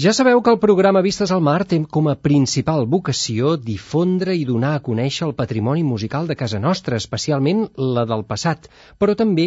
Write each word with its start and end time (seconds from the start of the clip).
Ja 0.00 0.14
sabeu 0.16 0.40
que 0.40 0.48
el 0.48 0.56
programa 0.60 1.02
Vistes 1.04 1.30
al 1.34 1.42
Mar 1.44 1.66
té 1.68 1.76
com 1.94 2.06
a 2.08 2.14
principal 2.26 2.86
vocació 2.92 3.50
difondre 3.64 4.32
i 4.40 4.46
donar 4.48 4.70
a 4.76 4.80
conèixer 4.86 5.26
el 5.26 5.34
patrimoni 5.40 5.82
musical 5.84 6.30
de 6.30 6.36
casa 6.42 6.60
nostra, 6.64 6.96
especialment 6.96 7.66
la 7.76 8.06
del 8.08 8.24
passat, 8.24 8.70
però 8.98 9.12
també 9.20 9.46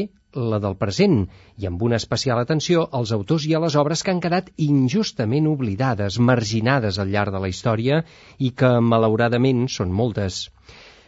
la 0.52 0.60
del 0.62 0.78
present, 0.78 1.18
i 1.58 1.66
amb 1.66 1.82
una 1.88 1.98
especial 1.98 2.44
atenció 2.44 2.86
als 3.00 3.16
autors 3.18 3.48
i 3.50 3.56
a 3.56 3.64
les 3.64 3.80
obres 3.82 4.06
que 4.06 4.14
han 4.14 4.22
quedat 4.22 4.54
injustament 4.68 5.50
oblidades, 5.50 6.20
marginades 6.20 7.00
al 7.02 7.10
llarg 7.10 7.34
de 7.34 7.42
la 7.42 7.50
història 7.50 8.04
i 8.38 8.52
que, 8.54 8.76
malauradament, 8.94 9.66
són 9.80 9.98
moltes. 10.04 10.44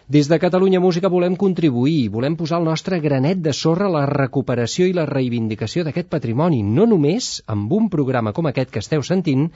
Des 0.07 0.29
de 0.31 0.37
Catalunya 0.39 0.79
Música 0.79 1.09
volem 1.11 1.33
contribuir, 1.35 2.07
volem 2.07 2.37
posar 2.39 2.61
el 2.61 2.67
nostre 2.67 3.01
granet 3.03 3.41
de 3.43 3.51
sorra 3.51 3.89
a 3.89 3.91
la 3.91 4.03
recuperació 4.07 4.85
i 4.87 4.93
la 4.95 5.03
reivindicació 5.09 5.83
d'aquest 5.83 6.07
patrimoni, 6.07 6.61
no 6.63 6.85
només 6.87 7.27
amb 7.55 7.73
un 7.75 7.89
programa 7.91 8.31
com 8.37 8.47
aquest 8.47 8.71
que 8.71 8.79
esteu 8.79 9.03
sentint, 9.03 9.49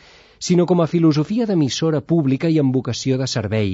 sinó 0.49 0.65
com 0.67 0.83
a 0.83 0.89
filosofia 0.91 1.47
d'emissora 1.47 2.03
pública 2.03 2.51
i 2.51 2.59
amb 2.59 2.75
vocació 2.75 3.21
de 3.23 3.29
servei. 3.31 3.71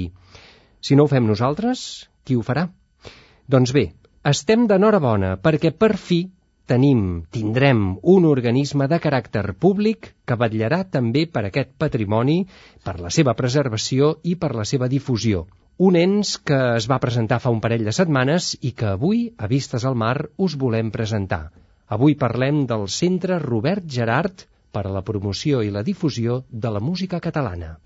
Si 0.78 0.94
no 0.94 1.08
ho 1.08 1.12
fem 1.16 1.26
nosaltres, 1.26 1.84
qui 2.22 2.38
ho 2.38 2.46
farà? 2.46 2.68
Doncs 3.50 3.74
bé, 3.74 3.88
estem 4.36 4.70
d'enhorabona 4.70 5.34
perquè 5.42 5.74
per 5.74 5.96
fi 5.98 6.22
tenim, 6.70 7.24
tindrem 7.34 7.86
un 8.06 8.32
organisme 8.36 8.86
de 8.86 9.02
caràcter 9.02 9.48
públic 9.58 10.12
que 10.24 10.38
vetllarà 10.38 10.84
també 10.86 11.26
per 11.26 11.48
aquest 11.48 11.74
patrimoni, 11.74 12.44
per 12.86 13.00
la 13.02 13.10
seva 13.10 13.34
preservació 13.34 14.20
i 14.22 14.38
per 14.38 14.54
la 14.54 14.74
seva 14.76 14.86
difusió. 14.86 15.48
Un 15.78 15.94
ens 15.94 16.30
que 16.42 16.56
es 16.76 16.88
va 16.90 16.96
presentar 16.98 17.36
fa 17.42 17.52
un 17.54 17.60
parell 17.62 17.84
de 17.86 17.92
setmanes 17.94 18.48
i 18.66 18.72
que 18.80 18.88
avui, 18.96 19.20
a 19.38 19.46
Vistes 19.52 19.86
al 19.86 19.94
Mar, 20.02 20.16
us 20.46 20.56
volem 20.58 20.90
presentar. 20.96 21.52
Avui 21.96 22.18
parlem 22.18 22.64
del 22.72 22.88
Centre 22.96 23.38
Robert 23.44 23.86
Gerard 23.98 24.42
per 24.74 24.88
a 24.88 24.96
la 24.98 25.04
promoció 25.12 25.62
i 25.62 25.70
la 25.70 25.86
difusió 25.86 26.42
de 26.50 26.74
la 26.74 26.82
música 26.82 27.22
catalana. 27.22 27.76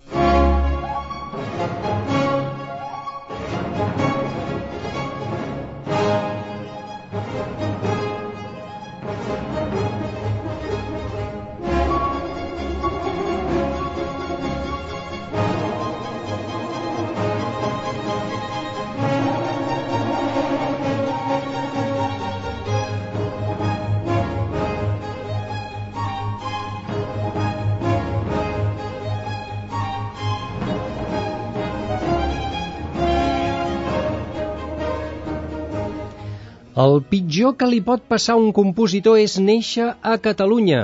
El 36.93 36.99
pitjor 37.09 37.53
que 37.57 37.67
li 37.69 37.79
pot 37.85 38.03
passar 38.11 38.33
a 38.35 38.39
un 38.39 38.51
compositor 38.55 39.15
és 39.17 39.37
néixer 39.41 39.85
a 40.11 40.11
Catalunya. 40.25 40.81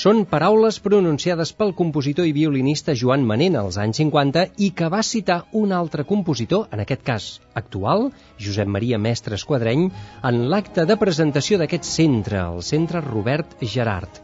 Són 0.00 0.20
paraules 0.32 0.76
pronunciades 0.84 1.50
pel 1.60 1.72
compositor 1.78 2.28
i 2.28 2.34
violinista 2.36 2.94
Joan 3.00 3.24
Manent 3.30 3.56
als 3.58 3.78
anys 3.84 3.98
50 4.02 4.44
i 4.66 4.68
que 4.80 4.90
va 4.92 5.00
citar 5.08 5.38
un 5.62 5.72
altre 5.78 6.04
compositor, 6.10 6.68
en 6.76 6.84
aquest 6.84 7.02
cas 7.08 7.26
actual, 7.62 8.06
Josep 8.46 8.70
Maria 8.76 9.00
Mestre 9.08 9.38
Esquadreny, 9.40 9.88
en 10.30 10.40
l'acte 10.52 10.84
de 10.90 10.98
presentació 11.00 11.58
d'aquest 11.58 11.90
centre, 11.90 12.44
el 12.44 12.62
Centre 12.70 13.02
Robert 13.08 13.58
Gerard. 13.74 14.22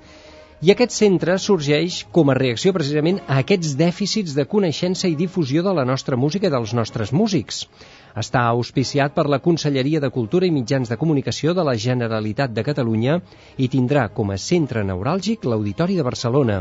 I 0.62 0.70
aquest 0.76 0.94
centre 0.94 1.34
sorgeix 1.42 2.04
com 2.14 2.30
a 2.30 2.38
reacció 2.38 2.76
precisament 2.76 3.18
a 3.26 3.40
aquests 3.42 3.74
dèficits 3.80 4.36
de 4.38 4.46
coneixença 4.54 5.10
i 5.10 5.18
difusió 5.18 5.64
de 5.66 5.74
la 5.80 5.88
nostra 5.88 6.20
música 6.20 6.46
i 6.46 6.54
dels 6.54 6.76
nostres 6.78 7.10
músics. 7.12 7.64
Està 8.22 8.44
auspiciat 8.48 9.14
per 9.14 9.24
la 9.26 9.40
Conselleria 9.44 10.00
de 10.02 10.10
Cultura 10.16 10.46
i 10.46 10.52
Mitjans 10.54 10.90
de 10.90 10.98
Comunicació 10.98 11.54
de 11.58 11.64
la 11.66 11.74
Generalitat 11.84 12.52
de 12.54 12.62
Catalunya 12.66 13.16
i 13.58 13.66
tindrà 13.72 14.04
com 14.18 14.30
a 14.30 14.36
centre 14.38 14.84
neuràlgic 14.90 15.48
l'Auditori 15.50 15.96
de 15.98 16.04
Barcelona. 16.06 16.60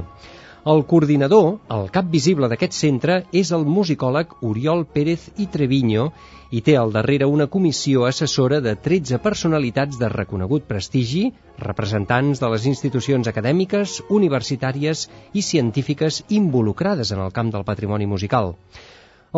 El 0.71 0.81
coordinador, 0.87 1.47
el 1.75 1.89
cap 1.91 2.07
visible 2.11 2.47
d'aquest 2.49 2.73
centre, 2.77 3.17
és 3.35 3.51
el 3.57 3.65
musicòleg 3.67 4.33
Oriol 4.49 4.85
Pérez 4.95 5.27
i 5.43 5.45
Treviño 5.55 6.07
i 6.55 6.61
té 6.65 6.77
al 6.79 6.93
darrere 6.95 7.27
una 7.27 7.49
comissió 7.55 8.07
assessora 8.07 8.61
de 8.63 8.73
13 8.87 9.19
personalitats 9.27 9.99
de 9.99 10.09
reconegut 10.13 10.65
prestigi, 10.69 11.25
representants 11.59 12.39
de 12.39 12.49
les 12.55 12.65
institucions 12.71 13.29
acadèmiques, 13.29 13.99
universitàries 14.21 15.05
i 15.33 15.45
científiques 15.51 16.23
involucrades 16.41 17.11
en 17.11 17.25
el 17.27 17.35
camp 17.35 17.53
del 17.53 17.67
patrimoni 17.67 18.09
musical. 18.15 18.55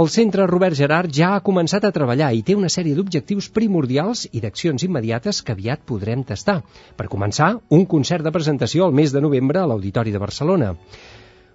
El 0.02 0.10
centre 0.12 0.44
Robert 0.50 0.76
Gerard 0.76 1.12
ja 1.16 1.30
ha 1.34 1.44
començat 1.44 1.86
a 1.88 1.92
treballar 1.96 2.34
i 2.36 2.42
té 2.44 2.56
una 2.60 2.68
sèrie 2.74 2.98
d'objectius 2.98 3.46
primordials 3.58 4.26
i 4.28 4.42
d'accions 4.44 4.84
immediates 4.84 5.40
que 5.40 5.54
aviat 5.56 5.86
podrem 5.88 6.26
tastar. 6.32 6.58
Per 6.98 7.06
començar, 7.14 7.54
un 7.78 7.86
concert 7.94 8.28
de 8.28 8.34
presentació 8.36 8.84
al 8.90 8.98
mes 9.00 9.14
de 9.16 9.22
novembre 9.24 9.62
a 9.62 9.64
l'Auditori 9.72 10.12
de 10.12 10.20
Barcelona. 10.20 10.74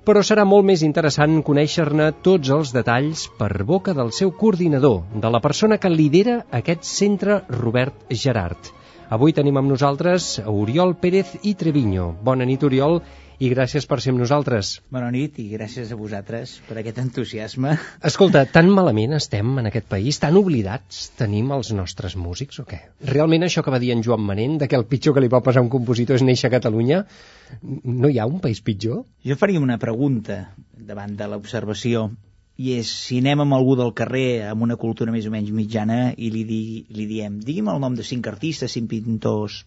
Però 0.09 0.25
serà 0.25 0.47
molt 0.49 0.65
més 0.71 0.81
interessant 0.89 1.37
conèixer-ne 1.45 2.09
tots 2.25 2.49
els 2.57 2.73
detalls 2.73 3.27
per 3.37 3.53
boca 3.75 3.93
del 3.93 4.09
seu 4.23 4.33
coordinador, 4.33 5.03
de 5.13 5.37
la 5.37 5.45
persona 5.45 5.77
que 5.77 5.93
lidera 5.93 6.41
aquest 6.63 6.89
centre 6.89 7.43
Robert 7.61 8.09
Gerard. 8.25 8.73
Avui 9.11 9.37
tenim 9.37 9.61
amb 9.61 9.69
nosaltres 9.75 10.39
Oriol 10.47 10.97
Pérez 10.97 11.37
i 11.43 11.53
Treviño. 11.61 12.15
Bona 12.25 12.49
nit, 12.49 12.65
Oriol, 12.65 13.03
i 13.41 13.49
gràcies 13.49 13.87
per 13.89 13.97
ser 14.05 14.13
amb 14.13 14.21
nosaltres. 14.21 14.75
Bona 14.93 15.09
nit 15.15 15.39
i 15.41 15.47
gràcies 15.55 15.91
a 15.95 15.97
vosaltres 15.97 16.59
per 16.69 16.77
aquest 16.81 17.01
entusiasme. 17.01 17.73
Escolta, 18.11 18.45
tan 18.53 18.69
malament 18.77 19.17
estem 19.17 19.55
en 19.63 19.71
aquest 19.71 19.89
país, 19.89 20.21
tan 20.21 20.37
oblidats 20.37 21.07
tenim 21.19 21.49
els 21.57 21.73
nostres 21.77 22.19
músics 22.21 22.61
o 22.61 22.67
què? 22.69 22.83
Realment 23.13 23.49
això 23.49 23.65
que 23.65 23.73
va 23.73 23.81
dir 23.81 23.95
en 23.95 24.05
Joan 24.05 24.27
Manent, 24.29 24.59
de 24.61 24.69
que 24.69 24.77
el 24.77 24.85
pitjor 24.91 25.17
que 25.17 25.25
li 25.25 25.33
pot 25.33 25.47
passar 25.47 25.65
a 25.65 25.67
un 25.67 25.73
compositor 25.73 26.21
és 26.21 26.25
néixer 26.27 26.51
a 26.51 26.57
Catalunya, 26.59 27.05
no 27.65 28.11
hi 28.11 28.21
ha 28.21 28.29
un 28.29 28.43
país 28.45 28.61
pitjor? 28.67 29.07
Jo 29.25 29.39
faria 29.41 29.63
una 29.65 29.81
pregunta 29.81 30.43
davant 30.77 31.17
de 31.17 31.31
l'observació 31.33 32.11
i 32.61 32.75
és 32.77 32.93
si 33.07 33.23
anem 33.23 33.41
amb 33.47 33.57
algú 33.57 33.73
del 33.81 33.95
carrer 33.97 34.51
amb 34.51 34.67
una 34.67 34.77
cultura 34.77 35.15
més 35.15 35.25
o 35.25 35.33
menys 35.33 35.49
mitjana 35.57 36.11
i 36.13 36.29
li, 36.35 36.45
di, 36.45 36.61
li 36.93 37.09
diem, 37.09 37.41
digui'm 37.41 37.73
el 37.73 37.81
nom 37.81 37.97
de 37.97 38.05
cinc 38.05 38.29
artistes, 38.29 38.77
cinc 38.77 38.93
pintors... 38.93 39.63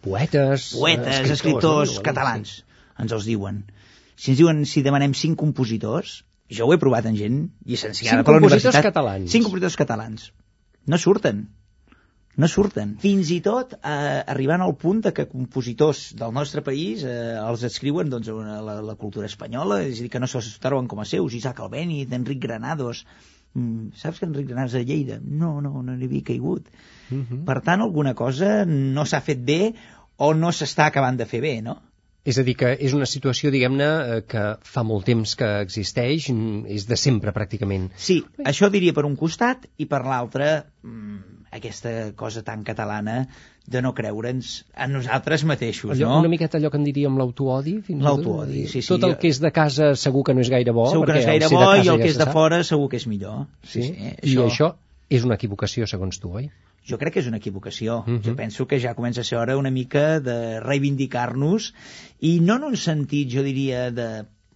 Poetes... 0.00 0.70
Poetes, 0.72 1.20
escriptors, 1.20 1.36
escriptors 1.36 1.96
no? 1.98 2.04
catalans. 2.08 2.56
Ens 3.00 3.14
els 3.16 3.28
diuen. 3.28 3.62
Si 4.16 4.32
ens 4.34 4.40
diuen 4.40 4.64
si 4.68 4.82
demanem 4.86 5.14
cinc 5.16 5.38
compositors, 5.40 6.20
jo 6.50 6.66
ho 6.66 6.74
he 6.74 6.80
provat 6.82 7.06
en 7.08 7.16
gent 7.16 7.40
llicenciada 7.64 8.24
per 8.26 8.36
la 8.36 8.42
universitat. 8.42 8.82
catalans. 8.90 9.30
Cinc 9.32 9.48
compositors 9.48 9.78
catalans. 9.80 10.28
No 10.86 10.98
surten. 10.98 11.48
No 12.40 12.48
surten. 12.48 12.94
Fins 13.02 13.30
i 13.34 13.40
tot 13.44 13.74
eh, 13.74 14.20
arribant 14.34 14.62
al 14.64 14.76
punt 14.80 15.00
de 15.06 15.12
que 15.16 15.26
compositors 15.28 16.04
del 16.16 16.32
nostre 16.36 16.62
país 16.66 17.02
eh, 17.04 17.16
els 17.40 17.64
escriuen 17.66 18.12
doncs, 18.12 18.30
a 18.30 18.60
la, 18.64 18.76
la 18.86 18.94
cultura 19.00 19.26
espanyola, 19.26 19.82
és 19.88 19.98
a 19.98 20.04
dir, 20.06 20.12
que 20.12 20.22
no 20.22 20.28
se'ls 20.30 20.52
troben 20.62 20.88
com 20.88 21.02
a 21.02 21.08
seus, 21.08 21.34
Isaac 21.34 21.60
Albéniz, 21.66 22.08
Enric 22.12 22.40
Granados... 22.46 23.04
Mm, 23.50 23.90
saps 23.98 24.20
que 24.20 24.28
Enric 24.28 24.46
Granados 24.46 24.76
a 24.78 24.84
Lleida? 24.86 25.16
No, 25.20 25.56
no, 25.60 25.82
no 25.82 25.96
n'hi 25.96 26.06
havia 26.06 26.22
caigut 26.28 26.68
Mhm. 27.10 27.44
Per 27.44 27.56
tant, 27.66 27.80
alguna 27.82 28.14
cosa 28.14 28.64
no 28.64 29.04
s'ha 29.04 29.20
fet 29.26 29.40
bé 29.46 29.74
o 30.22 30.32
no 30.34 30.52
s'està 30.54 30.86
acabant 30.86 31.16
de 31.18 31.26
fer 31.26 31.40
bé, 31.42 31.56
no? 31.62 31.80
És 32.28 32.36
a 32.36 32.44
dir, 32.44 32.54
que 32.60 32.74
és 32.76 32.92
una 32.92 33.06
situació, 33.08 33.48
diguem-ne, 33.52 33.86
eh, 33.88 34.22
que 34.28 34.42
fa 34.68 34.82
molt 34.84 35.06
temps 35.08 35.32
que 35.40 35.48
existeix, 35.64 36.28
és 36.68 36.84
de 36.88 36.98
sempre, 37.00 37.32
pràcticament. 37.32 37.88
Sí, 37.96 38.20
això 38.44 38.68
diria 38.72 38.92
per 38.96 39.06
un 39.08 39.16
costat 39.16 39.64
i 39.80 39.86
per 39.88 40.02
l'altre 40.04 40.50
mm, 40.84 41.40
aquesta 41.56 42.12
cosa 42.20 42.44
tan 42.44 42.62
catalana 42.66 43.24
de 43.70 43.80
no 43.82 43.94
creure'ns 43.94 44.52
a 44.74 44.86
nosaltres 44.90 45.44
mateixos, 45.48 45.94
Allò, 45.96 46.10
no? 46.10 46.20
Una 46.26 46.32
miqueta 46.32 46.58
allò 46.58 46.70
que 46.70 46.78
en 46.80 46.84
diríem 46.84 47.16
l'autoodi, 47.16 47.78
fins. 47.86 48.02
L'autoodi, 48.04 48.66
sí, 48.66 48.82
sí. 48.82 48.88
Tot 48.92 49.06
el 49.08 49.16
que 49.20 49.30
és 49.32 49.40
de 49.40 49.52
casa 49.54 49.94
segur 49.96 50.24
que 50.26 50.34
no 50.36 50.44
és 50.44 50.50
gaire 50.52 50.74
bo. 50.76 50.90
segur 50.92 51.08
que 51.08 51.16
no 51.16 51.22
és 51.22 51.28
gaire 51.30 51.50
bo 51.52 51.62
i 51.62 51.78
el 51.80 51.86
ja 51.88 51.98
que 52.02 52.10
és 52.10 52.18
de 52.20 52.28
fora 52.34 52.62
segur 52.66 52.90
que 52.92 53.00
és 53.00 53.06
millor. 53.10 53.46
Sí, 53.62 53.86
Sí, 53.90 54.12
I 54.34 54.36
això 54.44 54.74
és 55.10 55.24
una 55.26 55.40
equivocació, 55.40 55.88
segons 55.90 56.20
tu, 56.22 56.34
oi? 56.38 56.50
Jo 56.86 56.98
crec 56.98 57.14
que 57.14 57.20
és 57.20 57.28
una 57.28 57.40
equivocació. 57.42 58.02
Mhm. 58.06 58.22
Jo 58.24 58.34
penso 58.36 58.66
que 58.66 58.80
ja 58.80 58.94
comença 58.94 59.20
a 59.20 59.24
ser 59.24 59.38
hora 59.38 59.56
una 59.56 59.70
mica 59.70 60.20
de 60.20 60.60
reivindicar-nos 60.60 61.72
i 62.20 62.38
no 62.40 62.56
en 62.56 62.64
un 62.70 62.76
sentit, 62.76 63.28
jo 63.30 63.42
diria, 63.42 63.90
de 63.90 64.08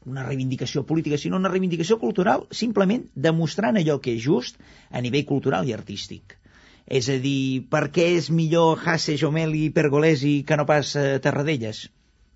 una 0.07 0.25
reivindicació 0.25 0.85
política, 0.85 1.19
sinó 1.19 1.37
una 1.37 1.49
reivindicació 1.49 1.99
cultural, 1.99 2.47
simplement 2.51 3.07
demostrant 3.15 3.77
allò 3.81 4.01
que 4.01 4.15
és 4.17 4.23
just 4.23 4.59
a 4.91 5.01
nivell 5.01 5.25
cultural 5.25 5.69
i 5.69 5.73
artístic. 5.73 6.39
És 6.87 7.09
a 7.09 7.17
dir, 7.17 7.65
per 7.73 7.89
què 7.91 8.11
és 8.19 8.31
millor 8.31 8.81
Hasse, 8.85 9.17
Jomeli 9.17 9.65
i 9.67 9.71
Pergolesi 9.73 10.43
que 10.45 10.57
no 10.61 10.67
pas 10.69 10.95
eh, 11.01 11.19
Tarradellas? 11.25 11.87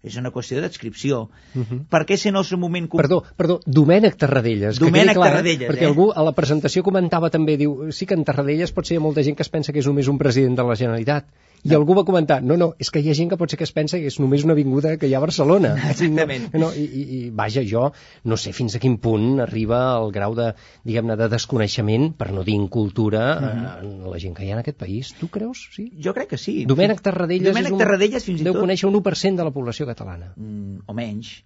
És 0.02 0.16
una 0.20 0.30
qüestió 0.30 0.60
d'adscripció. 0.62 1.24
Mhm. 1.54 1.86
Per 1.90 2.04
què 2.06 2.16
si 2.16 2.28
en 2.30 2.36
el 2.36 2.44
seu 2.44 2.58
moment... 2.58 2.86
Perdó, 2.94 3.22
perdó, 3.36 3.58
Domènec 3.66 4.16
Tarradellas. 4.16 4.78
Domènec 4.78 5.16
clar, 5.18 5.32
Tarradellas, 5.32 5.68
Perquè 5.72 5.84
eh? 5.88 5.90
algú 5.90 6.10
a 6.14 6.22
la 6.22 6.32
presentació 6.36 6.84
comentava 6.86 7.30
també, 7.34 7.56
diu, 7.58 7.90
sí 7.90 8.06
que 8.06 8.14
en 8.14 8.24
Tarradellas 8.24 8.72
pot 8.72 8.86
ser 8.86 8.94
hi 8.96 9.02
ha 9.02 9.06
molta 9.08 9.22
gent 9.26 9.36
que 9.36 9.42
es 9.46 9.50
pensa 9.50 9.72
que 9.72 9.82
és 9.82 9.86
només 9.90 10.08
un 10.08 10.18
president 10.18 10.56
de 10.56 10.62
la 10.70 10.76
Generalitat. 10.78 11.26
I 11.66 11.72
algú 11.74 11.90
va 11.98 12.04
comentar, 12.06 12.36
no, 12.46 12.54
no, 12.54 12.68
és 12.78 12.86
que 12.94 13.00
hi 13.02 13.08
ha 13.10 13.14
gent 13.18 13.32
que 13.32 13.36
pot 13.36 13.50
ser 13.50 13.56
que 13.58 13.66
es 13.66 13.72
pensa 13.74 13.98
que 13.98 14.06
és 14.06 14.20
només 14.22 14.44
una 14.46 14.54
avinguda 14.54 14.92
que 14.96 15.08
hi 15.10 15.14
ha 15.14 15.18
a 15.18 15.22
Barcelona. 15.24 15.72
Exactament. 15.90 16.44
No, 16.54 16.68
i, 16.70 16.84
i, 16.86 17.02
I, 17.16 17.18
vaja, 17.34 17.64
jo 17.66 17.88
no 18.30 18.36
sé 18.38 18.52
fins 18.54 18.76
a 18.78 18.80
quin 18.84 18.94
punt 19.02 19.40
arriba 19.42 19.80
el 19.98 20.12
grau 20.14 20.36
de, 20.38 20.52
diguem-ne, 20.86 21.16
de 21.18 21.26
desconeixement, 21.32 22.12
per 22.20 22.28
no 22.36 22.44
dir 22.46 22.54
incultura, 22.54 23.24
Mhm. 23.40 23.64
mm. 23.64 24.04
en 24.06 24.12
la 24.12 24.20
gent 24.22 24.36
que 24.36 24.46
hi 24.46 24.52
ha 24.52 24.54
en 24.54 24.62
aquest 24.62 24.78
país. 24.78 25.10
Tu 25.18 25.26
creus? 25.34 25.64
Sí? 25.74 25.88
Jo 25.98 26.14
crec 26.14 26.30
que 26.36 26.38
sí. 26.38 26.54
Domènec 26.64 27.02
Tarradellas, 27.02 27.50
Domènec 27.50 27.72
és 27.72 27.74
un, 27.74 27.82
Tarradellas 27.82 28.28
fins 28.30 28.40
i 28.40 28.46
deu 28.46 28.54
tot... 28.54 28.62
conèixer 28.62 28.86
un 28.92 28.94
1% 29.02 29.42
de 29.42 29.48
la 29.50 29.54
població 29.58 29.88
catalana. 29.88 30.32
mm, 30.37 30.85
o 30.87 30.96
menys. 30.96 31.38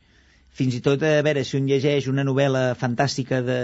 Fins 0.53 0.75
i 0.77 0.83
tot, 0.85 1.01
a 1.01 1.23
veure, 1.25 1.45
si 1.49 1.57
un 1.57 1.69
llegeix 1.69 2.07
una 2.11 2.25
novel·la 2.29 2.75
fantàstica 2.77 3.41
de, 3.45 3.61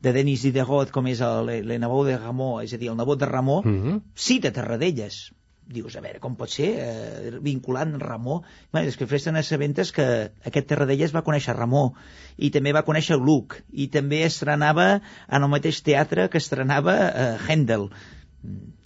de 0.00 0.12
Denis 0.16 0.46
Diderot, 0.46 0.92
com 0.94 1.08
és 1.10 1.20
el, 1.24 1.50
Le 1.68 1.76
Nebot 1.82 2.08
de 2.08 2.16
Ramó, 2.16 2.52
és 2.64 2.72
a 2.72 2.78
dir, 2.80 2.88
el 2.88 2.96
nebot 2.96 3.20
de 3.20 3.28
Ramó, 3.28 3.60
Mm 3.64 3.82
-hmm. 3.82 4.00
cita 4.14 4.52
Tarradellas. 4.52 5.32
Dius, 5.68 5.96
a 5.96 6.00
veure, 6.00 6.18
com 6.18 6.34
pot 6.34 6.48
ser, 6.48 6.68
eh, 6.80 7.30
vinculant 7.44 7.98
Ramó? 8.00 8.42
Bé, 8.72 8.86
és 8.88 8.96
que 8.96 9.04
després 9.04 9.24
te 9.24 9.32
n'assabentes 9.32 9.92
que 9.92 10.30
aquest 10.50 10.66
Tarradellas 10.66 11.12
va 11.14 11.24
conèixer 11.26 11.54
Ramó, 11.54 11.92
i 12.38 12.48
també 12.50 12.72
va 12.72 12.86
conèixer 12.86 13.18
Gluck, 13.18 13.62
i 13.72 13.88
també 13.88 14.22
estrenava 14.24 15.02
en 15.28 15.42
el 15.42 15.48
mateix 15.48 15.82
teatre 15.82 16.30
que 16.30 16.38
estrenava 16.38 16.96
eh, 17.08 17.36
Handel. 17.48 17.90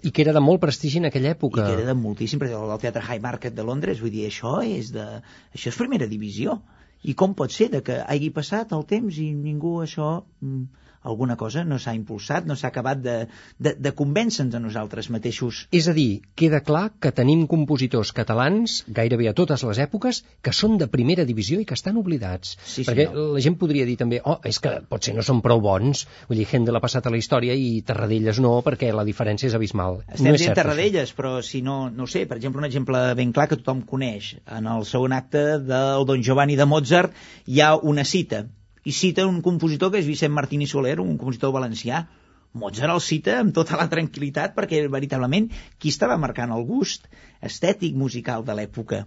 I 0.03 0.11
que 0.11 0.23
era 0.25 0.33
de 0.33 0.41
molt 0.41 0.63
prestigi 0.63 1.01
en 1.01 1.09
aquella 1.09 1.33
i 1.33 1.37
època. 1.37 1.65
que 1.67 1.75
era 1.77 1.89
de 1.91 1.95
moltíssim, 1.95 2.41
perquè 2.41 2.57
el 2.59 2.81
Teatre 2.85 3.03
High 3.05 3.25
Market 3.25 3.57
de 3.57 3.67
Londres, 3.69 4.01
vull 4.01 4.15
dir, 4.15 4.25
això 4.29 4.61
és 4.65 4.93
de... 4.95 5.05
això 5.53 5.73
és 5.73 5.81
primera 5.81 6.09
divisió. 6.09 6.61
I 7.03 7.15
com 7.19 7.35
pot 7.35 7.53
ser 7.53 7.69
de 7.73 7.83
que 7.85 7.99
hagi 8.01 8.31
passat 8.31 8.73
el 8.73 8.87
temps 8.95 9.19
i 9.19 9.33
ningú 9.35 9.81
això... 9.85 10.23
mm, 10.41 10.65
alguna 11.03 11.37
cosa 11.37 11.65
no 11.65 11.79
s'ha 11.83 11.95
impulsat, 11.97 12.47
no 12.47 12.57
s'ha 12.57 12.71
acabat 12.71 13.01
de, 13.03 13.17
de, 13.59 13.75
de 13.79 13.93
convèncer-nos 13.99 14.57
a 14.57 14.63
nosaltres 14.63 15.11
mateixos. 15.11 15.67
És 15.75 15.89
a 15.91 15.95
dir, 15.97 16.23
queda 16.39 16.63
clar 16.65 16.85
que 17.03 17.13
tenim 17.15 17.47
compositors 17.51 18.13
catalans, 18.17 18.83
gairebé 18.89 19.29
a 19.31 19.35
totes 19.37 19.65
les 19.67 19.83
èpoques, 19.83 20.23
que 20.43 20.55
són 20.55 20.79
de 20.81 20.89
primera 20.93 21.27
divisió 21.29 21.61
i 21.61 21.67
que 21.69 21.77
estan 21.79 21.99
oblidats. 22.01 22.57
Sí, 22.63 22.87
Perquè 22.87 23.09
senyor. 23.09 23.33
la 23.37 23.45
gent 23.45 23.59
podria 23.61 23.87
dir 23.89 23.99
també, 24.01 24.23
oh, 24.25 24.39
és 24.49 24.61
que 24.63 24.77
potser 24.89 25.17
no 25.17 25.27
són 25.27 25.43
prou 25.45 25.63
bons, 25.65 26.07
vull 26.29 26.41
dir, 26.41 26.49
Händel 26.53 26.79
ha 26.79 26.85
passat 26.85 27.07
a 27.07 27.15
la 27.15 27.21
història 27.21 27.57
i 27.59 27.83
Tarradellas 27.87 28.41
no, 28.43 28.55
perquè 28.65 28.93
la 28.95 29.07
diferència 29.09 29.51
és 29.51 29.59
abismal. 29.59 30.03
Estem 30.07 30.31
no 30.31 30.37
és 30.37 30.45
dient 30.45 30.53
cert, 30.53 30.63
Tarradellas, 30.63 31.15
però 31.19 31.35
si 31.43 31.63
no, 31.67 31.91
no 31.91 32.07
sé, 32.07 32.27
per 32.31 32.39
exemple, 32.39 32.63
un 32.63 32.71
exemple 32.71 33.03
ben 33.19 33.35
clar 33.35 33.49
que 33.51 33.59
tothom 33.61 33.83
coneix. 33.89 34.35
En 34.47 34.71
el 34.71 34.87
segon 34.89 35.15
acte 35.17 35.45
del 35.67 36.07
Don 36.09 36.23
Giovanni 36.23 36.59
de 36.59 36.69
Mozart 36.69 37.15
hi 37.47 37.61
ha 37.61 37.75
una 37.77 38.05
cita, 38.09 38.47
i 38.85 38.93
cita 38.93 39.27
un 39.29 39.41
compositor 39.43 39.93
que 39.93 40.03
és 40.03 40.09
Vicent 40.09 40.33
Martín 40.35 40.63
i 40.63 40.69
Soler, 40.71 40.99
un 41.01 41.17
compositor 41.17 41.55
valencià. 41.55 42.07
Mozart 42.53 42.93
el 42.93 43.01
cita 43.01 43.39
amb 43.41 43.55
tota 43.57 43.79
la 43.81 43.89
tranquil·litat 43.89 44.53
perquè 44.57 44.83
veritablement 44.93 45.49
qui 45.81 45.93
estava 45.95 46.19
marcant 46.21 46.53
el 46.53 46.67
gust 46.69 47.09
estètic 47.41 47.97
musical 47.97 48.45
de 48.45 48.57
l'època. 48.59 49.07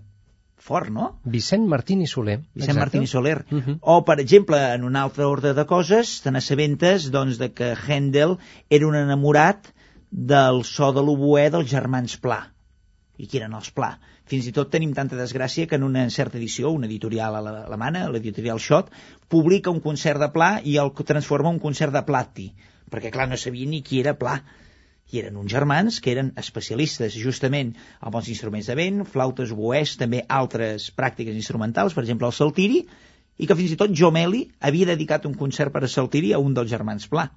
Fort, 0.66 0.90
no? 0.90 1.12
Vicent 1.30 1.68
Martín 1.70 2.02
i 2.02 2.08
Soler. 2.10 2.40
Vicent 2.40 2.72
exacte. 2.72 2.80
Martín 2.80 3.04
i 3.06 3.10
Soler. 3.12 3.36
Mhm. 3.52 3.78
O, 3.82 4.00
per 4.08 4.20
exemple, 4.24 4.58
en 4.74 4.84
un 4.88 4.96
altre 4.96 5.28
ordre 5.30 5.54
de 5.54 5.66
coses, 5.70 6.22
te 6.24 6.32
n'assabentes 6.32 7.12
doncs, 7.14 7.38
de 7.38 7.52
que 7.54 7.76
Handel 7.76 8.38
era 8.70 8.88
un 8.88 8.96
enamorat 8.96 9.70
del 10.10 10.64
so 10.64 10.92
de 10.96 11.04
l'oboè 11.06 11.50
dels 11.52 11.70
germans 11.70 12.18
Pla. 12.18 12.40
I 13.18 13.28
qui 13.28 13.38
eren 13.38 13.54
els 13.54 13.70
Pla? 13.76 13.92
Fins 14.26 14.48
i 14.50 14.54
tot 14.58 14.72
tenim 14.74 14.94
tanta 14.98 15.18
desgràcia 15.20 15.68
que 15.70 15.78
en 15.78 15.84
una 15.86 16.08
certa 16.10 16.40
edició, 16.40 16.72
una 16.74 16.88
editorial 16.90 17.36
ale- 17.38 17.58
alemana, 17.68 18.08
l'editorial 18.10 18.60
Schott, 18.60 18.90
publica 19.30 19.74
un 19.74 19.82
concert 19.84 20.22
de 20.24 20.32
Pla 20.34 20.52
i 20.64 20.78
el 20.82 20.92
transforma 20.98 21.52
en 21.52 21.60
un 21.60 21.64
concert 21.66 21.94
de 21.94 22.02
Platti, 22.08 22.48
perquè, 22.90 23.12
clar, 23.14 23.28
no 23.30 23.38
sabia 23.38 23.70
ni 23.70 23.84
qui 23.86 24.02
era 24.02 24.16
Pla 24.18 24.40
i 25.14 25.20
eren 25.22 25.38
uns 25.38 25.52
germans 25.54 26.00
que 26.02 26.12
eren 26.16 26.32
especialistes 26.42 27.14
justament 27.22 27.76
amb 28.02 28.18
els 28.18 28.30
instruments 28.34 28.72
de 28.72 28.76
vent, 28.80 29.04
flautes, 29.06 29.54
oboès, 29.54 29.94
també 30.02 30.24
altres 30.40 30.90
pràctiques 30.98 31.38
instrumentals, 31.38 31.94
per 31.94 32.04
exemple 32.04 32.26
el 32.26 32.34
saltiri, 32.34 32.82
i 33.38 33.46
que 33.46 33.58
fins 33.60 33.76
i 33.76 33.78
tot 33.80 33.94
Jomeli 33.94 34.48
havia 34.60 34.90
dedicat 34.90 35.28
un 35.30 35.36
concert 35.38 35.74
per 35.76 35.84
a 35.86 35.92
saltiri 35.92 36.34
a 36.34 36.42
un 36.42 36.56
dels 36.58 36.72
germans 36.72 37.06
Pla. 37.12 37.28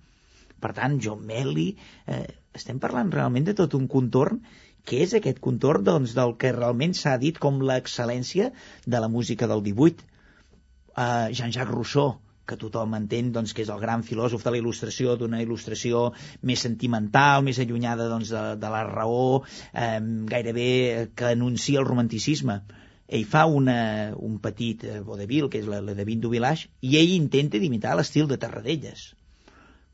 Per 0.59 0.73
tant, 0.75 0.97
Jomeli, 1.05 1.69
eh, 2.07 2.25
estem 2.57 2.81
parlant 2.83 3.13
realment 3.13 3.45
de 3.47 3.55
tot 3.59 3.77
un 3.79 3.87
contorn 3.91 4.41
que 4.85 5.03
és 5.05 5.15
aquest 5.17 5.41
contorn 5.45 5.85
doncs, 5.85 6.15
del 6.19 6.37
que 6.41 6.55
realment 6.55 6.95
s'ha 6.95 7.17
dit 7.19 7.39
com 7.39 7.61
l'excel·lència 7.71 8.53
de 8.87 9.03
la 9.03 9.09
música 9.09 9.51
del 9.51 9.65
18. 9.67 10.07
Uh, 10.99 11.29
Jean-Jacques 11.31 11.75
Rousseau, 11.75 12.17
que 12.49 12.57
tothom 12.57 12.97
entén 12.99 13.31
doncs, 13.35 13.53
que 13.55 13.63
és 13.67 13.71
el 13.73 13.83
gran 13.83 14.03
filòsof 14.07 14.43
de 14.45 14.55
la 14.55 14.61
il·lustració, 14.63 15.15
d'una 15.21 15.43
il·lustració 15.45 16.09
més 16.51 16.65
sentimental, 16.65 17.45
més 17.47 17.61
allunyada 17.63 18.09
doncs, 18.11 18.33
de, 18.33 18.45
de 18.63 18.73
la 18.73 18.83
raó, 18.89 19.45
eh, 19.73 20.01
gairebé 20.33 20.71
que 21.15 21.35
anuncia 21.35 21.83
el 21.83 21.89
romanticisme. 21.91 22.63
Ell 23.09 23.29
fa 23.29 23.45
una, 23.61 23.79
un 24.17 24.41
petit 24.45 24.85
eh, 24.85 24.99
vodevil, 25.05 25.53
que 25.53 25.63
és 25.63 25.69
la, 25.69 25.83
la 25.85 25.95
de 25.97 26.09
Vin 26.09 26.25
du 26.25 26.33
Village, 26.33 26.73
i 26.81 26.97
ell 27.01 27.15
intenta 27.15 27.61
imitar 27.61 27.95
l'estil 27.97 28.29
de 28.33 28.41
Tarradellas. 28.41 29.11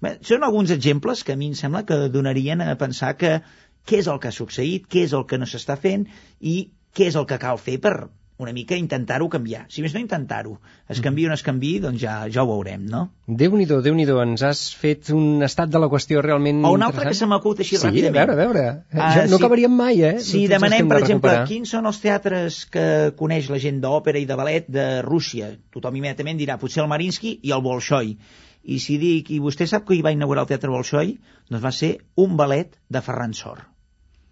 Bé, 0.05 0.17
són 0.27 0.43
alguns 0.47 0.73
exemples 0.75 1.23
que 1.25 1.35
a 1.35 1.39
mi 1.41 1.47
em 1.51 1.55
sembla 1.59 1.85
que 1.89 1.97
donarien 2.13 2.63
a 2.63 2.75
pensar 2.81 3.15
que 3.17 3.39
què 3.85 4.01
és 4.03 4.09
el 4.11 4.21
que 4.21 4.29
ha 4.33 4.37
succeït, 4.37 4.89
què 4.91 5.05
és 5.09 5.13
el 5.17 5.27
que 5.31 5.39
no 5.39 5.47
s'està 5.47 5.77
fent 5.81 6.07
i 6.41 6.59
què 6.95 7.09
és 7.11 7.17
el 7.21 7.27
que 7.27 7.39
cal 7.43 7.59
fer 7.59 7.79
per 7.83 7.97
una 8.37 8.51
mica 8.53 8.75
intentar-ho 8.75 9.29
canviar. 9.31 9.61
Si 9.71 9.79
més 9.83 9.93
no 9.95 10.01
intentar-ho, 10.03 10.57
es 10.91 10.99
canvia 11.01 11.29
o 11.29 11.31
no 11.31 11.37
es 11.39 11.43
canvi, 11.47 11.69
doncs 11.79 12.01
ja, 12.03 12.15
ja 12.35 12.43
ho 12.43 12.49
veurem, 12.49 12.83
no? 12.91 13.05
Déu-n'hi-do, 13.31 13.77
déu 13.85 13.95
nhi 13.95 14.07
déu 14.09 14.19
ens 14.25 14.43
has 14.43 14.63
fet 14.75 15.13
un 15.15 15.45
estat 15.47 15.71
de 15.71 15.79
la 15.79 15.87
qüestió 15.93 16.19
realment 16.25 16.65
O 16.67 16.73
un 16.75 16.83
altre 16.83 17.05
que 17.05 17.15
se 17.15 17.23
interessant. 17.23 17.31
m'acut 17.31 17.61
així 17.63 17.77
sí, 17.77 17.83
ràpidament. 17.87 18.33
a 18.33 18.35
veure, 18.35 18.35
a 18.35 18.41
veure. 18.41 18.65
Ah, 18.91 19.11
ja, 19.15 19.27
no 19.31 19.37
sí. 19.39 19.43
acabaríem 19.43 19.77
mai, 19.79 20.03
eh? 20.03 20.19
Si 20.19 20.41
els 20.43 20.51
demanem, 20.51 20.89
per 20.91 20.99
de 20.99 21.03
exemple, 21.05 21.31
recuperar. 21.31 21.47
quins 21.53 21.71
són 21.77 21.87
els 21.87 22.01
teatres 22.03 22.65
que 22.75 22.87
coneix 23.21 23.51
la 23.55 23.61
gent 23.63 23.79
d'òpera 23.85 24.19
i 24.19 24.27
de 24.27 24.39
ballet 24.43 24.67
de 24.67 24.87
Rússia, 25.07 25.53
tothom 25.71 25.95
immediatament 26.01 26.41
dirà 26.43 26.59
potser 26.59 26.83
el 26.83 26.91
Marinsky 26.91 27.37
i 27.43 27.55
el 27.55 27.63
Bolshoi. 27.63 28.17
I 28.65 28.81
si 28.81 28.99
dic, 28.99 29.31
i 29.31 29.39
vostè 29.45 29.69
sap 29.71 29.87
que 29.87 29.95
hi 29.95 30.03
va 30.03 30.11
inaugurar 30.11 30.43
el 30.43 30.51
Teatre 30.51 30.75
Bolshoi? 30.75 31.15
Doncs 31.53 31.63
va 31.63 31.71
ser 31.71 31.93
un 32.17 32.35
ballet 32.37 32.75
de 32.91 33.01
Ferran 33.01 33.33
Sor. 33.33 33.63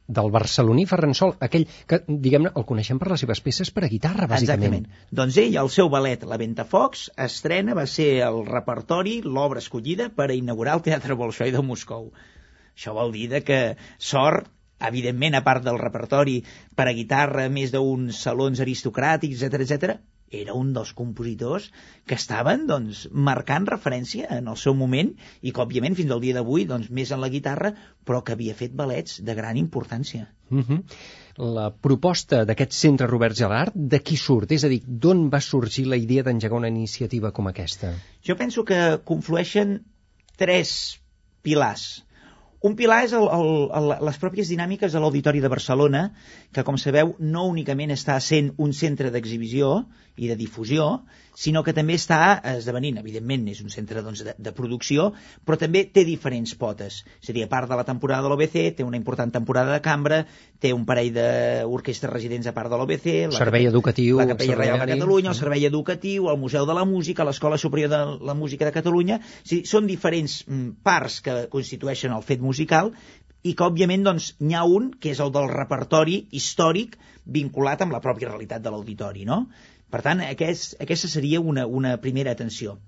Del 0.07 0.31
barceloní 0.35 0.85
Ferran 0.91 1.15
Sol, 1.15 1.35
aquell 1.47 1.67
que, 1.87 2.01
diguem-ne, 2.09 2.51
el 2.59 2.65
coneixem 2.69 2.99
per 2.99 3.11
les 3.13 3.23
seves 3.23 3.41
peces 3.45 3.71
per 3.71 3.85
a 3.87 3.91
guitarra, 3.93 4.27
bàsicament. 4.31 4.75
Exactament. 4.83 5.11
Doncs 5.21 5.39
ell, 5.43 5.59
el 5.63 5.71
seu 5.71 5.91
ballet, 5.93 6.25
La 6.29 6.39
Ventafocs, 6.41 7.05
estrena, 7.27 7.77
va 7.79 7.87
ser 7.87 8.09
el 8.27 8.43
repertori, 8.49 9.21
l'obra 9.23 9.63
escollida 9.63 10.09
per 10.17 10.31
a 10.31 10.39
inaugurar 10.39 10.79
el 10.79 10.85
Teatre 10.89 11.19
Bolshoi 11.19 11.55
de 11.55 11.63
Moscou. 11.63 12.11
Això 12.75 12.97
vol 12.97 13.15
dir 13.15 13.29
de 13.31 13.43
que 13.47 13.61
Sor, 13.99 14.43
evidentment, 14.83 15.39
a 15.39 15.45
part 15.47 15.63
del 15.65 15.79
repertori 15.79 16.41
per 16.75 16.89
a 16.91 16.97
guitarra, 16.97 17.47
més 17.49 17.71
d'uns 17.75 18.25
salons 18.27 18.61
aristocràtics, 18.65 19.47
etc 19.47 19.67
etc, 19.69 20.01
era 20.41 20.57
un 20.59 20.73
dels 20.77 20.93
compositors 20.99 21.69
que 22.09 22.17
estaven 22.19 22.67
doncs, 22.71 23.07
marcant 23.13 23.69
referència 23.69 24.29
en 24.39 24.49
el 24.53 24.59
seu 24.61 24.77
moment 24.79 25.13
i 25.41 25.53
que, 25.53 25.63
òbviament, 25.65 25.97
fins 25.99 26.13
al 26.15 26.23
dia 26.25 26.37
d'avui, 26.39 26.65
doncs, 26.69 26.91
més 26.91 27.13
en 27.13 27.23
la 27.23 27.31
guitarra, 27.33 27.73
però 28.05 28.23
que 28.25 28.37
havia 28.37 28.57
fet 28.59 28.75
ballets 28.79 29.21
de 29.21 29.37
gran 29.39 29.61
importància. 29.61 30.29
Uh 30.51 30.83
La 31.41 31.71
proposta 31.73 32.43
d'aquest 32.45 32.75
centre 32.77 33.07
Robert 33.09 33.37
Gelart, 33.39 33.73
de 33.75 34.03
qui 34.05 34.19
surt? 34.21 34.51
És 34.53 34.67
a 34.67 34.69
dir, 34.69 34.83
d'on 34.85 35.31
va 35.33 35.41
sorgir 35.41 35.87
la 35.89 35.97
idea 35.97 36.23
d'engegar 36.27 36.59
una 36.59 36.69
iniciativa 36.69 37.31
com 37.33 37.49
aquesta? 37.49 37.95
Jo 38.21 38.37
penso 38.37 38.67
que 38.69 38.99
conflueixen 39.09 39.79
tres 40.37 40.75
pilars. 41.41 42.05
Un 42.63 42.77
pilar 42.79 43.01
és 43.07 43.13
el, 43.19 43.25
el, 43.35 43.49
el, 43.75 43.89
les 44.07 44.19
pròpies 44.23 44.51
dinàmiques 44.53 44.93
de 44.95 45.01
l'Auditori 45.03 45.41
de 45.43 45.51
Barcelona, 45.51 46.03
que, 46.55 46.63
com 46.69 46.77
sabeu, 46.79 47.17
no 47.19 47.49
únicament 47.51 47.91
està 47.91 48.21
sent 48.23 48.53
un 48.67 48.77
centre 48.77 49.11
d'exhibició 49.11 49.73
i 50.17 50.29
de 50.29 50.37
difusió, 50.37 51.03
sinó 51.35 51.63
que 51.65 51.73
també 51.73 51.97
està 51.97 52.41
esdevenint, 52.53 52.99
evidentment, 53.01 53.47
és 53.49 53.63
un 53.65 53.73
centre 53.73 54.03
doncs, 54.05 54.21
de, 54.27 54.35
de 54.37 54.53
producció, 54.53 55.11
però 55.47 55.57
també 55.61 55.87
té 55.89 56.05
diferents 56.05 56.53
potes. 56.61 57.03
És 57.23 57.31
a 57.33 57.37
dir, 57.37 57.47
a 57.47 57.51
part 57.53 57.71
de 57.71 57.79
la 57.79 57.87
temporada 57.89 58.27
de 58.27 58.33
l'OBC, 58.33 58.59
té 58.77 58.85
una 58.85 59.01
important 59.01 59.33
temporada 59.33 59.73
de 59.73 59.81
cambra, 59.85 60.23
té 60.61 60.75
un 60.77 60.85
parell 60.87 61.15
d'orquestres 61.17 62.13
residents 62.13 62.51
a 62.51 62.55
part 62.57 62.71
de 62.71 62.79
l'OBC, 62.79 63.09
la 63.33 63.41
servei 63.41 63.67
educatiu, 63.71 64.21
la 64.21 64.29
Capella 64.35 64.59
Reial 64.61 64.83
de 64.85 64.91
Catalunya, 64.93 65.33
el 65.33 65.39
servei 65.39 65.67
educatiu, 65.67 66.29
el 66.31 66.39
Museu 66.39 66.69
de 66.69 66.77
la 66.77 66.85
Música, 66.85 67.25
l'Escola 67.25 67.59
Superior 67.59 67.91
de 67.91 68.03
la 68.21 68.37
Música 68.37 68.69
de 68.69 68.77
Catalunya. 68.77 69.19
O 69.23 69.49
sigui, 69.49 69.65
són 69.69 69.89
diferents 69.89 70.43
mm, 70.45 70.83
parts 70.85 71.23
que 71.25 71.39
constitueixen 71.53 72.13
el 72.13 72.27
fet 72.27 72.45
musical 72.45 72.53
musical 72.53 72.93
i 73.43 73.57
que, 73.59 73.67
òbviament, 73.67 74.05
doncs, 74.07 74.33
n'hi 74.41 74.55
ha 74.55 74.63
un, 74.71 74.93
que 75.03 75.11
és 75.11 75.21
el 75.23 75.33
del 75.35 75.49
repertori 75.51 76.21
històric 76.39 76.95
vinculat 77.37 77.83
amb 77.83 77.95
la 77.95 78.01
pròpia 78.05 78.31
realitat 78.31 78.63
de 78.63 78.71
l'auditori, 78.71 79.25
no? 79.27 79.47
Per 79.93 80.01
tant, 80.05 80.25
aquest, 80.25 80.77
aquesta 80.81 81.11
seria 81.13 81.41
una, 81.53 81.67
una 81.67 81.97
primera 82.01 82.33
atenció. 82.33 82.79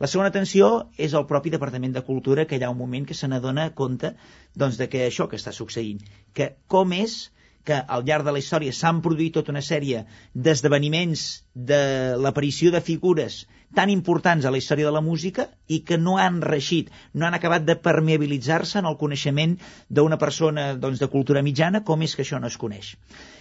La 0.00 0.08
segona 0.08 0.30
atenció 0.32 0.68
és 1.06 1.14
el 1.18 1.26
propi 1.28 1.52
Departament 1.52 1.92
de 1.96 2.04
Cultura, 2.06 2.46
que 2.48 2.56
hi 2.56 2.64
ha 2.64 2.72
un 2.72 2.78
moment 2.78 3.04
que 3.08 3.16
se 3.16 3.28
n'adona 3.28 3.66
compte 3.76 4.14
doncs, 4.62 4.78
de 4.80 4.88
que 4.92 5.04
això 5.06 5.28
que 5.28 5.40
està 5.40 5.52
succeint, 5.56 6.00
que 6.36 6.54
com 6.74 6.94
és 6.96 7.20
que 7.68 7.76
al 7.96 8.04
llarg 8.08 8.24
de 8.24 8.32
la 8.32 8.40
història 8.40 8.72
s'han 8.76 9.02
produït 9.04 9.34
tota 9.36 9.52
una 9.52 9.62
sèrie 9.64 10.04
d'esdeveniments 10.34 11.24
de 11.72 11.80
l'aparició 12.24 12.72
de 12.72 12.80
figures 12.86 13.42
tan 13.76 13.92
importants 13.92 14.46
a 14.46 14.52
la 14.54 14.58
història 14.58 14.88
de 14.88 14.94
la 14.96 15.04
música 15.04 15.46
i 15.68 15.82
que 15.86 15.98
no 15.98 16.16
han 16.18 16.40
reixit, 16.42 16.88
no 17.14 17.26
han 17.26 17.36
acabat 17.38 17.66
de 17.68 17.76
permeabilitzar-se 17.88 18.80
en 18.80 18.88
el 18.90 18.96
coneixement 19.02 19.58
d'una 19.88 20.18
persona 20.18 20.72
doncs, 20.86 20.98
de 21.04 21.10
cultura 21.12 21.44
mitjana, 21.46 21.84
com 21.84 22.02
és 22.02 22.16
que 22.16 22.24
això 22.26 22.40
no 22.40 22.50
es 22.50 22.58
coneix. 22.64 22.94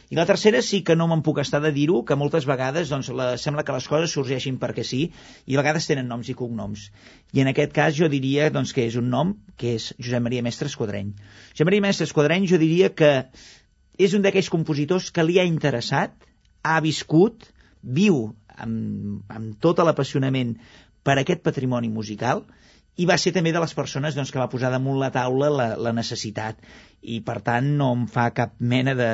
I 0.09 0.17
la 0.17 0.25
tercera 0.25 0.63
sí 0.65 0.79
que 0.81 0.95
no 0.97 1.05
me'n 1.09 1.21
puc 1.25 1.37
estar 1.41 1.59
de 1.61 1.69
dir-ho, 1.73 1.99
que 2.05 2.17
moltes 2.17 2.47
vegades 2.49 2.89
doncs, 2.89 3.11
la, 3.13 3.27
sembla 3.37 3.63
que 3.65 3.75
les 3.75 3.87
coses 3.91 4.15
sorgeixin 4.17 4.57
perquè 4.61 4.85
sí, 4.91 5.01
i 5.45 5.55
a 5.55 5.61
vegades 5.61 5.85
tenen 5.85 6.09
noms 6.09 6.31
i 6.33 6.35
cognoms. 6.39 6.87
I 7.37 7.43
en 7.43 7.51
aquest 7.51 7.75
cas 7.75 7.93
jo 7.99 8.09
diria 8.09 8.49
doncs, 8.55 8.73
que 8.73 8.87
és 8.89 8.97
un 8.97 9.11
nom 9.13 9.35
que 9.61 9.75
és 9.77 9.91
Josep 9.99 10.25
Maria 10.25 10.45
Mestre 10.45 10.71
Esquadreny. 10.71 11.13
Josep 11.53 11.69
Maria 11.69 11.85
Mestre 11.85 12.09
Esquadreny 12.09 12.49
jo 12.49 12.57
diria 12.57 12.89
que 12.89 13.11
és 14.01 14.15
un 14.17 14.25
d'aquells 14.25 14.49
compositors 14.49 15.11
que 15.13 15.25
li 15.27 15.37
ha 15.37 15.45
interessat, 15.45 16.15
ha 16.65 16.79
viscut, 16.81 17.45
viu 17.83 18.23
amb, 18.57 19.21
amb 19.29 19.59
tot 19.61 19.83
l'apassionament 19.85 20.57
per 21.05 21.19
aquest 21.19 21.45
patrimoni 21.45 21.93
musical 21.93 22.47
i 22.99 23.05
va 23.07 23.17
ser 23.21 23.31
també 23.35 23.53
de 23.55 23.61
les 23.63 23.73
persones 23.77 24.15
doncs, 24.17 24.31
que 24.33 24.41
va 24.41 24.49
posar 24.51 24.71
damunt 24.73 24.99
la 24.99 25.11
taula 25.15 25.49
la, 25.53 25.67
la 25.79 25.93
necessitat 25.95 26.59
i 26.99 27.21
per 27.23 27.37
tant 27.47 27.67
no 27.79 27.93
em 27.95 28.01
fa 28.11 28.25
cap 28.35 28.57
mena 28.59 28.95
de... 28.99 29.07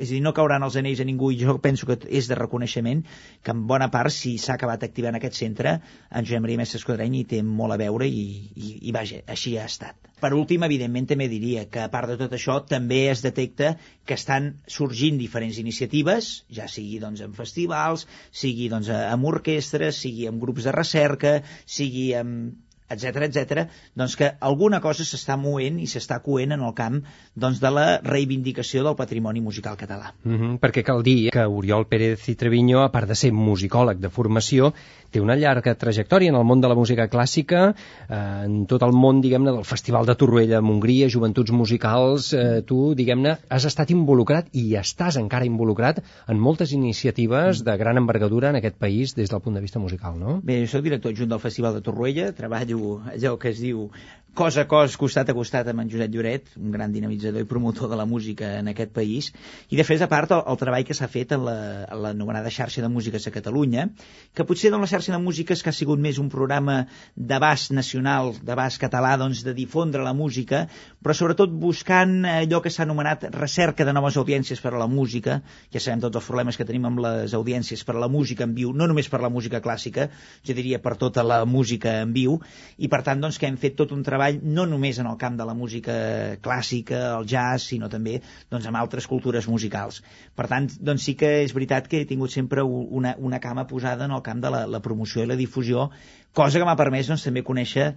És 0.00 0.08
a 0.08 0.12
dir, 0.14 0.20
no 0.24 0.32
cauran 0.36 0.64
els 0.64 0.78
anells 0.80 1.02
a 1.02 1.06
ningú 1.08 1.28
i 1.32 1.40
jo 1.42 1.58
penso 1.64 1.88
que 1.90 1.98
és 2.08 2.30
de 2.30 2.38
reconeixement 2.38 3.02
que 3.44 3.52
en 3.52 3.66
bona 3.68 3.90
part 3.92 4.14
si 4.14 4.38
s'ha 4.40 4.56
acabat 4.56 4.86
activant 4.88 5.18
aquest 5.18 5.36
centre 5.42 5.74
en 5.76 6.24
Josep 6.24 6.44
Maria 6.46 6.62
Mestre 6.62 6.80
Esquadreny 6.80 7.18
hi 7.20 7.26
té 7.34 7.42
molt 7.44 7.76
a 7.76 7.80
veure 7.84 8.08
i, 8.08 8.24
i, 8.56 8.72
i 8.88 8.96
vaja, 8.96 9.20
així 9.36 9.58
ha 9.60 9.68
estat. 9.68 10.08
Per 10.22 10.32
últim, 10.38 10.62
evidentment, 10.64 11.10
també 11.10 11.26
diria 11.28 11.66
que 11.68 11.82
a 11.82 11.90
part 11.92 12.08
de 12.12 12.16
tot 12.20 12.32
això 12.36 12.60
també 12.70 13.04
es 13.10 13.24
detecta 13.26 13.74
que 14.06 14.16
estan 14.16 14.52
sorgint 14.70 15.18
diferents 15.20 15.58
iniciatives, 15.60 16.32
ja 16.48 16.68
sigui 16.70 17.00
doncs, 17.02 17.24
en 17.26 17.34
festivals, 17.36 18.06
sigui 18.30 18.70
doncs, 18.72 18.88
amb 19.02 19.32
orquestres, 19.34 19.98
sigui 20.06 20.28
amb 20.30 20.40
grups 20.40 20.68
de 20.68 20.76
recerca, 20.78 21.40
sigui 21.66 22.12
amb 22.16 22.60
etc 22.94 23.26
etc, 23.28 23.66
doncs 23.98 24.16
que 24.16 24.30
alguna 24.40 24.80
cosa 24.84 25.06
s'està 25.08 25.36
movent 25.40 25.80
i 25.82 25.88
s'està 25.90 26.20
coent 26.24 26.52
en 26.56 26.62
el 26.62 26.74
camp 26.78 27.00
doncs, 27.34 27.60
de 27.62 27.70
la 27.70 27.86
reivindicació 28.04 28.84
del 28.86 28.96
patrimoni 28.98 29.40
musical 29.40 29.76
català. 29.76 30.12
Mm 30.24 30.36
-hmm, 30.36 30.58
perquè 30.60 30.82
cal 30.82 31.02
dir 31.02 31.30
que 31.30 31.46
Oriol 31.46 31.86
Pérez 31.86 32.28
i 32.28 32.34
Treviño, 32.34 32.82
a 32.82 32.90
part 32.92 33.08
de 33.08 33.14
ser 33.14 33.32
musicòleg 33.32 33.98
de 33.98 34.10
formació, 34.10 34.72
té 35.12 35.20
una 35.20 35.36
llarga 35.36 35.74
trajectòria 35.78 36.32
en 36.32 36.38
el 36.40 36.46
món 36.48 36.62
de 36.62 36.70
la 36.70 36.76
música 36.78 37.06
clàssica, 37.12 37.62
eh, 38.08 38.20
en 38.46 38.64
tot 38.70 38.82
el 38.86 38.94
món, 38.96 39.20
diguem-ne, 39.24 39.52
del 39.58 39.68
Festival 39.68 40.08
de 40.08 40.16
Torroella 40.18 40.58
a 40.58 40.64
Montgria, 40.64 41.10
Joventuts 41.12 41.52
Musicals, 41.52 42.32
eh, 42.32 42.62
tu, 42.66 42.80
diguem-ne, 42.98 43.36
has 43.48 43.68
estat 43.68 43.92
involucrat 43.94 44.48
i 44.52 44.64
estàs 44.80 45.18
encara 45.20 45.48
involucrat 45.48 46.02
en 46.28 46.40
moltes 46.40 46.72
iniciatives 46.72 47.62
de 47.66 47.76
gran 47.76 48.00
envergadura 48.00 48.50
en 48.50 48.60
aquest 48.60 48.78
país 48.80 49.14
des 49.18 49.30
del 49.30 49.44
punt 49.44 49.58
de 49.58 49.64
vista 49.64 49.82
musical, 49.82 50.18
no? 50.18 50.40
Bé, 50.42 50.62
soc 50.66 50.84
director 50.86 51.12
adjunt 51.12 51.30
del 51.34 51.44
Festival 51.44 51.76
de 51.76 51.84
Torroella, 51.84 52.32
treballo 52.32 53.00
allò 53.12 53.36
que 53.38 53.52
es 53.52 53.60
diu 53.62 53.88
cos 54.34 54.56
a 54.56 54.64
cos, 54.64 54.94
costat 54.96 55.28
a 55.28 55.34
costat 55.36 55.68
amb 55.68 55.82
en 55.82 55.90
Josep 55.92 56.14
Lloret, 56.14 56.46
un 56.56 56.72
gran 56.72 56.92
dinamitzador 56.92 57.44
i 57.44 57.48
promotor 57.48 57.90
de 57.90 57.98
la 58.00 58.06
música 58.08 58.54
en 58.62 58.70
aquest 58.70 58.92
país, 58.96 59.28
i 59.68 59.76
de 59.76 59.84
a 59.84 60.08
part, 60.08 60.30
el, 60.32 60.40
el 60.48 60.56
treball 60.56 60.86
que 60.88 60.94
s'ha 60.96 61.08
fet 61.08 61.34
en 61.36 61.44
l'anomenada 61.44 62.48
la, 62.48 62.54
xarxa 62.54 62.80
de 62.80 62.88
músiques 62.88 63.26
a 63.28 63.30
Catalunya, 63.30 63.90
que 64.32 64.46
potser 64.48 64.70
doncs, 64.72 64.86
la 64.86 64.90
xarxa 64.94 65.12
de 65.12 65.18
músiques 65.20 65.62
que 65.62 65.68
ha 65.68 65.76
sigut 65.76 66.00
més 66.00 66.18
un 66.18 66.30
programa 66.32 66.86
d'abast 67.14 67.74
nacional, 67.76 68.32
d'abast 68.42 68.80
català, 68.80 69.18
doncs, 69.20 69.42
de 69.44 69.52
difondre 69.52 70.02
la 70.02 70.14
música, 70.16 70.64
però 71.02 71.12
sobretot 71.12 71.52
buscant 71.52 72.24
allò 72.24 72.62
que 72.64 72.72
s'ha 72.72 72.86
anomenat 72.86 73.28
recerca 73.36 73.84
de 73.84 73.92
noves 73.92 74.16
audiències 74.16 74.64
per 74.64 74.72
a 74.72 74.80
la 74.80 74.88
música, 74.88 75.42
ja 75.68 75.80
sabem 75.80 76.00
tots 76.00 76.16
els 76.16 76.30
problemes 76.30 76.56
que 76.56 76.64
tenim 76.64 76.88
amb 76.88 77.04
les 77.04 77.36
audiències 77.36 77.84
per 77.84 77.98
a 77.98 78.00
la 78.06 78.08
música 78.08 78.48
en 78.48 78.56
viu, 78.56 78.72
no 78.72 78.88
només 78.88 79.12
per 79.12 79.20
la 79.20 79.28
música 79.28 79.60
clàssica, 79.60 80.08
jo 80.40 80.56
diria 80.56 80.80
per 80.80 80.96
tota 80.96 81.20
la 81.20 81.44
música 81.44 81.98
en 82.00 82.16
viu, 82.16 82.40
i 82.78 82.88
per 82.88 83.04
tant, 83.04 83.20
doncs, 83.20 83.36
que 83.36 83.50
hem 83.50 83.60
fet 83.60 83.76
tot 83.76 83.92
un 83.92 84.00
treball 84.00 84.21
treball 84.22 84.40
no 84.42 84.66
només 84.66 84.98
en 84.98 85.06
el 85.06 85.16
camp 85.18 85.36
de 85.38 85.44
la 85.44 85.54
música 85.54 85.94
clàssica, 86.42 87.18
el 87.18 87.26
jazz, 87.26 87.66
sinó 87.70 87.88
també 87.88 88.20
doncs, 88.50 88.66
amb 88.66 88.78
altres 88.78 89.06
cultures 89.06 89.48
musicals. 89.48 90.02
Per 90.36 90.46
tant, 90.48 90.68
doncs 90.80 91.06
sí 91.08 91.14
que 91.18 91.42
és 91.42 91.54
veritat 91.54 91.88
que 91.88 92.02
he 92.02 92.06
tingut 92.08 92.30
sempre 92.30 92.62
una, 92.62 93.16
una 93.18 93.40
cama 93.40 93.66
posada 93.66 94.04
en 94.04 94.12
el 94.12 94.22
camp 94.22 94.42
de 94.42 94.50
la, 94.50 94.66
la 94.66 94.80
promoció 94.80 95.22
i 95.22 95.30
la 95.30 95.36
difusió 95.36 95.90
cosa 96.32 96.58
que 96.58 96.64
m'ha 96.64 96.76
permès 96.78 97.08
doncs, 97.10 97.24
també 97.26 97.42
conèixer 97.44 97.90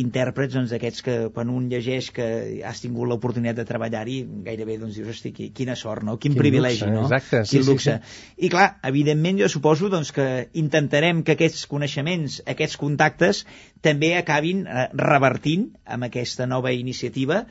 intèrprets 0.00 0.54
doncs, 0.54 0.70
d'aquests 0.70 1.04
que 1.06 1.14
quan 1.34 1.50
un 1.50 1.66
llegeix 1.72 2.10
que 2.14 2.26
has 2.66 2.82
tingut 2.84 3.10
l'oportunitat 3.10 3.58
de 3.58 3.66
treballar-hi 3.66 4.18
gairebé 4.46 4.78
doncs, 4.78 4.98
dius, 5.00 5.10
hosti, 5.10 5.32
quina 5.56 5.74
sort, 5.78 6.06
no? 6.06 6.16
quin, 6.16 6.36
quin 6.36 6.42
privilegi, 6.42 6.84
luxe, 6.84 6.94
no? 6.94 7.08
Exacte, 7.08 7.42
quin 7.50 7.64
sí, 7.64 7.64
luxe. 7.66 7.96
Sí, 7.98 8.14
sí. 8.14 8.46
I 8.46 8.52
clar, 8.54 8.68
evidentment 8.92 9.42
jo 9.42 9.50
suposo 9.50 9.90
doncs, 9.90 10.14
que 10.14 10.28
intentarem 10.62 11.24
que 11.26 11.34
aquests 11.34 11.66
coneixements, 11.70 12.40
aquests 12.54 12.78
contactes 12.80 13.44
també 13.82 14.14
acabin 14.18 14.64
eh, 14.66 14.88
revertint 14.94 15.70
amb 15.90 16.06
aquesta 16.06 16.46
nova 16.46 16.72
iniciativa 16.76 17.44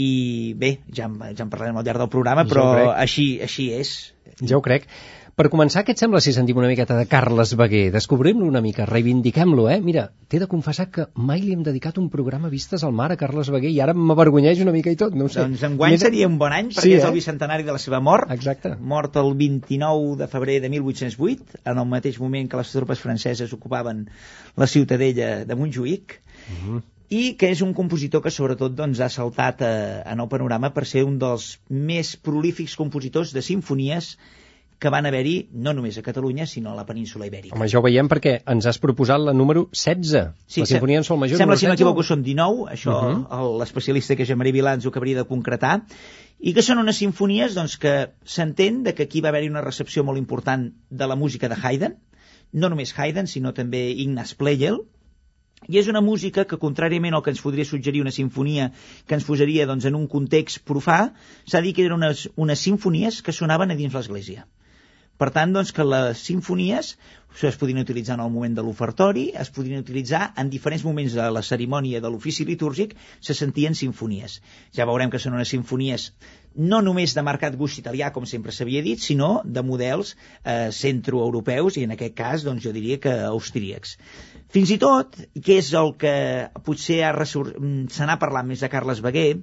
i 0.00 0.54
bé, 0.56 0.78
ja 0.88 1.04
en, 1.10 1.18
ja 1.36 1.44
en 1.44 1.50
parlarem 1.52 1.76
al 1.76 1.84
llarg 1.84 2.00
del 2.00 2.12
programa, 2.12 2.46
però 2.48 2.92
així, 2.94 3.34
així 3.44 3.68
és. 3.76 3.90
Ja 4.40 4.56
ho 4.56 4.64
crec. 4.64 4.88
Per 5.32 5.46
començar, 5.48 5.80
què 5.80 5.94
et 5.94 6.00
sembla 6.00 6.20
si 6.20 6.34
sentim 6.36 6.58
una 6.60 6.68
miqueta 6.68 6.92
de 6.98 7.06
Carles 7.08 7.54
Beguer? 7.56 7.86
Descobrim-lo 7.94 8.44
una 8.44 8.60
mica, 8.60 8.84
reivindiquem-lo, 8.84 9.62
eh? 9.72 9.78
Mira, 9.80 10.02
t'he 10.28 10.40
de 10.42 10.48
confessar 10.50 10.90
que 10.92 11.06
mai 11.16 11.40
li 11.40 11.54
hem 11.56 11.62
dedicat 11.64 11.96
un 12.02 12.10
programa 12.12 12.50
Vistes 12.52 12.84
al 12.84 12.92
Mar 12.98 13.06
a 13.14 13.16
Carles 13.22 13.48
Beguer 13.54 13.70
i 13.72 13.78
ara 13.80 13.94
m'avergonyeix 13.96 14.60
una 14.60 14.74
mica 14.76 14.92
i 14.92 14.98
tot, 15.00 15.16
no 15.16 15.30
ho 15.30 15.32
sé. 15.32 15.40
Doncs 15.40 15.64
enguany 15.70 15.96
Mira... 15.96 16.02
seria 16.04 16.28
un 16.28 16.36
bon 16.42 16.52
any 16.52 16.68
perquè 16.68 16.84
sí, 16.84 16.92
eh? 16.92 16.98
és 17.00 17.06
el 17.08 17.16
bicentenari 17.16 17.64
de 17.64 17.72
la 17.72 17.80
seva 17.80 18.02
mort. 18.04 18.28
Exacte. 18.36 18.74
Mort 18.92 19.16
el 19.22 19.32
29 19.40 20.18
de 20.20 20.28
febrer 20.34 20.58
de 20.66 20.72
1808, 20.74 21.62
en 21.64 21.80
el 21.80 21.88
mateix 21.94 22.20
moment 22.20 22.52
que 22.52 22.60
les 22.60 22.74
tropes 22.76 23.00
franceses 23.00 23.56
ocupaven 23.56 24.04
la 24.60 24.68
ciutadella 24.68 25.32
de 25.48 25.60
Montjuïc. 25.62 26.18
Uh 26.18 26.58
mhm. 26.58 26.74
-huh 26.76 26.88
i 27.12 27.34
que 27.36 27.50
és 27.52 27.60
un 27.60 27.74
compositor 27.76 28.22
que 28.24 28.30
sobretot 28.32 28.72
doncs, 28.72 29.00
ha 29.04 29.10
saltat 29.12 29.60
a, 29.60 29.72
a 30.00 30.14
nou 30.16 30.30
panorama 30.32 30.70
per 30.72 30.86
ser 30.88 31.02
un 31.04 31.18
dels 31.20 31.58
més 31.68 32.14
prolífics 32.16 32.76
compositors 32.80 33.34
de 33.36 33.42
sinfonies 33.44 34.14
que 34.82 34.90
van 34.90 35.06
haver-hi 35.06 35.34
no 35.64 35.72
només 35.78 35.96
a 36.00 36.02
Catalunya, 36.02 36.48
sinó 36.50 36.72
a 36.72 36.76
la 36.76 36.84
península 36.88 37.28
Ibèrica. 37.28 37.54
Home, 37.54 37.68
ja 37.70 37.78
ho 37.78 37.84
veiem 37.84 38.08
perquè 38.10 38.40
ens 38.50 38.66
has 38.66 38.80
proposat 38.82 39.22
la 39.22 39.34
número 39.36 39.68
16. 39.70 40.32
Sí, 40.50 40.64
la 40.64 40.68
sinfonia 40.72 40.98
en 40.98 41.06
sol 41.06 41.20
major 41.22 41.38
Sembla, 41.38 41.58
si 41.60 41.68
no 41.68 41.76
m'equivoco, 41.76 42.02
són 42.06 42.24
19, 42.26 42.66
això 42.74 42.96
uh 42.96 43.12
mhm. 43.12 43.24
-huh. 43.30 43.58
l'especialista 43.60 44.16
que 44.16 44.26
és 44.26 44.28
Jean-Marie 44.28 44.56
Vilà 44.58 44.74
ens 44.74 44.86
ho 44.86 44.90
acabaria 44.90 45.16
de 45.22 45.24
concretar, 45.24 45.84
i 46.40 46.52
que 46.52 46.62
són 46.62 46.78
unes 46.78 46.96
sinfonies 46.96 47.54
doncs, 47.54 47.76
que 47.78 48.10
s'entén 48.24 48.82
de 48.82 48.94
que 48.94 49.04
aquí 49.04 49.20
va 49.20 49.28
haver-hi 49.28 49.48
una 49.48 49.60
recepció 49.60 50.02
molt 50.04 50.18
important 50.18 50.72
de 50.90 51.06
la 51.06 51.16
música 51.16 51.48
de 51.48 51.56
Haydn, 51.62 51.94
no 52.52 52.68
només 52.68 52.98
Haydn, 52.98 53.26
sinó 53.26 53.52
també 53.52 53.90
Ignaz 53.90 54.34
Pleyel, 54.34 54.80
i 55.68 55.78
és 55.78 55.86
una 55.86 56.00
música 56.00 56.44
que, 56.44 56.58
contràriament 56.58 57.14
al 57.14 57.22
que 57.22 57.30
ens 57.30 57.40
podria 57.40 57.64
suggerir 57.64 58.00
una 58.00 58.10
sinfonia 58.10 58.72
que 59.06 59.14
ens 59.14 59.24
posaria 59.24 59.66
doncs, 59.66 59.84
en 59.84 59.94
un 59.94 60.08
context 60.08 60.64
profà, 60.66 61.12
s'ha 61.46 61.60
dit 61.60 61.76
que 61.76 61.84
eren 61.84 62.00
unes, 62.00 62.28
unes 62.34 62.58
sinfonies 62.58 63.22
que 63.22 63.32
sonaven 63.32 63.70
a 63.70 63.76
dins 63.76 63.94
l'església 63.94 64.48
Per 65.20 65.28
tant, 65.30 65.52
doncs, 65.54 65.72
que 65.76 65.84
les 65.86 66.22
sinfonies 66.28 66.94
es 67.48 67.56
podien 67.56 67.80
utilitzar 67.80 68.18
en 68.18 68.24
el 68.24 68.30
moment 68.30 68.54
de 68.56 68.62
l'ofertori, 68.64 69.28
es 69.38 69.50
podien 69.50 69.80
utilitzar 69.80 70.32
en 70.36 70.50
diferents 70.52 70.84
moments 70.84 71.14
de 71.16 71.28
la 71.32 71.42
cerimònia 71.42 72.00
de 72.04 72.10
l'ofici 72.12 72.44
litúrgic, 72.44 72.94
se 73.20 73.34
sentien 73.34 73.74
sinfonies. 73.74 74.40
Ja 74.76 74.86
veurem 74.88 75.10
que 75.10 75.20
són 75.22 75.38
unes 75.38 75.52
sinfonies 75.54 76.10
no 76.54 76.82
només 76.84 77.14
de 77.16 77.24
marcat 77.24 77.56
gust 77.56 77.80
italià, 77.80 78.10
com 78.12 78.26
sempre 78.28 78.52
s'havia 78.52 78.82
dit, 78.84 79.00
sinó 79.00 79.40
de 79.44 79.62
models 79.64 80.14
eh, 80.44 80.68
centroeuropeus 80.76 81.78
i 81.80 81.86
en 81.86 81.94
aquest 81.96 82.16
cas, 82.18 82.44
doncs, 82.44 82.62
jo 82.66 82.74
diria 82.76 83.00
que 83.00 83.14
austríacs. 83.30 83.96
Fins 84.52 84.74
i 84.74 84.78
tot, 84.82 85.16
que 85.40 85.56
és 85.62 85.72
el 85.78 85.94
que 85.96 86.14
potser 86.66 87.00
mm, 87.08 87.86
se 87.88 88.08
n'ha 88.08 88.18
més 88.44 88.60
de 88.60 88.68
Carles 88.68 89.00
Beguer, 89.00 89.40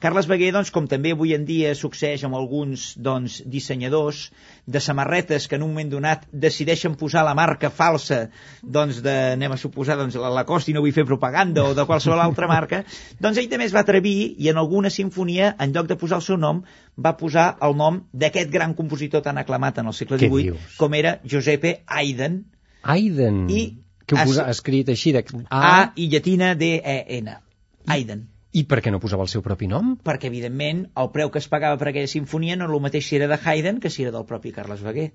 Carles 0.00 0.24
Beguer, 0.30 0.48
doncs, 0.54 0.70
com 0.72 0.86
també 0.88 1.10
avui 1.12 1.34
en 1.36 1.42
dia 1.44 1.74
succeeix 1.76 2.22
amb 2.24 2.38
alguns 2.38 2.94
doncs, 2.96 3.42
dissenyadors 3.44 4.30
de 4.64 4.80
samarretes 4.80 5.44
que 5.46 5.58
en 5.58 5.66
un 5.66 5.74
moment 5.74 5.90
donat 5.92 6.24
decideixen 6.32 6.96
posar 6.96 7.20
la 7.26 7.34
marca 7.36 7.68
falsa 7.68 8.22
doncs, 8.62 9.02
de, 9.04 9.12
anem 9.34 9.52
a 9.52 9.58
suposar, 9.60 9.98
doncs, 10.00 10.16
la 10.16 10.32
Lacoste 10.38 10.72
i 10.72 10.76
no 10.76 10.80
vull 10.80 10.96
fer 10.96 11.04
propaganda 11.04 11.66
o 11.68 11.76
de 11.76 11.84
qualsevol 11.84 12.24
altra 12.24 12.48
marca, 12.54 12.80
doncs 13.20 13.42
ell 13.44 13.50
també 13.52 13.68
es 13.68 13.76
va 13.76 13.84
atrevir 13.84 14.16
i 14.40 14.48
en 14.48 14.62
alguna 14.62 14.88
sinfonia, 14.94 15.52
en 15.60 15.76
lloc 15.76 15.92
de 15.92 16.00
posar 16.00 16.22
el 16.22 16.26
seu 16.30 16.40
nom, 16.40 16.64
va 16.96 17.14
posar 17.20 17.50
el 17.68 17.76
nom 17.76 18.00
d'aquest 18.24 18.48
gran 18.56 18.72
compositor 18.80 19.20
tan 19.28 19.36
aclamat 19.44 19.84
en 19.84 19.92
el 19.92 19.98
segle 20.00 20.16
XVIII, 20.16 20.56
com 20.80 20.96
era 20.96 21.18
Giuseppe 21.28 21.82
Haydn. 21.84 22.42
Haydn. 22.88 23.46
I 23.52 23.62
que 24.08 24.16
ho 24.16 24.24
posa 24.24 24.48
escrit 24.48 24.88
així 24.88 25.12
de... 25.12 25.26
A, 25.44 25.60
A 25.60 25.78
i 26.00 26.08
llatina 26.08 26.54
D-E-N. 26.56 27.40
Haydn. 27.86 28.28
I 28.50 28.64
per 28.70 28.80
què 28.82 28.90
no 28.90 28.98
posava 29.02 29.22
el 29.22 29.30
seu 29.30 29.42
propi 29.46 29.68
nom? 29.70 29.92
Perquè, 30.06 30.26
evidentment, 30.26 30.80
el 31.02 31.10
preu 31.14 31.30
que 31.30 31.38
es 31.38 31.46
pagava 31.50 31.78
per 31.78 31.90
aquella 31.90 32.10
sinfonia 32.10 32.56
no 32.58 32.66
era 32.66 32.74
el 32.78 32.82
mateix 32.86 33.06
si 33.06 33.18
era 33.18 33.28
de 33.30 33.38
Haydn 33.38 33.78
que 33.84 33.92
si 33.94 34.02
era 34.06 34.14
del 34.16 34.26
propi 34.30 34.50
Carles 34.56 34.82
Beguer. 34.86 35.10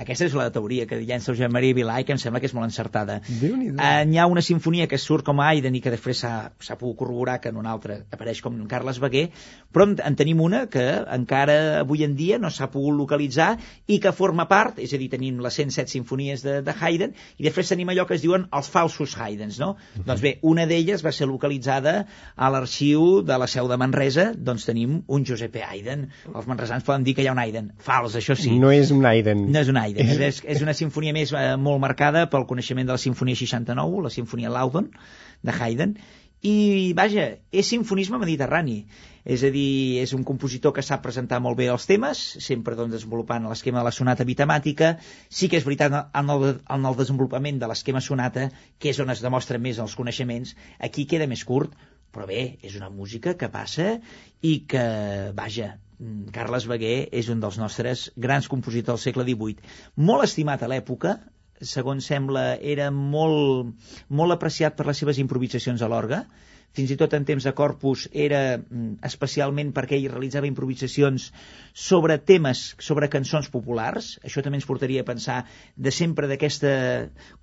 Aquesta 0.00 0.24
és 0.24 0.32
la 0.32 0.46
teoria 0.48 0.86
que 0.88 0.96
llença 1.04 1.28
el 1.32 1.36
Joan 1.36 1.52
Maria 1.52 1.76
Vilà 1.76 1.98
i 2.00 2.06
que 2.08 2.14
em 2.14 2.18
sembla 2.20 2.40
que 2.40 2.48
és 2.48 2.54
molt 2.56 2.64
encertada. 2.64 3.18
Eh, 3.28 4.04
hi 4.08 4.16
ha 4.16 4.24
una 4.30 4.40
sinfonia 4.40 4.86
que 4.88 4.96
surt 4.96 5.26
com 5.26 5.42
a 5.42 5.50
Haydn 5.50 5.74
i 5.76 5.82
que 5.84 5.90
després 5.92 6.22
s'ha 6.24 6.76
pogut 6.80 6.96
corroborar 7.02 7.34
que 7.44 7.50
en 7.52 7.58
una 7.60 7.74
altra 7.76 7.98
apareix 8.10 8.40
com 8.40 8.56
Carles 8.70 9.02
Beguer, 9.02 9.26
però 9.68 9.84
en, 9.90 9.92
en 10.00 10.16
tenim 10.16 10.40
una 10.40 10.62
que 10.72 10.84
encara 11.12 11.56
avui 11.82 12.06
en 12.06 12.14
dia 12.16 12.38
no 12.40 12.48
s'ha 12.48 12.70
pogut 12.72 12.96
localitzar 12.96 13.50
i 13.86 13.98
que 14.00 14.14
forma 14.16 14.46
part, 14.48 14.80
és 14.80 14.94
a 14.96 15.00
dir, 15.02 15.10
tenim 15.12 15.42
les 15.44 15.60
107 15.60 15.92
sinfonies 15.92 16.46
de, 16.46 16.56
de 16.64 16.72
Haydn 16.72 17.12
i 17.36 17.44
després 17.44 17.74
tenim 17.74 17.92
allò 17.92 18.08
que 18.08 18.16
es 18.16 18.24
diuen 18.24 18.48
els 18.48 18.72
falsos 18.72 19.18
Haydns, 19.20 19.60
no? 19.60 19.74
Uh 19.74 19.76
mhm. 19.76 20.00
-huh. 20.00 20.06
Doncs 20.08 20.24
bé, 20.24 20.38
una 20.40 20.66
d'elles 20.66 21.04
va 21.04 21.12
ser 21.12 21.28
localitzada 21.28 22.06
a 22.34 22.50
l'arxiu 22.50 23.20
de 23.20 23.38
la 23.38 23.46
seu 23.46 23.68
de 23.68 23.76
Manresa, 23.76 24.32
doncs 24.34 24.64
tenim 24.64 25.02
un 25.06 25.24
Giuseppe 25.24 25.62
Haydn. 25.62 26.08
Els 26.34 26.46
manresans 26.46 26.82
poden 26.82 27.04
dir 27.04 27.14
que 27.14 27.22
hi 27.22 27.28
ha 27.28 27.32
un 27.32 27.38
Haydn. 27.38 27.72
Fals, 27.78 28.16
això 28.16 28.34
sí. 28.34 28.58
No 28.58 28.72
és 28.72 28.90
un 28.90 29.04
Haydn. 29.04 29.52
No 29.52 29.58
és 29.60 29.68
un 29.68 29.81
Haydn. 29.82 30.24
És, 30.30 30.40
és 30.46 30.64
una 30.64 30.74
sinfonia 30.78 31.14
més 31.16 31.34
eh, 31.36 31.52
molt 31.58 31.82
marcada 31.82 32.26
pel 32.32 32.48
coneixement 32.48 32.88
de 32.88 32.96
la 32.96 33.02
Sinfonia 33.02 33.38
69, 33.38 34.02
la 34.06 34.12
Sinfonia 34.14 34.52
Laudon, 34.52 34.90
de 35.42 35.54
Haydn, 35.58 35.96
i, 36.42 36.90
vaja, 36.98 37.28
és 37.54 37.68
sinfonisme 37.70 38.18
mediterrani. 38.18 38.80
És 39.22 39.44
a 39.46 39.50
dir, 39.54 40.02
és 40.02 40.10
un 40.16 40.24
compositor 40.26 40.74
que 40.74 40.82
sap 40.82 41.04
presentar 41.04 41.38
molt 41.44 41.54
bé 41.60 41.68
els 41.70 41.86
temes, 41.86 42.22
sempre 42.42 42.74
doncs, 42.74 42.96
desenvolupant 42.96 43.46
l'esquema 43.46 43.78
de 43.78 43.86
la 43.86 43.94
sonata 43.94 44.26
bitemàtica. 44.26 44.96
Sí 45.30 45.46
que 45.48 45.60
és 45.60 45.66
veritat, 45.68 45.94
en 46.18 46.34
el, 46.34 46.48
en 46.58 46.90
el 46.90 46.98
desenvolupament 46.98 47.62
de 47.62 47.70
l'esquema 47.70 48.02
sonata, 48.02 48.48
que 48.82 48.90
és 48.90 48.98
on 49.04 49.14
es 49.14 49.22
demostren 49.22 49.62
més 49.62 49.78
els 49.78 49.94
coneixements, 49.98 50.56
aquí 50.82 51.06
queda 51.06 51.30
més 51.30 51.46
curt, 51.46 51.78
però 52.12 52.26
bé, 52.28 52.42
és 52.66 52.74
una 52.76 52.90
música 52.90 53.36
que 53.38 53.48
passa 53.52 53.94
i 54.42 54.56
que, 54.68 54.82
vaja, 55.38 55.76
Carles 56.34 56.66
Beguer 56.70 57.08
és 57.22 57.28
un 57.32 57.42
dels 57.42 57.58
nostres 57.60 58.08
grans 58.26 58.48
compositors 58.50 58.90
del 58.94 59.02
segle 59.04 59.26
XVIII. 59.28 59.72
Molt 60.08 60.26
estimat 60.26 60.62
a 60.62 60.70
l'època, 60.72 61.16
segons 61.72 62.06
sembla, 62.10 62.44
era 62.74 62.90
molt, 62.94 63.74
molt 64.10 64.34
apreciat 64.34 64.76
per 64.78 64.88
les 64.88 65.02
seves 65.02 65.20
improvisacions 65.22 65.82
a 65.82 65.90
l'orga, 65.92 66.24
fins 66.76 66.92
i 66.92 66.96
tot 67.00 67.12
en 67.16 67.26
temps 67.28 67.44
de 67.44 67.52
Corpus 67.56 68.06
era 68.12 68.40
mm, 68.58 69.02
especialment 69.08 69.72
perquè 69.76 69.98
ell 69.98 70.08
realitzava 70.12 70.48
improvisacions 70.48 71.28
sobre 71.72 72.16
temes, 72.18 72.62
sobre 72.80 73.10
cançons 73.12 73.50
populars, 73.52 74.14
això 74.24 74.44
també 74.44 74.60
ens 74.60 74.68
portaria 74.68 75.04
a 75.04 75.08
pensar 75.08 75.42
de 75.76 75.92
sempre 75.92 76.28
d'aquesta 76.30 76.72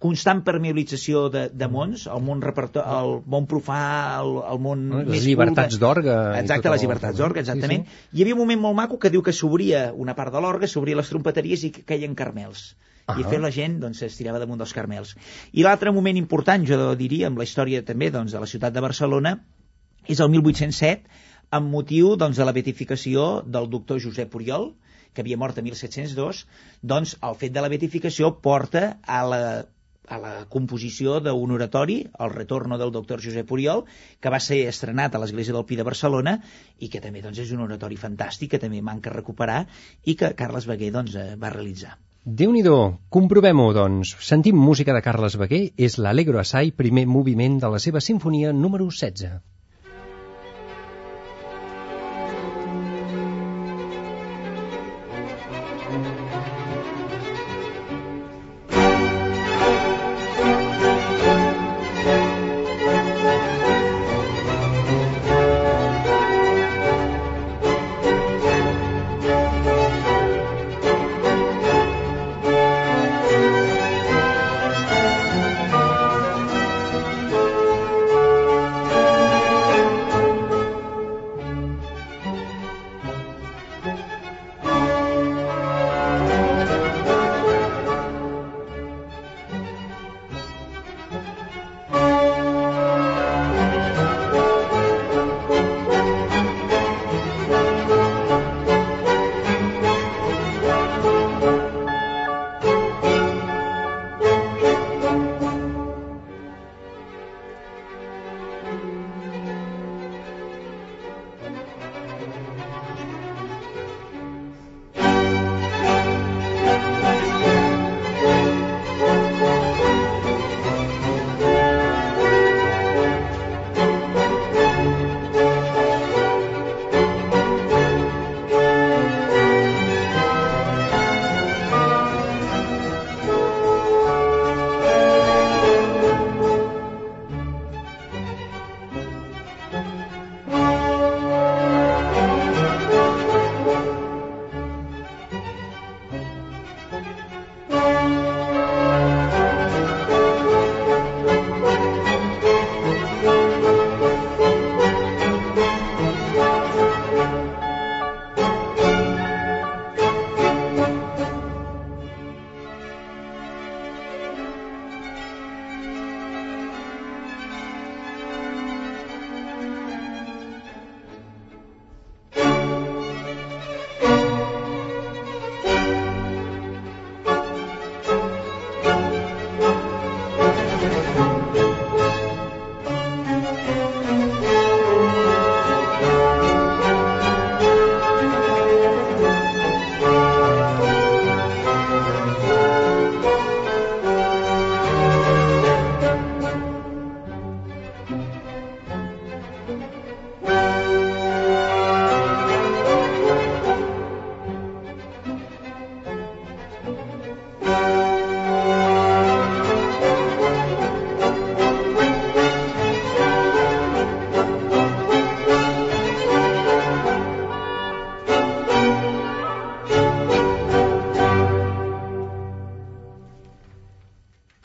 constant 0.01 0.43
permeabilització 0.47 1.27
de, 1.33 1.47
de 1.53 1.69
mons, 1.69 2.07
el 2.09 2.25
món, 2.25 2.43
el 2.43 3.15
món 3.35 3.49
profà, 3.49 3.81
el, 4.23 4.35
el 4.53 4.61
món 4.65 4.85
les 4.99 5.13
més 5.15 5.29
llibertats 5.29 5.79
d'orga. 5.81 6.19
Exacte, 6.41 6.73
les 6.73 6.85
llibertats 6.85 7.21
d'orga, 7.21 7.45
exactament. 7.45 7.85
Sí, 7.85 8.01
sí. 8.01 8.17
Hi 8.17 8.25
havia 8.25 8.37
un 8.37 8.43
moment 8.43 8.65
molt 8.67 8.81
maco 8.81 9.01
que 9.01 9.13
diu 9.13 9.25
que 9.25 9.35
s'obria 9.35 9.89
una 9.93 10.17
part 10.17 10.33
de 10.33 10.41
l'orga, 10.43 10.69
s'obria 10.69 10.97
les 10.99 11.09
trompeteries 11.13 11.65
i 11.69 11.73
que 11.75 11.85
caien 11.93 12.17
carmels 12.17 12.71
uh 13.09 13.15
-huh. 13.15 13.21
i 13.25 13.29
fer 13.29 13.39
la 13.41 13.51
gent 13.51 13.79
doncs, 13.79 14.01
es 14.03 14.17
tirava 14.17 14.39
damunt 14.39 14.59
dels 14.59 14.73
carmels. 14.73 15.15
I 15.51 15.63
l'altre 15.63 15.91
moment 15.91 16.17
important, 16.17 16.65
jo 16.65 16.95
diria, 16.95 17.27
amb 17.27 17.37
la 17.37 17.43
història 17.43 17.83
també 17.83 18.11
doncs, 18.11 18.31
de 18.31 18.39
la 18.39 18.45
ciutat 18.45 18.73
de 18.73 18.81
Barcelona, 18.81 19.39
és 20.07 20.19
el 20.19 20.29
1807, 20.29 21.03
amb 21.51 21.71
motiu 21.71 22.15
doncs, 22.15 22.37
de 22.37 22.45
la 22.45 22.53
beatificació 22.53 23.41
del 23.45 23.69
doctor 23.69 23.99
Josep 24.01 24.35
Oriol, 24.35 24.73
que 25.13 25.21
havia 25.21 25.37
mort 25.37 25.57
en 25.57 25.65
1702, 25.65 26.45
doncs 26.81 27.17
el 27.21 27.35
fet 27.35 27.53
de 27.53 27.61
la 27.61 27.69
beatificació 27.69 28.39
porta 28.41 28.99
a 29.05 29.25
la 29.25 29.43
a 30.09 30.17
la 30.17 30.33
composició 30.49 31.19
d'un 31.21 31.51
oratori, 31.53 31.99
el 32.25 32.31
retorno 32.33 32.79
del 32.81 32.91
doctor 32.95 33.21
Josep 33.25 33.51
Oriol, 33.53 33.85
que 34.19 34.33
va 34.33 34.41
ser 34.41 34.63
estrenat 34.71 35.13
a 35.13 35.21
l'Església 35.21 35.53
del 35.53 35.67
Pi 35.69 35.77
de 35.77 35.85
Barcelona 35.91 36.39
i 36.79 36.89
que 36.89 37.03
també 37.05 37.21
doncs, 37.21 37.45
és 37.45 37.53
un 37.53 37.61
oratori 37.69 38.01
fantàstic 38.07 38.55
que 38.55 38.63
també 38.65 38.81
manca 38.81 39.13
recuperar 39.13 39.63
i 40.05 40.17
que 40.17 40.33
Carles 40.43 40.65
Beguer 40.73 40.93
doncs, 40.97 41.13
eh, 41.13 41.35
va 41.37 41.53
realitzar 41.53 41.97
déu 42.25 42.51
nhi 42.51 42.61
comprovem-ho, 43.15 43.67
doncs. 43.73 44.15
Sentim 44.29 44.57
música 44.59 44.93
de 44.93 45.01
Carles 45.01 45.37
Beguer, 45.39 45.61
és 45.77 45.97
l'Allegro 45.97 46.39
Assai, 46.39 46.71
primer 46.71 47.05
moviment 47.07 47.59
de 47.59 47.69
la 47.75 47.79
seva 47.79 48.01
sinfonia 48.01 48.51
número 48.53 48.89
16. 48.91 49.39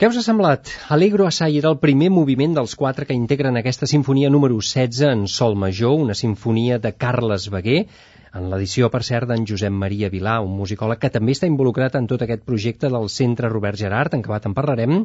Què 0.05 0.09
us 0.13 0.19
ha 0.21 0.23
semblat? 0.25 0.69
Allegro 0.93 1.25
Assai 1.25 1.55
era 1.57 1.71
el 1.73 1.79
primer 1.81 2.11
moviment 2.13 2.53
dels 2.59 2.75
quatre 2.81 3.07
que 3.09 3.17
integren 3.17 3.57
aquesta 3.57 3.87
sinfonia 3.89 4.29
número 4.35 4.59
16 4.59 4.99
en 5.09 5.23
sol 5.35 5.57
major, 5.57 5.95
una 5.97 6.17
sinfonia 6.19 6.77
de 6.77 6.91
Carles 6.93 7.47
Beguer, 7.55 7.87
en 8.35 8.51
l'edició, 8.51 8.91
per 8.93 9.01
cert, 9.07 9.31
d'en 9.31 9.47
Josep 9.49 9.73
Maria 9.73 10.11
Vilà, 10.13 10.35
un 10.45 10.53
musicòleg 10.59 11.01
que 11.01 11.11
també 11.15 11.33
està 11.33 11.49
involucrat 11.49 11.97
en 11.97 12.09
tot 12.11 12.21
aquest 12.27 12.45
projecte 12.45 12.91
del 12.93 13.09
Centre 13.15 13.49
Robert 13.49 13.81
Gerard, 13.81 14.13
en 14.13 14.27
acabat 14.27 14.51
en 14.51 14.59
parlarem, 14.59 14.99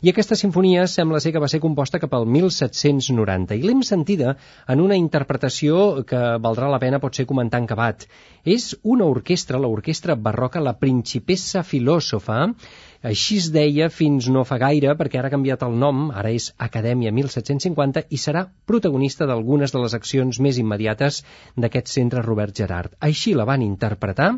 i 0.00 0.12
aquesta 0.14 0.38
sinfonia 0.40 0.86
sembla 0.88 1.20
ser 1.20 1.34
que 1.34 1.42
va 1.42 1.52
ser 1.52 1.60
composta 1.60 2.00
cap 2.00 2.16
al 2.16 2.24
1790, 2.24 3.60
i 3.60 3.66
l'hem 3.66 3.84
sentida 3.84 4.38
en 4.72 4.86
una 4.86 4.96
interpretació 4.96 6.06
que 6.08 6.22
valdrà 6.48 6.72
la 6.72 6.80
pena 6.80 7.02
potser 7.02 7.28
comentar 7.28 7.60
en 7.60 7.68
acabat. 7.68 8.08
És 8.46 8.72
una 8.84 9.04
orquestra, 9.04 9.60
l'orquestra 9.60 10.16
barroca 10.16 10.64
La 10.64 10.78
Principessa 10.78 11.66
Filòsofa, 11.66 12.44
així 13.06 13.36
es 13.38 13.46
deia 13.54 13.86
fins 13.94 14.26
no 14.34 14.42
fa 14.48 14.56
gaire, 14.58 14.94
perquè 14.98 15.20
ara 15.20 15.28
ha 15.30 15.34
canviat 15.34 15.60
el 15.66 15.76
nom, 15.82 16.06
ara 16.22 16.32
és 16.34 16.48
Acadèmia 16.66 17.12
1750, 17.14 18.02
i 18.10 18.18
serà 18.18 18.42
protagonista 18.70 19.28
d'algunes 19.30 19.74
de 19.74 19.82
les 19.84 19.94
accions 19.98 20.40
més 20.46 20.58
immediates 20.62 21.20
d'aquest 21.64 21.92
centre 21.92 22.24
Robert 22.26 22.56
Gerard. 22.62 22.96
Així 23.10 23.36
la 23.38 23.46
van 23.52 23.62
interpretar 23.66 24.32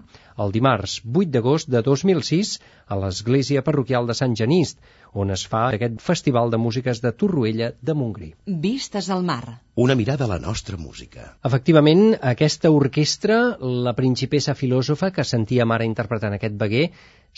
el 0.45 0.53
dimarts 0.59 0.99
8 1.07 1.33
d'agost 1.37 1.73
de 1.73 1.83
2006 1.87 2.55
a 2.93 3.01
l'església 3.01 3.65
parroquial 3.65 4.11
de 4.11 4.19
Sant 4.21 4.37
Genist, 4.43 4.77
on 5.13 5.31
es 5.35 5.45
fa 5.49 5.69
aquest 5.69 6.01
festival 6.05 6.51
de 6.51 6.61
músiques 6.61 7.01
de 7.05 7.13
Torroella 7.13 7.73
de 7.81 7.95
Montgrí. 7.95 8.33
Vistes 8.47 9.11
al 9.11 9.25
mar. 9.25 9.61
Una 9.75 9.95
mirada 9.95 10.25
a 10.25 10.33
la 10.33 10.39
nostra 10.39 10.77
música. 10.77 11.37
Efectivament, 11.45 12.17
aquesta 12.33 12.71
orquestra, 12.71 13.39
la 13.61 13.95
principessa 13.95 14.57
filòsofa 14.59 15.13
que 15.15 15.25
sentíem 15.25 15.71
ara 15.73 15.87
interpretant 15.89 16.35
aquest 16.37 16.59
veguer, 16.61 16.89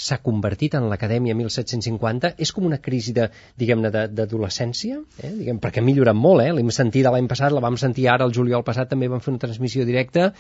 s'ha 0.01 0.21
convertit 0.25 0.75
en 0.79 0.87
l'Acadèmia 0.89 1.35
1750, 1.37 2.35
és 2.39 2.53
com 2.57 2.67
una 2.67 2.79
crisi 2.81 3.13
de, 3.17 3.27
diguem-ne, 3.61 3.91
d'adolescència, 3.91 5.01
eh? 5.19 5.33
diguem, 5.43 5.59
perquè 5.61 5.83
ha 5.83 5.87
millorat 5.87 6.17
molt, 6.17 6.45
eh? 6.45 6.55
l'hem 6.57 6.71
sentit 6.75 7.05
l'any 7.07 7.29
passat, 7.29 7.53
la 7.53 7.65
vam 7.65 7.77
sentir 7.81 8.09
ara 8.09 8.25
el 8.29 8.35
juliol 8.37 8.65
passat, 8.67 8.89
també 8.93 9.11
vam 9.13 9.21
fer 9.25 9.35
una 9.35 9.43
transmissió 9.43 9.85
directa, 9.89 10.31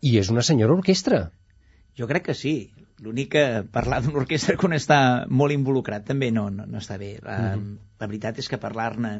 i 0.00 0.16
és 0.20 0.30
una 0.30 0.46
senyora 0.46 0.76
orquestra. 0.78 1.26
Jo 1.98 2.06
crec 2.06 2.30
que 2.30 2.38
sí. 2.38 2.54
L'únic 3.04 3.30
que 3.30 3.44
parlar 3.70 4.00
d'una 4.02 4.18
orquestra 4.24 4.56
quan 4.58 4.74
està 4.74 4.98
molt 5.30 5.54
involucrat 5.54 6.06
també 6.08 6.32
no, 6.34 6.48
no, 6.50 6.66
no 6.66 6.80
està 6.82 6.96
bé. 6.98 7.18
La, 7.22 7.36
mm 7.38 7.60
-hmm. 7.60 7.76
la 8.00 8.08
veritat 8.10 8.38
és 8.42 8.48
que 8.48 8.58
parlar-ne 8.58 9.12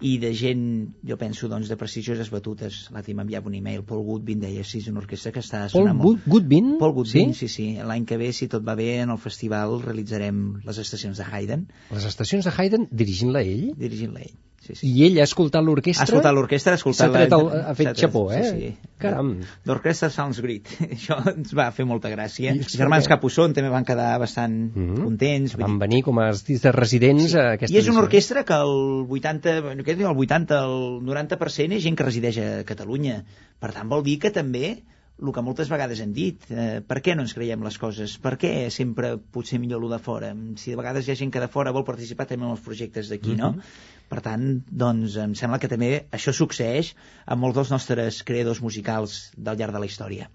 i 0.00 0.16
de 0.18 0.32
gent, 0.34 0.64
jo 1.04 1.16
penso, 1.18 1.48
doncs, 1.48 1.68
de 1.68 1.76
prestigioses 1.76 2.30
batutes. 2.30 2.88
L'altre 2.94 3.14
m'enviava 3.14 3.48
un 3.48 3.54
e-mail, 3.54 3.84
Paul 3.84 4.04
Goodwin 4.04 4.40
deia, 4.40 4.64
sí, 4.64 4.78
és 4.78 4.88
una 4.88 5.00
orquestra 5.00 5.32
que 5.32 5.40
està 5.40 5.68
sonant 5.68 5.98
Paul 5.98 6.16
molt. 6.16 6.26
Goodwin? 6.26 6.78
Paul 6.78 6.92
Goodwin, 6.92 7.34
sí, 7.34 7.48
sí. 7.48 7.54
sí. 7.54 7.82
L'any 7.82 8.04
que 8.06 8.16
ve, 8.16 8.32
si 8.32 8.48
tot 8.48 8.64
va 8.66 8.74
bé, 8.74 9.00
en 9.00 9.10
el 9.10 9.18
festival 9.18 9.82
realitzarem 9.82 10.60
les 10.64 10.78
estacions 10.78 11.18
de 11.18 11.24
Haydn. 11.24 11.68
Les 11.90 12.04
estacions 12.04 12.44
de 12.44 12.52
Haydn 12.56 12.88
dirigint-la 12.90 13.42
ell? 13.42 13.74
Dirigint-la 13.76 14.20
ell. 14.20 14.36
Sí, 14.64 14.74
sí. 14.74 14.88
I 14.90 15.04
ell 15.06 15.18
ha 15.22 15.24
escoltat 15.24 15.62
l'orquestra? 15.64 16.04
Ha 16.04 16.08
escoltat 16.08 16.34
l'orquestra, 16.34 16.74
ha 16.74 16.80
escoltat... 16.80 17.06
S'ha 17.06 17.14
tret 17.14 17.34
el, 17.36 17.46
ha 17.70 17.74
fet 17.78 18.00
xapó, 18.00 18.24
eh? 18.34 18.42
Sí, 18.42 18.58
sí. 18.64 18.90
Caram. 19.00 19.30
L'orquestra 19.68 20.10
Sounds 20.10 20.40
Great. 20.44 20.72
Això 20.96 21.20
ens 21.32 21.54
va 21.56 21.68
fer 21.76 21.86
molta 21.88 22.10
gràcia. 22.12 22.50
I 22.50 22.64
Els 22.64 22.74
germans 22.80 23.08
Capusson 23.10 23.54
també 23.56 23.70
van 23.72 23.86
quedar 23.88 24.10
bastant 24.20 24.58
mm 24.66 24.88
-hmm. 24.88 25.04
contents. 25.04 25.56
Van 25.56 25.78
dir... 25.78 25.80
venir 25.86 26.02
com 26.02 26.18
a 26.18 26.28
artistes 26.34 26.74
residents 26.74 27.30
sí. 27.30 27.38
a 27.38 27.54
aquesta 27.54 27.74
I 27.76 27.80
és 27.80 27.88
una 27.88 28.02
orquestra 28.02 28.44
que 28.44 28.58
el 28.58 29.06
80, 29.08 29.78
què 29.86 29.96
diu, 29.96 30.10
el 30.10 30.22
80, 30.26 30.60
el 30.64 31.00
90% 31.06 31.78
és 31.78 31.82
gent 31.82 31.96
que 31.96 32.04
resideix 32.04 32.38
a 32.38 32.64
Catalunya. 32.64 33.24
Per 33.58 33.72
tant, 33.72 33.88
vol 33.88 34.02
dir 34.02 34.18
que 34.18 34.30
també 34.30 34.82
el 35.18 35.32
que 35.34 35.42
moltes 35.42 35.68
vegades 35.68 36.00
hem 36.00 36.12
dit, 36.14 36.44
eh, 36.50 36.80
per 36.86 37.00
què 37.02 37.14
no 37.16 37.24
ens 37.26 37.34
creiem 37.34 37.62
les 37.66 37.78
coses? 37.78 38.18
Per 38.22 38.36
què 38.38 38.70
sempre 38.70 39.16
potser 39.18 39.58
millor 39.58 39.82
el 39.82 39.90
de 39.90 39.98
fora? 39.98 40.34
Si 40.56 40.70
de 40.70 40.76
vegades 40.76 41.08
hi 41.08 41.12
ha 41.12 41.16
gent 41.16 41.32
que 41.34 41.40
de 41.40 41.48
fora 41.48 41.72
vol 41.74 41.84
participar 41.84 42.26
també 42.26 42.46
en 42.46 42.52
els 42.52 42.60
projectes 42.60 43.08
d'aquí, 43.08 43.34
mm 43.34 43.40
-hmm. 43.40 43.56
no? 43.56 43.97
Per 44.08 44.20
tant, 44.24 44.44
doncs, 44.82 45.16
em 45.20 45.34
sembla 45.36 45.58
que 45.62 45.70
també 45.70 45.90
això 46.18 46.32
succeeix 46.36 46.94
a 47.26 47.36
molts 47.36 47.58
dels 47.60 47.72
nostres 47.74 48.22
creadors 48.30 48.62
musicals 48.64 49.18
del 49.36 49.60
llarg 49.60 49.76
de 49.76 49.82
la 49.84 49.90
història. 49.90 50.30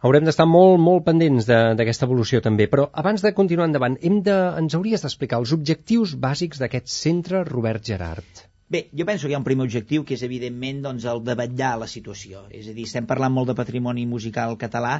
Haurem 0.00 0.24
d'estar 0.26 0.46
molt, 0.48 0.78
molt 0.80 1.04
pendents 1.06 1.46
d'aquesta 1.50 2.06
evolució 2.08 2.40
també, 2.44 2.66
però 2.72 2.88
abans 3.02 3.22
de 3.24 3.34
continuar 3.36 3.68
endavant, 3.68 3.98
hem 4.00 4.22
de, 4.26 4.36
ens 4.62 4.76
hauries 4.78 5.04
d'explicar 5.04 5.42
els 5.42 5.52
objectius 5.56 6.14
bàsics 6.26 6.62
d'aquest 6.62 6.88
centre 6.94 7.44
Robert 7.48 7.84
Gerard. 7.84 8.46
Bé, 8.70 8.88
jo 8.94 9.04
penso 9.06 9.26
que 9.26 9.32
hi 9.32 9.34
ha 9.34 9.40
un 9.40 9.46
primer 9.46 9.64
objectiu 9.66 10.04
que 10.06 10.14
és 10.14 10.20
evidentment 10.22 10.76
doncs, 10.84 11.04
el 11.12 11.20
de 11.26 11.34
vetllar 11.38 11.70
la 11.80 11.88
situació. 11.90 12.44
És 12.54 12.68
a 12.70 12.74
dir, 12.76 12.84
estem 12.86 13.08
parlant 13.12 13.32
molt 13.34 13.50
de 13.50 13.56
patrimoni 13.58 14.04
musical 14.06 14.54
català 14.60 14.92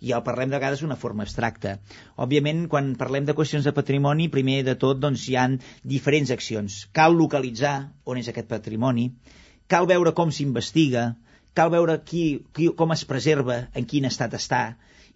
i 0.00 0.14
el 0.16 0.22
parlem 0.28 0.48
de 0.48 0.56
vegades 0.56 0.80
d'una 0.80 0.96
forma 1.02 1.26
abstracta. 1.26 1.74
Òbviament, 2.24 2.62
quan 2.72 2.94
parlem 3.02 3.26
de 3.28 3.34
qüestions 3.36 3.68
de 3.68 3.74
patrimoni, 3.76 4.30
primer 4.32 4.62
de 4.70 4.78
tot 4.86 5.02
doncs, 5.04 5.26
hi 5.28 5.36
han 5.36 5.58
diferents 5.94 6.32
accions. 6.38 6.78
Cal 6.96 7.20
localitzar 7.20 7.74
on 8.08 8.22
és 8.22 8.32
aquest 8.32 8.48
patrimoni, 8.48 9.10
cal 9.74 9.90
veure 9.92 10.16
com 10.16 10.32
s'investiga, 10.32 11.04
cal 11.52 11.76
veure 11.76 11.98
qui, 12.08 12.24
qui, 12.56 12.72
com 12.80 12.96
es 12.96 13.04
preserva, 13.12 13.66
en 13.76 13.84
quin 13.92 14.08
estat 14.08 14.40
està, 14.40 14.62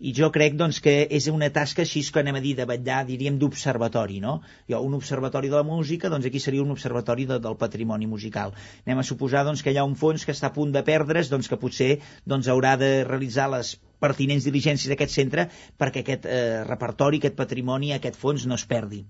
i 0.03 0.13
jo 0.19 0.29
crec 0.35 0.57
doncs, 0.59 0.81
que 0.83 0.95
és 1.19 1.29
una 1.31 1.49
tasca 1.55 1.85
així 1.85 2.03
que 2.15 2.23
anem 2.23 2.39
a 2.39 2.43
dir 2.43 2.57
de 2.59 2.67
vetllar, 2.67 3.05
diríem, 3.07 3.37
d'observatori, 3.39 4.19
no? 4.25 4.41
Jo, 4.71 4.81
un 4.83 4.97
observatori 4.99 5.51
de 5.53 5.61
la 5.61 5.67
música, 5.69 6.11
doncs 6.11 6.27
aquí 6.27 6.43
seria 6.43 6.65
un 6.65 6.75
observatori 6.75 7.29
de, 7.31 7.39
del 7.45 7.55
patrimoni 7.61 8.09
musical. 8.11 8.57
Anem 8.87 9.03
a 9.03 9.07
suposar 9.07 9.45
doncs, 9.47 9.63
que 9.63 9.71
hi 9.71 9.79
ha 9.79 9.87
un 9.87 9.95
fons 10.01 10.27
que 10.27 10.35
està 10.35 10.51
a 10.51 10.57
punt 10.57 10.75
de 10.75 10.83
perdre's, 10.89 11.31
doncs, 11.31 11.51
que 11.53 11.61
potser 11.65 11.93
doncs, 12.27 12.51
haurà 12.51 12.75
de 12.81 12.91
realitzar 13.07 13.47
les 13.55 13.77
pertinents 14.03 14.49
diligències 14.49 14.91
d'aquest 14.91 15.15
centre 15.15 15.47
perquè 15.79 16.03
aquest 16.03 16.27
eh, 16.27 16.65
repertori, 16.67 17.23
aquest 17.23 17.39
patrimoni, 17.39 17.95
aquest 17.95 18.19
fons 18.19 18.49
no 18.51 18.59
es 18.59 18.67
perdi. 18.67 19.05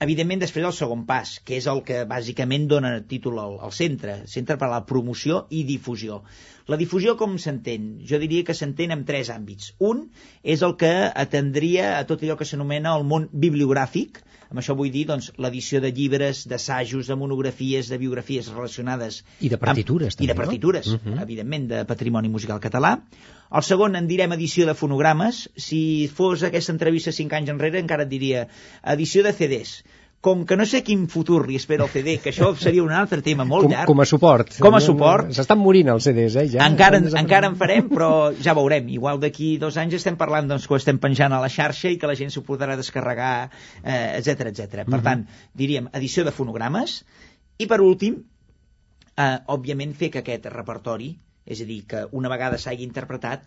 Evidentment, 0.00 0.40
després 0.40 0.64
el 0.64 0.72
segon 0.72 1.02
pas, 1.08 1.34
que 1.44 1.58
és 1.58 1.66
el 1.68 1.82
que 1.84 2.04
bàsicament 2.08 2.62
dona 2.70 2.92
títol 3.08 3.36
al, 3.42 3.58
al 3.66 3.72
centre, 3.76 4.14
centre 4.34 4.56
per 4.60 4.70
a 4.70 4.72
la 4.72 4.78
promoció 4.88 5.42
i 5.52 5.60
difusió. 5.68 6.22
La 6.72 6.78
difusió 6.80 7.18
com 7.20 7.34
s'entén? 7.42 7.90
Jo 8.08 8.16
diria 8.22 8.46
que 8.48 8.56
s'entén 8.56 8.94
en 8.94 9.02
tres 9.04 9.28
àmbits. 9.34 9.74
Un 9.90 10.06
és 10.54 10.64
el 10.64 10.72
que 10.80 10.92
atendria 11.24 11.90
a 11.98 12.06
tot 12.08 12.24
allò 12.24 12.38
que 12.40 12.48
s'anomena 12.48 12.94
el 12.96 13.04
món 13.10 13.26
bibliogràfic, 13.44 14.22
amb 14.48 14.62
això 14.62 14.78
vull 14.78 14.88
dir 14.94 15.04
doncs, 15.10 15.28
l'edició 15.36 15.82
de 15.84 15.90
llibres, 15.92 16.46
d'assajos, 16.48 17.10
de 17.12 17.18
monografies, 17.20 17.92
de 17.92 18.00
biografies 18.00 18.48
relacionades... 18.54 19.20
I 19.44 19.52
de 19.52 19.60
partitures, 19.60 20.16
amb, 20.16 20.22
també, 20.22 20.30
I 20.30 20.32
de 20.32 20.38
partitures, 20.40 20.88
no? 20.94 20.98
-huh. 21.04 21.20
evidentment, 21.28 21.68
de 21.74 21.84
patrimoni 21.92 22.32
musical 22.32 22.58
català. 22.58 22.96
El 23.50 23.64
segon 23.66 23.96
en 23.98 24.06
direm 24.10 24.32
edició 24.36 24.66
de 24.68 24.76
fonogrames. 24.78 25.48
Si 25.56 25.80
fos 26.14 26.44
aquesta 26.46 26.74
entrevista 26.76 27.14
cinc 27.14 27.32
anys 27.38 27.50
enrere 27.50 27.82
encara 27.82 28.06
et 28.06 28.12
diria 28.12 28.46
edició 28.94 29.26
de 29.26 29.34
CDs 29.34 29.80
com 30.20 30.44
que 30.44 30.56
no 30.56 30.66
sé 30.68 30.82
quin 30.84 31.06
futur 31.08 31.46
li 31.48 31.56
espera 31.56 31.86
el 31.86 31.88
CD, 31.88 32.18
que 32.20 32.28
això 32.28 32.50
seria 32.60 32.82
un 32.84 32.92
altre 32.92 33.22
tema 33.24 33.46
molt 33.48 33.64
com, 33.64 33.72
llarg. 33.72 33.88
Com 33.88 34.02
a 34.04 34.06
suport. 34.08 34.50
Com 34.60 34.74
a 34.76 34.80
suport. 34.84 35.30
S'estan 35.36 35.58
morint 35.62 35.88
els 35.94 36.04
CDs, 36.04 36.36
eh? 36.36 36.44
Ja. 36.54 36.66
Encara, 36.66 37.00
encara 37.22 37.48
en 37.48 37.56
farem, 37.60 37.88
però 37.88 38.10
ja 38.36 38.54
veurem. 38.58 38.90
Igual 38.92 39.22
d'aquí 39.22 39.54
dos 39.62 39.78
anys 39.80 39.96
estem 39.96 40.18
parlant 40.20 40.50
doncs, 40.50 40.66
que 40.68 40.76
ho 40.76 40.80
estem 40.80 41.00
penjant 41.00 41.32
a 41.32 41.40
la 41.40 41.48
xarxa 41.48 41.88
i 41.88 41.96
que 41.96 42.10
la 42.10 42.18
gent 42.20 42.34
s'ho 42.34 42.44
podrà 42.44 42.76
descarregar, 42.76 43.32
eh, 43.80 44.18
etc 44.18 44.50
etc. 44.52 44.84
Per 44.84 44.84
uh 44.84 44.98
-huh. 44.98 45.02
tant, 45.08 45.24
diríem, 45.56 45.88
edició 45.94 46.24
de 46.28 46.36
fonogrames. 46.36 47.00
I 47.56 47.66
per 47.66 47.80
últim, 47.80 48.20
eh, 49.16 49.38
òbviament, 49.46 49.96
fer 49.96 50.10
que 50.10 50.20
aquest 50.20 50.52
repertori, 50.52 51.16
és 51.46 51.62
a 51.62 51.68
dir, 51.68 51.80
que 51.90 52.04
una 52.20 52.30
vegada 52.32 52.58
s'hagi 52.60 52.86
interpretat, 52.86 53.46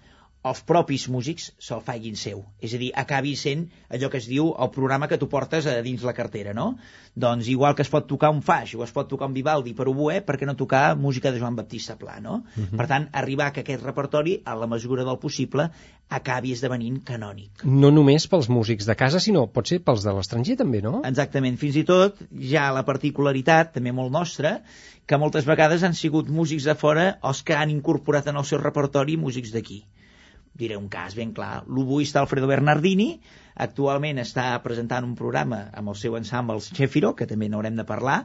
els 0.50 0.60
propis 0.68 1.06
músics 1.08 1.46
se'l 1.66 1.82
faiguin 1.88 2.18
seu. 2.20 2.42
És 2.60 2.74
a 2.76 2.80
dir, 2.82 2.90
acabi 3.00 3.32
sent 3.40 3.64
allò 3.96 4.10
que 4.12 4.20
es 4.20 4.28
diu 4.28 4.50
el 4.52 4.72
programa 4.76 5.08
que 5.08 5.18
tu 5.22 5.30
portes 5.32 5.70
a 5.72 5.78
dins 5.86 6.04
la 6.04 6.14
cartera, 6.18 6.52
no? 6.58 6.74
Doncs 7.16 7.48
igual 7.54 7.78
que 7.78 7.86
es 7.86 7.92
pot 7.94 8.10
tocar 8.10 8.32
un 8.36 8.42
faix 8.44 8.74
o 8.76 8.84
es 8.84 8.92
pot 8.92 9.08
tocar 9.08 9.30
un 9.32 9.38
Vivaldi 9.38 9.72
per 9.78 9.88
oboè, 9.88 10.20
per 10.28 10.36
què 10.42 10.50
no 10.50 10.58
tocar 10.60 10.98
música 11.00 11.32
de 11.32 11.40
Joan 11.40 11.56
Baptista 11.56 11.96
Pla, 11.96 12.20
no? 12.20 12.42
Uh 12.58 12.66
-huh. 12.66 12.78
Per 12.82 12.88
tant, 12.92 13.08
arribar 13.14 13.54
que 13.54 13.62
aquest 13.62 13.84
repertori, 13.84 14.42
a 14.44 14.56
la 14.56 14.68
mesura 14.68 15.06
del 15.06 15.20
possible, 15.20 15.70
acabi 16.10 16.52
esdevenint 16.52 17.00
canònic. 17.04 17.64
No 17.64 17.92
només 17.92 18.28
pels 18.28 18.50
músics 18.50 18.86
de 18.86 18.96
casa, 18.96 19.20
sinó 19.20 19.48
pot 19.48 19.68
ser 19.68 19.80
pels 19.80 20.04
de 20.04 20.12
l'estranger 20.12 20.58
també, 20.58 20.82
no? 20.82 21.02
Exactament. 21.06 21.58
Fins 21.58 21.76
i 21.76 21.84
tot, 21.84 22.20
ja 22.32 22.72
la 22.72 22.84
particularitat, 22.84 23.74
també 23.74 23.92
molt 23.94 24.12
nostra, 24.12 24.62
que 25.06 25.18
moltes 25.18 25.46
vegades 25.46 25.84
han 25.84 25.94
sigut 25.94 26.28
músics 26.30 26.64
de 26.64 26.76
fora 26.76 27.20
els 27.24 27.44
que 27.44 27.56
han 27.56 27.70
incorporat 27.70 28.28
en 28.28 28.36
el 28.36 28.46
seu 28.46 28.60
repertori 28.60 29.18
músics 29.18 29.52
d'aquí 29.52 29.84
diré 30.58 30.78
un 30.78 30.88
cas 30.90 31.16
ben 31.18 31.34
clar. 31.34 31.64
L'oboista 31.68 32.22
Alfredo 32.22 32.48
Bernardini 32.50 33.18
actualment 33.66 34.22
està 34.22 34.48
presentant 34.64 35.06
un 35.06 35.16
programa 35.18 35.68
amb 35.74 35.94
el 35.94 36.00
seu 36.00 36.18
ensemble 36.18 36.58
el 36.58 36.64
Cefiro, 36.66 37.14
que 37.18 37.28
també 37.30 37.50
n'haurem 37.50 37.78
de 37.80 37.86
parlar, 37.90 38.24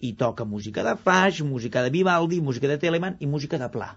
i 0.00 0.14
toca 0.18 0.46
música 0.48 0.84
de 0.86 0.94
Faix, 0.96 1.42
música 1.46 1.82
de 1.84 1.90
Vivaldi, 1.94 2.40
música 2.40 2.70
de 2.70 2.78
Telemann 2.78 3.18
i 3.20 3.28
música 3.28 3.58
de 3.60 3.68
Pla. 3.72 3.92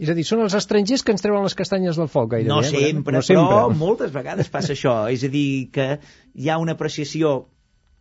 És 0.00 0.08
a 0.08 0.14
dir, 0.16 0.24
són 0.24 0.40
els 0.44 0.54
estrangers 0.56 1.02
que 1.04 1.12
ens 1.12 1.24
treuen 1.24 1.42
les 1.44 1.56
castanyes 1.58 1.98
del 2.00 2.08
foc, 2.08 2.30
gairebé. 2.32 2.48
No 2.48 2.60
eh? 2.62 2.68
sempre, 2.70 3.16
no 3.18 3.22
sempre, 3.26 3.48
però 3.50 3.72
moltes 3.76 4.12
vegades 4.14 4.48
passa 4.52 4.72
això. 4.76 4.94
És 5.12 5.26
a 5.26 5.32
dir, 5.32 5.68
que 5.74 5.88
hi 6.34 6.48
ha 6.48 6.60
una 6.62 6.76
apreciació 6.78 7.34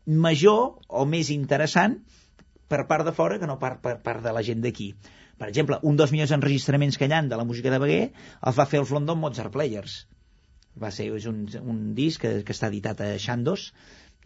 major 0.06 0.78
o 0.88 1.06
més 1.10 1.34
interessant 1.34 2.00
per 2.70 2.86
part 2.88 3.06
de 3.08 3.14
fora 3.18 3.40
que 3.42 3.50
no 3.50 3.58
per, 3.60 3.76
per 3.84 3.98
part 4.06 4.24
de 4.24 4.34
la 4.36 4.46
gent 4.46 4.62
d'aquí. 4.64 4.94
Per 5.40 5.48
exemple, 5.48 5.80
un 5.84 5.96
dels 5.96 6.12
millors 6.12 6.36
enregistraments 6.36 6.98
que 7.00 7.08
hi 7.08 7.16
ha 7.16 7.22
de 7.24 7.40
la 7.40 7.48
música 7.48 7.72
de 7.72 7.80
Beguer 7.80 8.06
els 8.10 8.60
va 8.60 8.68
fer 8.68 8.82
els 8.84 8.92
London 8.92 9.20
Mozart 9.20 9.54
Players. 9.54 10.02
Va 10.80 10.92
ser 10.92 11.10
és 11.16 11.26
un, 11.26 11.46
un 11.64 11.80
disc 11.96 12.22
que, 12.22 12.44
que 12.44 12.56
està 12.56 12.68
editat 12.68 13.02
a 13.02 13.16
Xandos 13.20 13.72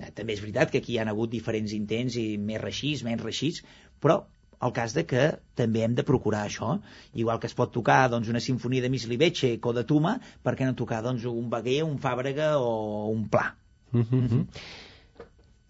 Eh, 0.01 0.11
també 0.17 0.33
és 0.33 0.41
veritat 0.43 0.71
que 0.73 0.79
aquí 0.81 0.95
hi 0.95 1.01
ha 1.01 1.09
hagut 1.09 1.31
diferents 1.33 1.73
intents 1.77 2.15
i 2.19 2.25
més 2.51 2.61
reixits, 2.61 3.03
menys 3.07 3.25
reixits, 3.25 3.61
però 4.03 4.23
el 4.67 4.71
cas 4.77 4.95
de 4.95 5.03
que 5.09 5.25
també 5.59 5.83
hem 5.85 5.97
de 5.97 6.05
procurar 6.07 6.45
això. 6.47 6.77
Igual 7.23 7.41
que 7.43 7.49
es 7.51 7.57
pot 7.57 7.73
tocar 7.75 7.99
doncs, 8.13 8.31
una 8.31 8.41
sinfonia 8.45 8.85
de 8.85 8.91
Misliveche 8.93 9.51
o 9.61 9.73
de 9.77 9.83
Tuma, 9.89 10.15
per 10.43 10.55
què 10.57 10.69
no 10.69 10.77
tocar 10.79 11.03
doncs, 11.05 11.27
un 11.29 11.51
Baguer, 11.51 11.81
un 11.85 11.99
Fàbrega 12.05 12.53
o 12.61 12.73
un 13.11 13.27
Pla? 13.29 13.51
Mm 13.91 14.05
-hmm. 14.09 14.47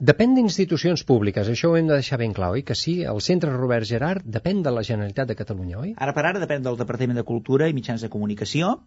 Depèn 0.01 0.31
d'institucions 0.33 1.03
públiques, 1.05 1.47
això 1.47 1.69
ho 1.69 1.75
hem 1.77 1.85
de 1.87 1.93
deixar 1.93 2.17
ben 2.17 2.31
clar, 2.33 2.49
oi? 2.55 2.63
Que 2.65 2.73
sí, 2.73 3.03
el 3.05 3.21
Centre 3.21 3.51
Robert 3.53 3.85
Gerard 3.85 4.25
depèn 4.25 4.63
de 4.65 4.71
la 4.73 4.81
Generalitat 4.81 5.29
de 5.29 5.35
Catalunya, 5.37 5.77
oi? 5.79 5.91
Ara 6.01 6.15
per 6.17 6.23
ara 6.25 6.41
depèn 6.41 6.65
del 6.65 6.79
Departament 6.79 7.19
de 7.19 7.23
Cultura 7.27 7.67
i 7.69 7.75
Mitjans 7.77 8.01
de 8.01 8.09
Comunicació, 8.09 8.79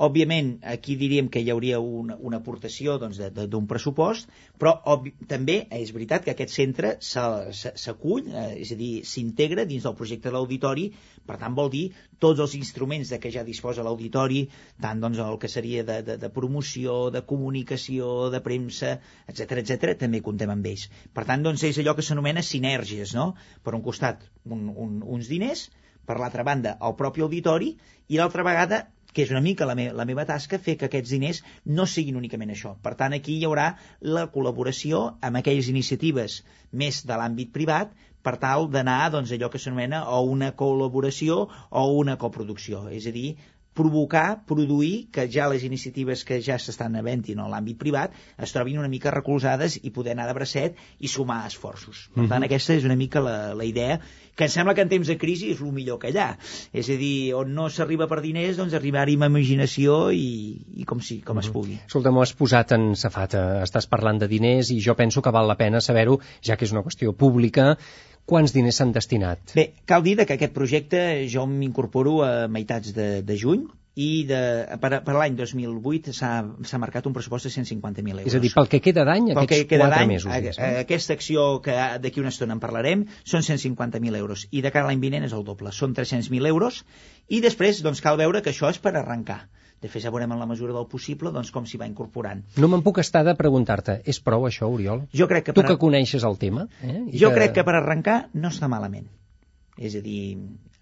Òbviament, 0.00 0.54
aquí 0.64 0.94
diríem 0.96 1.26
que 1.28 1.42
hi 1.44 1.50
hauria 1.52 1.78
una, 1.84 2.14
una 2.28 2.38
aportació 2.40 2.94
doncs, 3.00 3.18
d'un 3.52 3.66
pressupost, 3.68 4.30
però 4.60 4.72
obvi, 4.94 5.10
també 5.28 5.56
és 5.76 5.90
veritat 5.92 6.24
que 6.24 6.32
aquest 6.32 6.54
centre 6.54 6.92
s'acull, 7.04 8.30
eh, 8.30 8.44
és 8.62 8.70
a 8.72 8.78
dir, 8.78 8.92
s'integra 9.10 9.66
dins 9.68 9.84
del 9.84 9.96
projecte 9.98 10.30
de 10.30 10.32
l'auditori, 10.36 10.86
per 11.28 11.36
tant 11.42 11.58
vol 11.58 11.68
dir 11.74 11.82
tots 12.24 12.40
els 12.40 12.54
instruments 12.56 13.12
de 13.12 13.18
què 13.20 13.32
ja 13.34 13.44
disposa 13.44 13.84
l'auditori, 13.84 14.46
tant 14.86 15.02
doncs, 15.04 15.20
el 15.24 15.36
que 15.42 15.52
seria 15.52 15.84
de, 15.90 15.98
de, 16.06 16.16
de 16.22 16.30
promoció, 16.38 16.96
de 17.12 17.22
comunicació, 17.34 18.30
de 18.32 18.40
premsa, 18.46 18.94
etc 19.28 19.60
etc, 19.60 19.92
també 20.04 20.22
comptem 20.24 20.54
amb 20.54 20.70
ells. 20.72 20.86
Per 21.12 21.26
tant, 21.28 21.44
doncs, 21.44 21.66
és 21.68 21.82
allò 21.82 21.92
que 21.98 22.06
s'anomena 22.06 22.46
sinergies, 22.46 23.12
no? 23.18 23.34
Per 23.66 23.76
un 23.76 23.84
costat, 23.84 24.24
un, 24.48 24.64
un, 24.72 24.96
uns 25.18 25.28
diners, 25.28 25.68
per 26.08 26.16
l'altra 26.18 26.46
banda, 26.46 26.78
el 26.88 26.96
propi 26.98 27.22
auditori, 27.26 27.74
i 28.08 28.18
l'altra 28.18 28.42
vegada 28.46 28.80
que 29.12 29.24
és 29.26 29.32
una 29.34 29.42
mica 29.44 29.68
la, 29.68 29.76
me 29.78 29.90
la 29.92 30.06
meva 30.08 30.26
tasca, 30.28 30.58
fer 30.58 30.76
que 30.80 30.88
aquests 30.90 31.14
diners 31.16 31.42
no 31.78 31.86
siguin 31.86 32.18
únicament 32.20 32.54
això. 32.54 32.76
Per 32.82 32.94
tant, 33.00 33.16
aquí 33.16 33.38
hi 33.38 33.46
haurà 33.48 33.72
la 34.00 34.26
col·laboració 34.34 35.02
amb 35.20 35.40
aquelles 35.40 35.70
iniciatives 35.72 36.40
més 36.72 37.04
de 37.06 37.18
l'àmbit 37.18 37.52
privat 37.52 37.94
per 38.22 38.36
tal 38.40 38.68
d'anar 38.72 39.10
doncs, 39.14 39.32
allò 39.32 39.48
que 39.50 39.60
s'anomena 39.62 40.04
o 40.16 40.20
una 40.34 40.52
col·laboració 40.56 41.46
o 41.70 41.86
una 42.02 42.18
coproducció. 42.20 42.84
És 42.92 43.08
a 43.08 43.14
dir, 43.16 43.34
provocar, 43.74 44.42
produir 44.46 45.08
que 45.14 45.26
ja 45.30 45.46
les 45.48 45.62
iniciatives 45.64 46.24
que 46.26 46.40
ja 46.42 46.58
s'estan 46.58 46.96
havent 46.98 47.22
en 47.32 47.42
l'àmbit 47.52 47.78
privat 47.78 48.16
es 48.36 48.52
trobin 48.52 48.80
una 48.82 48.90
mica 48.92 49.12
recolzades 49.14 49.78
i 49.82 49.92
poder 49.94 50.16
anar 50.16 50.26
de 50.28 50.34
bracet 50.36 50.80
i 50.98 51.08
sumar 51.08 51.44
esforços. 51.46 52.08
Per 52.14 52.26
tant, 52.26 52.30
uh 52.30 52.40
-huh. 52.40 52.44
aquesta 52.50 52.74
és 52.74 52.84
una 52.84 52.96
mica 52.96 53.20
la, 53.20 53.54
la 53.54 53.64
idea 53.64 54.00
que 54.40 54.48
em 54.48 54.52
sembla 54.52 54.74
que 54.76 54.84
en 54.86 54.90
temps 54.92 55.10
de 55.12 55.18
crisi 55.20 55.52
és 55.54 55.60
el 55.60 55.72
millor 55.76 56.00
que 56.02 56.10
hi 56.10 56.18
ha. 56.20 56.30
És 56.72 56.88
a 56.88 56.96
dir, 57.00 57.32
on 57.36 57.52
no 57.56 57.68
s'arriba 57.72 58.08
per 58.10 58.22
diners, 58.24 58.56
doncs 58.60 58.76
arribar-hi 58.78 59.18
amb 59.20 59.28
imaginació 59.28 60.00
i, 60.16 60.30
i 60.80 60.88
com, 60.88 61.02
si, 61.04 61.20
com 61.26 61.42
es 61.42 61.50
pugui. 61.52 61.76
Escolta, 61.84 62.12
m'ho 62.14 62.24
has 62.24 62.32
posat 62.38 62.72
en 62.76 62.92
safata. 62.98 63.44
Estàs 63.66 63.88
parlant 63.90 64.22
de 64.22 64.30
diners 64.30 64.72
i 64.72 64.80
jo 64.84 64.96
penso 64.98 65.22
que 65.24 65.34
val 65.34 65.50
la 65.50 65.58
pena 65.60 65.82
saber-ho, 65.84 66.20
ja 66.46 66.56
que 66.56 66.64
és 66.68 66.72
una 66.72 66.84
qüestió 66.86 67.12
pública, 67.12 67.74
quants 68.30 68.54
diners 68.54 68.80
s'han 68.80 68.94
destinat? 68.96 69.54
Bé, 69.58 69.70
cal 69.90 70.04
dir 70.06 70.16
que 70.22 70.36
aquest 70.36 70.56
projecte 70.56 71.02
jo 71.32 71.46
m'incorporo 71.50 72.20
a 72.26 72.32
meitats 72.48 72.94
de, 72.96 73.10
de 73.26 73.36
juny, 73.36 73.66
i 73.98 74.24
de, 74.28 74.40
per, 74.80 75.00
per 75.04 75.14
l'any 75.16 75.36
2008 75.38 76.14
s'ha 76.14 76.80
marcat 76.82 77.06
un 77.10 77.14
pressupost 77.16 77.48
de 77.48 77.52
150.000 77.52 78.20
euros. 78.20 78.28
És 78.30 78.36
a 78.38 78.42
dir, 78.42 78.52
pel 78.54 78.68
que 78.70 78.80
queda 78.84 79.04
d'any, 79.08 79.32
aquests 79.34 79.68
que 79.68 79.80
quatre 79.80 80.06
mesos. 80.06 80.30
A, 80.30 80.40
a, 80.62 80.70
aquesta 80.84 81.16
acció 81.18 81.46
que 81.64 81.74
d'aquí 82.02 82.22
una 82.22 82.30
estona 82.30 82.54
en 82.56 82.62
parlarem 82.62 83.06
són 83.24 83.42
150.000 83.46 84.20
euros 84.20 84.46
i 84.50 84.62
de 84.62 84.70
cara 84.70 84.86
l'any 84.90 85.02
vinent 85.02 85.26
és 85.26 85.34
el 85.36 85.44
doble, 85.46 85.74
són 85.74 85.96
300.000 85.96 86.52
euros 86.52 86.84
i 87.28 87.42
després 87.42 87.82
doncs, 87.82 88.02
cal 88.04 88.20
veure 88.20 88.44
que 88.44 88.54
això 88.54 88.70
és 88.70 88.78
per 88.78 88.94
arrencar. 88.94 89.42
De 89.80 89.88
fet, 89.88 90.02
ja 90.04 90.10
veurem 90.12 90.34
en 90.34 90.40
la 90.42 90.46
mesura 90.46 90.74
del 90.76 90.84
possible 90.92 91.30
doncs, 91.32 91.50
com 91.54 91.64
s'hi 91.66 91.78
va 91.80 91.86
incorporant. 91.88 92.42
No 92.60 92.68
me'n 92.68 92.82
puc 92.84 93.00
estar 93.00 93.22
de 93.24 93.32
preguntar-te, 93.38 94.02
és 94.04 94.18
prou 94.20 94.44
això, 94.44 94.68
Oriol? 94.68 95.06
Jo 95.16 95.26
crec 95.30 95.48
que 95.48 95.54
tu 95.56 95.64
per... 95.64 95.70
que 95.72 95.80
coneixes 95.80 96.26
el 96.28 96.36
tema? 96.42 96.66
Eh? 96.84 96.98
I 97.08 97.22
jo 97.22 97.30
que... 97.32 97.38
crec 97.38 97.56
que 97.56 97.64
per 97.64 97.78
arrencar 97.78 98.18
no 98.36 98.52
està 98.52 98.68
malament. 98.68 99.08
És 99.80 99.96
a 99.96 100.02
dir, 100.04 100.36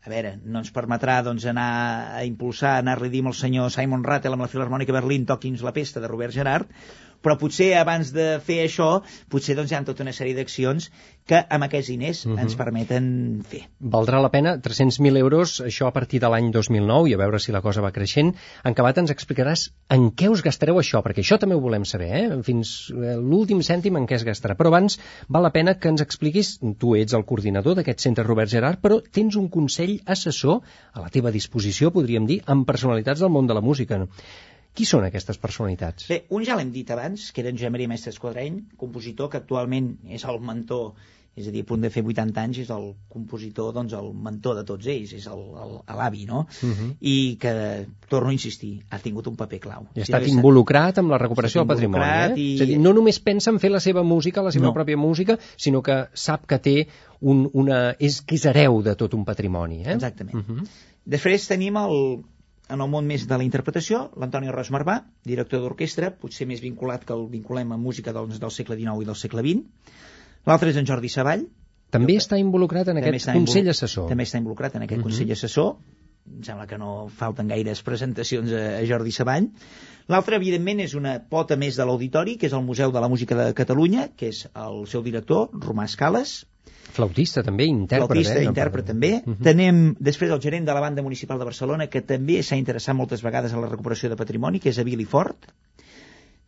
a 0.08 0.12
veure, 0.12 0.32
no 0.44 0.62
ens 0.62 0.72
permetrà 0.74 1.18
doncs, 1.26 1.44
anar 1.50 1.68
a 2.16 2.24
impulsar, 2.26 2.78
anar-li 2.78 3.10
a 3.10 3.12
dir 3.12 3.20
al 3.28 3.36
senyor 3.36 3.68
Simon 3.74 4.06
Rattle 4.06 4.32
amb 4.34 4.46
la 4.46 4.50
Filarmònica 4.50 4.96
Berlín 4.96 5.28
toqui'ns 5.28 5.64
la 5.66 5.74
pesta 5.76 6.00
de 6.00 6.08
Robert 6.08 6.34
Gerard, 6.34 6.72
però 7.22 7.38
potser 7.40 7.72
abans 7.78 8.12
de 8.14 8.28
fer 8.44 8.60
això, 8.64 8.90
potser 9.30 9.56
doncs, 9.58 9.72
hi 9.72 9.78
ha 9.78 9.84
tota 9.86 10.04
una 10.06 10.14
sèrie 10.16 10.36
d'accions 10.36 10.90
que 11.28 11.40
amb 11.52 11.66
aquests 11.66 11.90
diners 11.92 12.24
uh 12.24 12.32
-huh. 12.32 12.40
ens 12.40 12.54
permeten 12.56 13.42
fer. 13.48 13.62
Valdrà 13.80 14.20
la 14.22 14.30
pena 14.30 14.56
300.000 14.56 15.18
euros, 15.18 15.60
això 15.60 15.88
a 15.88 15.92
partir 15.92 16.20
de 16.20 16.28
l'any 16.28 16.50
2009, 16.50 17.10
i 17.10 17.14
a 17.14 17.18
veure 17.18 17.38
si 17.38 17.52
la 17.52 17.60
cosa 17.60 17.82
va 17.82 17.92
creixent. 17.92 18.34
En 18.64 18.72
acabat 18.72 18.98
ens 18.98 19.10
explicaràs 19.10 19.70
en 19.90 20.10
què 20.12 20.30
us 20.30 20.42
gastareu 20.42 20.78
això, 20.78 21.02
perquè 21.02 21.20
això 21.20 21.38
també 21.38 21.54
ho 21.54 21.60
volem 21.60 21.84
saber, 21.84 22.10
eh? 22.16 22.42
fins 22.42 22.90
eh, 22.90 23.16
l'últim 23.16 23.60
cèntim 23.60 23.96
en 23.96 24.06
què 24.06 24.14
es 24.14 24.24
gastarà. 24.24 24.56
Però 24.56 24.68
abans 24.68 24.98
val 25.28 25.42
la 25.42 25.52
pena 25.52 25.74
que 25.74 25.88
ens 25.88 26.00
expliquis, 26.00 26.58
tu 26.78 26.94
ets 26.96 27.12
el 27.12 27.24
coordinador 27.24 27.74
d'aquest 27.74 28.00
centre 28.00 28.24
Robert 28.24 28.50
Gerard, 28.50 28.80
però 28.80 29.02
tens 29.12 29.36
un 29.36 29.48
consell 29.48 30.00
assessor 30.06 30.62
a 30.92 31.00
la 31.00 31.08
teva 31.08 31.30
disposició, 31.30 31.90
podríem 31.90 32.26
dir, 32.26 32.42
amb 32.46 32.66
personalitats 32.66 33.20
del 33.20 33.30
món 33.30 33.46
de 33.46 33.54
la 33.54 33.60
música. 33.60 34.06
Qui 34.74 34.86
són 34.86 35.04
aquestes 35.08 35.38
personalitats? 35.42 36.08
Bé, 36.10 36.24
un 36.30 36.44
ja 36.46 36.56
l'hem 36.58 36.72
dit 36.74 36.90
abans, 36.90 37.30
que 37.32 37.42
era 37.42 37.50
en 37.50 37.56
Josep 37.58 37.74
Maria 37.74 37.90
Mestre 37.90 38.12
Esquadreny, 38.14 38.60
compositor 38.76 39.30
que 39.32 39.40
actualment 39.40 39.94
és 40.06 40.24
el 40.24 40.38
mentor 40.40 40.92
és 41.38 41.46
a 41.46 41.52
dir, 41.54 41.62
a 41.62 41.68
punt 41.68 41.84
de 41.84 41.90
fer 41.94 42.02
80 42.02 42.42
anys 42.42 42.58
és 42.64 42.70
el 42.74 42.88
compositor, 43.12 43.70
doncs 43.76 43.94
el 43.94 44.08
mentor 44.26 44.56
de 44.58 44.64
tots 44.66 44.88
ells, 44.90 45.12
és 45.14 45.26
l'avi, 45.28 46.24
no? 46.26 46.44
Uh 46.66 46.70
-huh. 46.70 46.88
I 47.00 47.36
que, 47.40 47.52
torno 48.08 48.30
a 48.30 48.32
insistir, 48.32 48.82
ha 48.90 48.98
tingut 48.98 49.26
un 49.30 49.36
paper 49.36 49.60
clau. 49.60 49.86
I 49.94 50.00
ha 50.00 50.02
estat 50.02 50.24
si 50.24 50.30
involucrat 50.30 50.98
amb 50.98 51.10
la 51.10 51.18
recuperació 51.18 51.60
del 51.60 51.68
patrimoni, 51.68 52.04
eh? 52.04 52.32
I... 52.36 52.54
És 52.54 52.62
a 52.62 52.66
dir, 52.66 52.78
no 52.78 52.92
només 52.92 53.20
pensa 53.20 53.50
en 53.50 53.58
fer 53.58 53.70
la 53.70 53.80
seva 53.80 54.02
música, 54.02 54.42
la 54.42 54.50
seva 54.50 54.66
no. 54.66 54.74
pròpia 54.74 54.96
música, 54.96 55.38
sinó 55.56 55.82
que 55.82 56.08
sap 56.12 56.46
que 56.46 56.58
té 56.58 56.88
un, 57.20 57.48
una... 57.52 57.94
és 57.98 58.20
que 58.22 58.34
és 58.34 58.44
hereu 58.44 58.82
de 58.82 58.96
tot 58.96 59.14
un 59.14 59.24
patrimoni, 59.24 59.84
eh? 59.84 59.92
Exactament. 59.92 60.34
Uh 60.34 60.42
-huh. 60.42 60.66
Després 61.04 61.46
tenim 61.46 61.76
el, 61.76 62.24
en 62.68 62.82
el 62.84 62.90
món 62.92 63.06
més 63.08 63.24
de 63.28 63.36
la 63.40 63.44
interpretació, 63.46 64.08
l'Antoni 64.20 64.50
Ros 64.52 64.70
Marvà, 64.74 64.98
director 65.28 65.62
d'orquestra, 65.64 66.10
potser 66.22 66.46
més 66.48 66.60
vinculat 66.64 67.04
que 67.08 67.14
el 67.16 67.26
vinculem 67.32 67.72
a 67.72 67.78
música 67.80 68.12
del, 68.16 68.28
del 68.34 68.52
segle 68.54 68.76
XIX 68.76 69.04
i 69.04 69.08
del 69.08 69.18
segle 69.18 69.44
XX. 69.46 69.94
L'altre 70.48 70.72
és 70.72 70.80
en 70.80 70.88
Jordi 70.88 71.10
Savall. 71.12 71.46
També 71.94 72.18
està 72.20 72.36
involucrat 72.40 72.90
en 72.92 73.00
aquest 73.00 73.30
Consell 73.32 73.70
Assessor. 73.72 74.10
També 74.10 74.26
està 74.28 74.40
involucrat 74.40 74.76
en 74.76 74.84
aquest 74.84 75.00
uh 75.00 75.04
mhm. 75.04 75.08
-huh. 75.08 75.16
Consell 75.16 75.32
Assessor. 75.32 75.76
Em 76.28 76.42
sembla 76.44 76.66
que 76.66 76.76
no 76.76 77.08
falten 77.08 77.48
gaires 77.48 77.82
presentacions 77.82 78.52
a, 78.52 78.78
a 78.80 78.86
Jordi 78.86 79.12
Savall. 79.12 79.48
L'altre, 80.08 80.36
evidentment, 80.36 80.80
és 80.80 80.94
una 80.94 81.18
pota 81.20 81.56
més 81.56 81.76
de 81.76 81.84
l'auditori, 81.84 82.36
que 82.36 82.46
és 82.46 82.52
el 82.52 82.64
Museu 82.64 82.92
de 82.92 83.00
la 83.00 83.08
Música 83.08 83.34
de 83.34 83.54
Catalunya, 83.54 84.08
que 84.16 84.28
és 84.28 84.48
el 84.54 84.86
seu 84.86 85.02
director, 85.02 85.48
Romà 85.52 85.84
Escales, 85.84 86.46
Flautista 86.96 87.42
també, 87.46 87.66
intèrpret. 87.68 88.08
Flautista, 88.10 88.38
eh? 88.40 88.48
intèrpret 88.48 88.86
no, 88.86 88.92
també. 88.92 89.12
Uh 89.24 89.32
-huh. 89.32 89.44
Tenem 89.44 89.94
després 90.00 90.30
el 90.30 90.40
gerent 90.40 90.66
de 90.66 90.74
la 90.74 90.80
banda 90.80 91.02
municipal 91.02 91.38
de 91.38 91.44
Barcelona, 91.44 91.86
que 91.86 92.02
també 92.02 92.42
s'ha 92.42 92.56
interessat 92.56 92.94
moltes 92.94 93.22
vegades 93.22 93.52
en 93.52 93.60
la 93.60 93.68
recuperació 93.68 94.08
de 94.08 94.16
patrimoni, 94.16 94.60
que 94.60 94.70
és 94.70 94.78
Avili 94.78 95.04
Fort. 95.04 95.52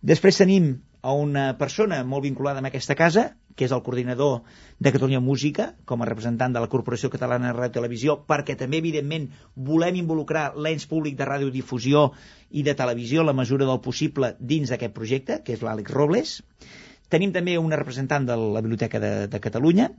Després 0.00 0.38
tenim 0.38 0.81
a 1.03 1.12
una 1.12 1.59
persona 1.59 2.03
molt 2.05 2.24
vinculada 2.24 2.61
amb 2.61 2.68
aquesta 2.68 2.94
casa, 2.96 3.37
que 3.57 3.66
és 3.66 3.72
el 3.76 3.83
coordinador 3.85 4.42
de 4.79 4.92
Catalunya 4.92 5.20
Música, 5.20 5.74
com 5.85 6.00
a 6.00 6.09
representant 6.09 6.55
de 6.55 6.61
la 6.61 6.70
Corporació 6.72 7.11
Catalana 7.12 7.50
de 7.50 7.59
Ràdio 7.59 7.74
Televisió, 7.74 8.16
perquè 8.29 8.57
també, 8.57 8.81
evidentment, 8.81 9.29
volem 9.55 9.98
involucrar 10.00 10.55
l'ens 10.57 10.87
públic 10.87 11.18
de 11.18 11.29
radiodifusió 11.29 12.12
i 12.50 12.62
de 12.62 12.74
televisió 12.74 13.24
la 13.24 13.37
mesura 13.37 13.68
del 13.68 13.83
possible 13.85 14.35
dins 14.40 14.72
d'aquest 14.72 14.94
projecte, 14.96 15.42
que 15.44 15.53
és 15.53 15.64
l'Àlex 15.64 15.92
Robles. 15.92 16.38
Tenim 17.12 17.33
també 17.37 17.59
una 17.59 17.76
representant 17.76 18.24
de 18.24 18.37
la 18.40 18.64
Biblioteca 18.64 19.00
de, 19.03 19.12
de 19.29 19.40
Catalunya, 19.40 19.90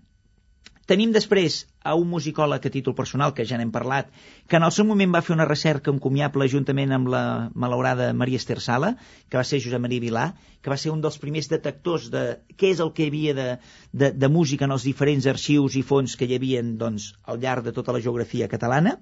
Tenim 0.91 1.13
després 1.15 1.62
a 1.88 1.93
un 1.95 2.10
musicòleg 2.12 2.65
a 2.67 2.69
títol 2.74 2.95
personal, 2.97 3.32
que 3.36 3.45
ja 3.47 3.56
n'hem 3.60 3.69
parlat, 3.71 4.10
que 4.52 4.58
en 4.58 4.65
el 4.67 4.74
seu 4.76 4.86
moment 4.89 5.13
va 5.15 5.21
fer 5.24 5.32
una 5.36 5.45
recerca 5.47 5.91
encomiable 5.93 6.47
juntament 6.52 6.91
amb 6.97 7.08
la 7.13 7.21
malaurada 7.63 8.10
Maria 8.21 8.41
Esther 8.41 8.58
Sala, 8.65 8.89
que 9.30 9.39
va 9.39 9.45
ser 9.47 9.62
Josep 9.63 9.80
Maria 9.86 10.04
Vilà, 10.04 10.26
que 10.60 10.74
va 10.74 10.78
ser 10.82 10.91
un 10.91 11.00
dels 11.06 11.19
primers 11.21 11.47
detectors 11.54 12.10
de 12.12 12.26
què 12.58 12.74
és 12.76 12.82
el 12.84 12.91
que 12.97 13.06
hi 13.06 13.13
havia 13.13 13.38
de, 13.38 13.47
de, 13.93 14.12
de 14.12 14.32
música 14.36 14.67
en 14.67 14.76
els 14.76 14.89
diferents 14.89 15.30
arxius 15.32 15.80
i 15.80 15.86
fons 15.93 16.17
que 16.19 16.28
hi 16.28 16.36
havia 16.36 16.65
doncs, 16.84 17.13
al 17.24 17.39
llarg 17.45 17.69
de 17.69 17.76
tota 17.78 17.95
la 17.95 18.04
geografia 18.04 18.52
catalana. 18.52 18.97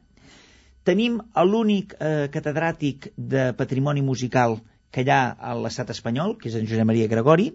Tenim 0.86 1.18
l'únic 1.50 1.98
eh, 1.98 2.28
catedràtic 2.32 3.10
de 3.18 3.50
patrimoni 3.58 4.06
musical 4.06 4.60
que 4.94 5.02
hi 5.02 5.10
ha 5.10 5.24
a 5.34 5.58
l'estat 5.58 5.90
espanyol, 5.96 6.38
que 6.38 6.54
és 6.54 6.60
en 6.60 6.70
Josep 6.70 6.86
Maria 6.86 7.10
Gregori, 7.10 7.50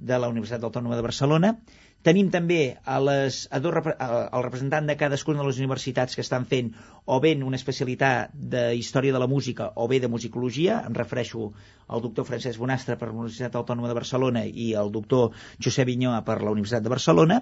de 0.00 0.18
la 0.18 0.28
Universitat 0.32 0.64
Autònoma 0.64 0.96
de 0.96 1.04
Barcelona, 1.06 1.54
Tenim 2.04 2.26
també 2.28 2.76
a 2.84 2.98
les, 3.00 3.36
a 3.48 3.58
dos, 3.64 3.76
a, 3.80 4.06
el 4.36 4.42
representant 4.44 4.90
de 4.90 4.96
cadascuna 5.00 5.40
de 5.40 5.46
les 5.48 5.60
universitats 5.62 6.18
que 6.18 6.20
estan 6.20 6.44
fent 6.50 6.74
o 7.08 7.16
bé 7.24 7.30
una 7.40 7.56
especialitat 7.56 8.34
de 8.54 8.64
història 8.76 9.14
de 9.14 9.22
la 9.22 9.28
música 9.30 9.70
o 9.80 9.86
bé 9.88 10.02
de 10.02 10.10
musicologia, 10.12 10.82
em 10.84 10.98
refereixo 10.98 11.48
al 11.88 12.04
doctor 12.04 12.28
Francesc 12.28 12.60
Bonastre 12.60 12.98
per 13.00 13.08
la 13.08 13.16
Universitat 13.16 13.56
Autònoma 13.56 13.88
de 13.88 13.96
Barcelona 13.96 14.44
i 14.44 14.70
el 14.82 14.92
doctor 14.92 15.32
Josep 15.64 15.88
Vinyoa 15.88 16.20
per 16.28 16.42
la 16.42 16.52
Universitat 16.52 16.84
de 16.84 16.92
Barcelona, 16.92 17.40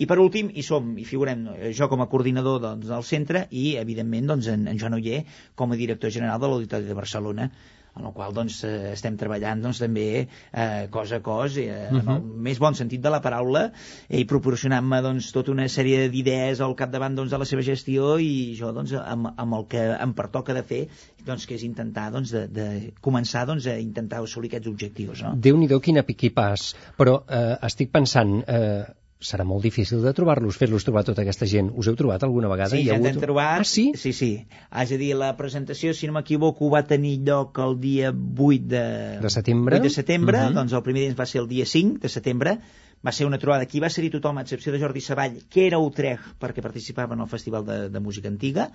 i 0.00 0.08
per 0.08 0.18
últim 0.24 0.48
hi 0.54 0.64
som, 0.64 0.94
hi 0.96 1.04
figurem 1.08 1.44
jo 1.76 1.92
com 1.92 2.00
a 2.00 2.08
coordinador 2.08 2.62
doncs, 2.64 2.88
del 2.88 3.04
centre 3.04 3.44
i 3.50 3.74
evidentment 3.76 4.32
doncs, 4.32 4.48
en, 4.54 4.68
en 4.72 4.80
Joan 4.80 4.96
Oller 5.02 5.26
com 5.54 5.72
a 5.72 5.80
director 5.80 6.14
general 6.16 6.40
de 6.40 6.48
l'Auditori 6.48 6.88
de 6.88 6.96
Barcelona 6.96 7.52
en 7.98 8.06
el 8.06 8.14
qual 8.16 8.34
doncs, 8.34 8.62
eh, 8.64 8.92
estem 8.92 9.16
treballant 9.20 9.62
doncs, 9.64 9.80
també 9.82 10.06
eh, 10.24 10.86
cos 10.94 11.12
a 11.12 11.20
cos, 11.24 11.56
eh, 11.58 11.68
uh 11.68 11.92
-huh. 11.92 12.00
en 12.00 12.08
el 12.14 12.22
més 12.48 12.58
bon 12.58 12.74
sentit 12.74 13.00
de 13.02 13.10
la 13.10 13.20
paraula, 13.20 13.72
i 14.08 14.24
proporcionant-me 14.24 15.02
doncs, 15.02 15.32
tota 15.32 15.52
una 15.52 15.68
sèrie 15.68 16.08
d'idees 16.08 16.60
al 16.60 16.74
capdavant 16.74 17.14
doncs, 17.14 17.30
de 17.30 17.38
la 17.38 17.44
seva 17.44 17.62
gestió 17.62 18.18
i 18.18 18.54
jo 18.58 18.72
doncs, 18.72 18.92
amb, 18.92 19.32
amb 19.36 19.54
el 19.54 19.66
que 19.66 19.82
em 20.00 20.14
pertoca 20.14 20.54
de 20.54 20.62
fer, 20.62 20.88
doncs, 21.24 21.46
que 21.46 21.54
és 21.54 21.64
intentar 21.64 22.10
doncs, 22.12 22.30
de, 22.30 22.46
de 22.48 22.92
començar 23.00 23.46
doncs, 23.46 23.66
a 23.66 23.78
intentar 23.78 24.22
assolir 24.22 24.48
aquests 24.48 24.68
objectius. 24.68 25.22
No? 25.22 25.34
Déu-n'hi-do 25.36 25.80
quin 25.80 26.02
piqui-pas, 26.04 26.74
però 26.96 27.22
eh, 27.28 27.56
estic 27.62 27.90
pensant... 27.90 28.42
Eh, 28.46 28.84
serà 29.20 29.42
molt 29.44 29.62
difícil 29.66 30.02
de 30.02 30.12
trobar-los, 30.14 30.56
fer-los 30.56 30.84
trobar 30.86 31.02
tota 31.04 31.22
aquesta 31.24 31.46
gent. 31.50 31.72
Us 31.74 31.88
heu 31.90 31.96
trobat 31.98 32.22
alguna 32.22 32.48
vegada? 32.52 32.70
Sí, 32.76 32.84
ja 32.86 32.94
hem 32.94 33.18
trobat. 33.18 33.60
Ah, 33.60 33.64
sí? 33.66 33.88
Sí, 33.98 34.12
sí. 34.12 34.46
És 34.70 34.92
a 34.94 34.98
dir, 35.00 35.14
la 35.18 35.32
presentació, 35.36 35.92
si 35.94 36.06
no 36.06 36.12
m'equivoco, 36.14 36.70
va 36.70 36.84
tenir 36.86 37.16
lloc 37.26 37.58
el 37.58 37.78
dia 37.80 38.12
8 38.12 38.68
de, 38.70 38.84
de 39.24 39.30
setembre. 39.30 39.76
8 39.80 39.82
de 39.82 39.90
setembre, 39.90 40.38
uh 40.38 40.42
Mhm. 40.42 40.50
-huh. 40.50 40.54
doncs 40.60 40.72
el 40.72 40.82
primer 40.82 41.02
dia 41.02 41.14
va 41.18 41.26
ser 41.26 41.40
el 41.42 41.48
dia 41.48 41.66
5 41.66 41.98
de 42.00 42.08
setembre, 42.08 42.58
va 43.04 43.12
ser 43.12 43.26
una 43.26 43.38
trobada, 43.38 43.62
aquí 43.62 43.80
va 43.80 43.90
ser-hi 43.90 44.10
tothom, 44.10 44.38
a 44.38 44.42
excepció 44.42 44.72
de 44.72 44.78
Jordi 44.80 45.00
Savall, 45.00 45.42
que 45.48 45.66
era 45.66 45.76
a 45.76 45.80
Utrecht 45.80 46.38
perquè 46.40 46.62
participava 46.62 47.14
en 47.14 47.20
el 47.20 47.28
Festival 47.28 47.64
de, 47.64 47.88
de 47.90 48.00
Música 48.00 48.28
Antiga, 48.28 48.70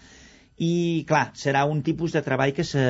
i 0.61 1.03
clar, 1.09 1.31
serà 1.33 1.63
un 1.65 1.81
tipus 1.81 2.13
de 2.13 2.21
treball 2.21 2.53
que 2.53 2.63
se, 2.67 2.83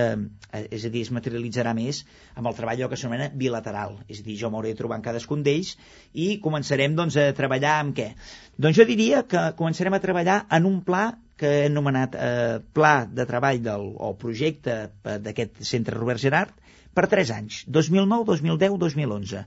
és 0.52 0.84
a 0.84 0.92
dir, 0.92 1.04
es 1.06 1.12
materialitzarà 1.16 1.72
més 1.78 2.04
amb 2.36 2.50
el 2.50 2.58
treball 2.58 2.84
que 2.92 3.00
s'anomena 3.00 3.30
bilateral 3.32 3.96
és 4.08 4.20
a 4.20 4.26
dir, 4.26 4.36
jo 4.40 4.52
m'hauré 4.52 4.74
de 4.74 4.80
trobar 4.82 5.00
en 5.00 5.06
cadascun 5.06 5.44
d'ells 5.46 5.78
i 6.14 6.40
començarem 6.44 6.96
doncs 6.96 7.16
a 7.18 7.30
treballar 7.38 7.78
amb 7.80 7.96
què? 7.96 8.10
Doncs 8.58 8.78
jo 8.78 8.88
diria 8.90 9.24
que 9.24 9.52
començarem 9.60 9.96
a 9.96 10.02
treballar 10.04 10.42
en 10.52 10.68
un 10.68 10.82
pla 10.84 11.14
que 11.40 11.50
he 11.64 11.70
anomenat 11.70 12.16
eh, 12.16 12.60
Pla 12.74 13.08
de 13.10 13.26
Treball 13.26 13.64
del, 13.64 13.88
o 13.98 14.14
projecte 14.20 14.76
eh, 14.84 15.18
d'aquest 15.24 15.64
centre 15.66 15.96
Robert 15.98 16.22
Gerard 16.22 16.54
per 16.94 17.08
3 17.10 17.32
anys, 17.34 17.64
2009, 17.74 18.28
2010, 18.30 18.78
2011 18.78 19.42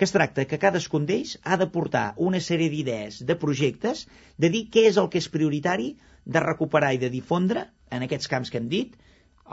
que 0.00 0.06
es 0.08 0.14
tracta 0.16 0.46
que 0.48 0.56
cadascun 0.56 1.04
d'ells 1.04 1.34
ha 1.44 1.58
de 1.60 1.66
portar 1.68 2.06
una 2.26 2.38
sèrie 2.40 2.72
d'idees, 2.72 3.18
de 3.28 3.34
projectes, 3.36 4.06
de 4.40 4.48
dir 4.54 4.62
què 4.72 4.86
és 4.88 4.96
el 5.02 5.10
que 5.12 5.20
és 5.20 5.26
prioritari 5.28 5.90
de 6.24 6.40
recuperar 6.40 6.94
i 6.96 7.00
de 7.02 7.10
difondre 7.12 7.66
en 7.92 8.06
aquests 8.06 8.30
camps 8.32 8.48
que 8.48 8.56
hem 8.62 8.70
dit, 8.72 8.94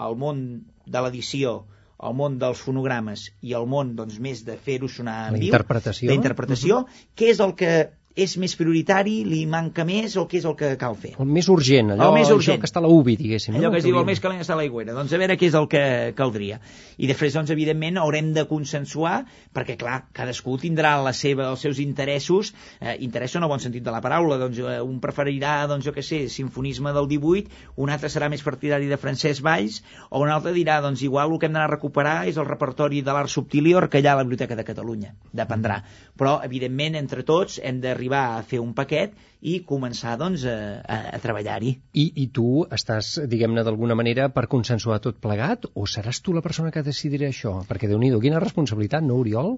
el 0.08 0.16
món 0.22 0.40
de 0.88 1.02
l'edició, 1.04 1.58
el 2.00 2.16
món 2.16 2.38
dels 2.40 2.62
fonogrames 2.64 3.26
i 3.44 3.58
el 3.60 3.68
món 3.68 3.92
doncs, 4.00 4.22
més 4.24 4.46
de 4.48 4.56
fer-ho 4.70 4.88
sonar 4.88 5.18
en 5.28 5.36
La 5.36 5.42
viu, 5.42 5.52
interpretació. 5.52 6.08
la 6.14 6.16
interpretació, 6.22 6.80
què 7.18 7.34
és 7.34 7.44
el 7.44 7.52
que 7.60 7.72
és 8.18 8.34
més 8.42 8.56
prioritari, 8.58 9.20
li 9.30 9.44
manca 9.50 9.86
més 9.86 10.16
o 10.18 10.26
què 10.30 10.40
és 10.40 10.48
el 10.50 10.56
que 10.58 10.72
cal 10.82 10.96
fer? 10.98 11.14
El 11.22 11.30
més 11.30 11.48
urgent, 11.54 11.94
allò, 11.94 12.10
El 12.10 12.18
més 12.18 12.32
urgent. 12.34 12.56
allò 12.56 12.64
que 12.64 12.70
està 12.70 12.82
a 12.82 12.86
la 12.88 12.90
UBI, 12.90 13.16
diguéssim. 13.20 13.56
Allò 13.56 13.70
no? 13.70 13.74
que 13.76 13.82
es 13.84 13.86
diu 13.86 14.00
el 14.00 14.08
més 14.08 14.22
calent 14.24 14.42
està 14.42 14.56
a 14.56 14.60
l'aigüera. 14.60 14.96
Doncs 14.98 15.14
a 15.14 15.20
veure 15.22 15.38
què 15.38 15.46
és 15.52 15.58
el 15.60 15.68
que 15.70 15.84
caldria. 16.18 16.58
I 16.98 17.10
després, 17.12 17.36
doncs, 17.38 17.54
evidentment, 17.54 18.00
haurem 18.02 18.32
de 18.34 18.48
consensuar, 18.50 19.20
perquè, 19.54 19.78
clar, 19.78 20.00
cadascú 20.18 20.58
tindrà 20.62 20.96
la 21.06 21.14
seva, 21.14 21.52
els 21.52 21.62
seus 21.62 21.82
interessos, 21.84 22.54
eh, 22.82 22.98
interès 23.06 23.38
en 23.38 23.46
el 23.46 23.52
bon 23.54 23.62
sentit 23.62 23.86
de 23.86 23.94
la 23.94 24.02
paraula, 24.02 24.40
doncs 24.42 24.58
eh, 24.64 24.80
un 24.82 24.98
preferirà, 25.04 25.60
doncs, 25.70 25.86
jo 25.86 25.94
què 25.94 26.02
sé, 26.02 26.24
sinfonisme 26.34 26.96
del 26.98 27.08
18, 27.14 27.54
un 27.78 27.94
altre 27.94 28.10
serà 28.10 28.32
més 28.34 28.42
partidari 28.42 28.90
de 28.90 28.98
Francesc 28.98 29.46
Valls, 29.46 29.84
o 30.10 30.24
un 30.26 30.34
altre 30.34 30.56
dirà, 30.58 30.82
doncs, 30.82 31.06
igual 31.06 31.32
el 31.32 31.38
que 31.38 31.46
hem 31.46 31.54
d'anar 31.54 31.70
a 31.70 31.76
recuperar 31.76 32.18
és 32.28 32.42
el 32.42 32.50
repertori 32.50 33.04
de 33.06 33.14
l'art 33.14 33.30
subtil 33.30 33.70
i 33.70 33.78
orcallà 33.78 34.16
a 34.16 34.22
la 34.22 34.26
Biblioteca 34.26 34.58
de 34.58 34.66
Catalunya. 34.66 35.14
Dependrà. 35.38 35.84
Però, 36.18 36.40
evidentment, 36.44 36.98
entre 36.98 37.22
tots 37.28 37.62
hem 37.62 37.82
d'arribar 37.84 38.07
a 38.16 38.44
fer 38.44 38.60
un 38.64 38.74
paquet 38.78 39.16
i 39.42 39.60
començar, 39.68 40.16
doncs, 40.18 40.46
a, 40.48 40.56
a, 40.82 41.00
a 41.18 41.20
treballar-hi. 41.24 41.74
I, 41.94 42.06
I 42.24 42.28
tu 42.34 42.64
estàs, 42.74 43.14
diguem-ne, 43.30 43.66
d'alguna 43.68 43.98
manera 44.00 44.30
per 44.34 44.48
consensuar 44.52 45.02
tot 45.04 45.20
plegat 45.24 45.68
o 45.74 45.86
seràs 45.86 46.24
tu 46.24 46.34
la 46.34 46.46
persona 46.46 46.72
que 46.72 46.86
decidirà 46.86 47.28
això? 47.30 47.60
Perquè, 47.68 47.92
déu 47.92 48.00
nhi 48.02 48.14
quina 48.24 48.40
responsabilitat, 48.44 49.06
no, 49.06 49.20
Oriol? 49.22 49.58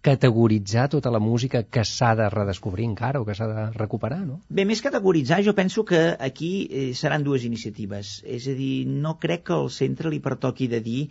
categoritzar 0.00 0.88
tota 0.88 1.10
la 1.10 1.18
música 1.18 1.64
que 1.64 1.82
s'ha 1.84 2.12
de 2.14 2.28
redescobrir 2.30 2.86
encara 2.86 3.20
o 3.20 3.26
que 3.26 3.34
s'ha 3.34 3.48
de 3.50 3.64
recuperar, 3.74 4.20
no? 4.26 4.38
Bé, 4.48 4.64
més 4.68 4.82
categoritzar, 4.84 5.40
jo 5.42 5.54
penso 5.58 5.84
que 5.84 6.00
aquí 6.28 6.52
eh, 6.70 6.94
seran 6.94 7.26
dues 7.26 7.44
iniciatives. 7.48 8.20
És 8.24 8.46
a 8.46 8.54
dir, 8.54 8.86
no 8.86 9.16
crec 9.18 9.48
que 9.50 9.56
al 9.56 9.70
centre 9.74 10.12
li 10.14 10.22
pertoqui 10.22 10.70
de 10.70 10.80
dir 10.84 11.02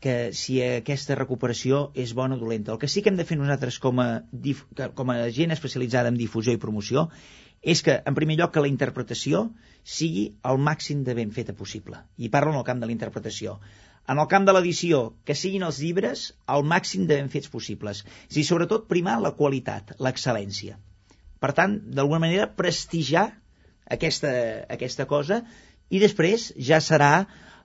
que 0.00 0.32
si 0.36 0.58
aquesta 0.64 1.16
recuperació 1.18 1.90
és 1.94 2.14
bona 2.16 2.38
o 2.38 2.40
dolenta. 2.40 2.72
El 2.72 2.80
que 2.80 2.88
sí 2.88 3.02
que 3.04 3.12
hem 3.12 3.18
de 3.18 3.26
fer 3.28 3.36
nosaltres 3.38 3.78
com 3.82 4.00
a, 4.00 4.08
com 4.96 5.12
a 5.12 5.18
gent 5.36 5.52
especialitzada 5.52 6.08
en 6.08 6.18
difusió 6.20 6.54
i 6.56 6.60
promoció 6.62 7.10
és 7.60 7.82
que, 7.84 7.98
en 8.08 8.16
primer 8.16 8.38
lloc, 8.40 8.54
que 8.54 8.64
la 8.64 8.70
interpretació 8.72 9.50
sigui 9.84 10.30
el 10.48 10.60
màxim 10.70 11.04
de 11.04 11.14
ben 11.18 11.32
feta 11.36 11.52
possible. 11.56 12.00
I 12.16 12.32
parlo 12.32 12.54
en 12.54 12.60
el 12.62 12.64
camp 12.64 12.80
de 12.80 12.88
la 12.88 12.96
interpretació. 12.96 13.58
En 14.08 14.18
el 14.18 14.28
camp 14.32 14.46
de 14.48 14.54
l'edició, 14.56 15.02
que 15.28 15.36
siguin 15.36 15.66
els 15.68 15.82
llibres 15.84 16.30
el 16.48 16.64
màxim 16.64 17.04
de 17.04 17.20
ben 17.20 17.28
fets 17.28 17.52
possibles. 17.52 18.00
A 18.08 18.32
dir, 18.32 18.46
sobretot 18.48 18.88
primar 18.88 19.18
la 19.20 19.34
qualitat, 19.36 19.92
l'excel·lència. 20.00 20.80
Per 21.40 21.52
tant, 21.56 21.76
d'alguna 21.92 22.24
manera, 22.24 22.48
prestigiar 22.56 23.28
aquesta, 23.90 24.32
aquesta 24.72 25.06
cosa 25.10 25.42
i 25.90 26.00
després 26.00 26.50
ja 26.56 26.80
serà 26.84 27.12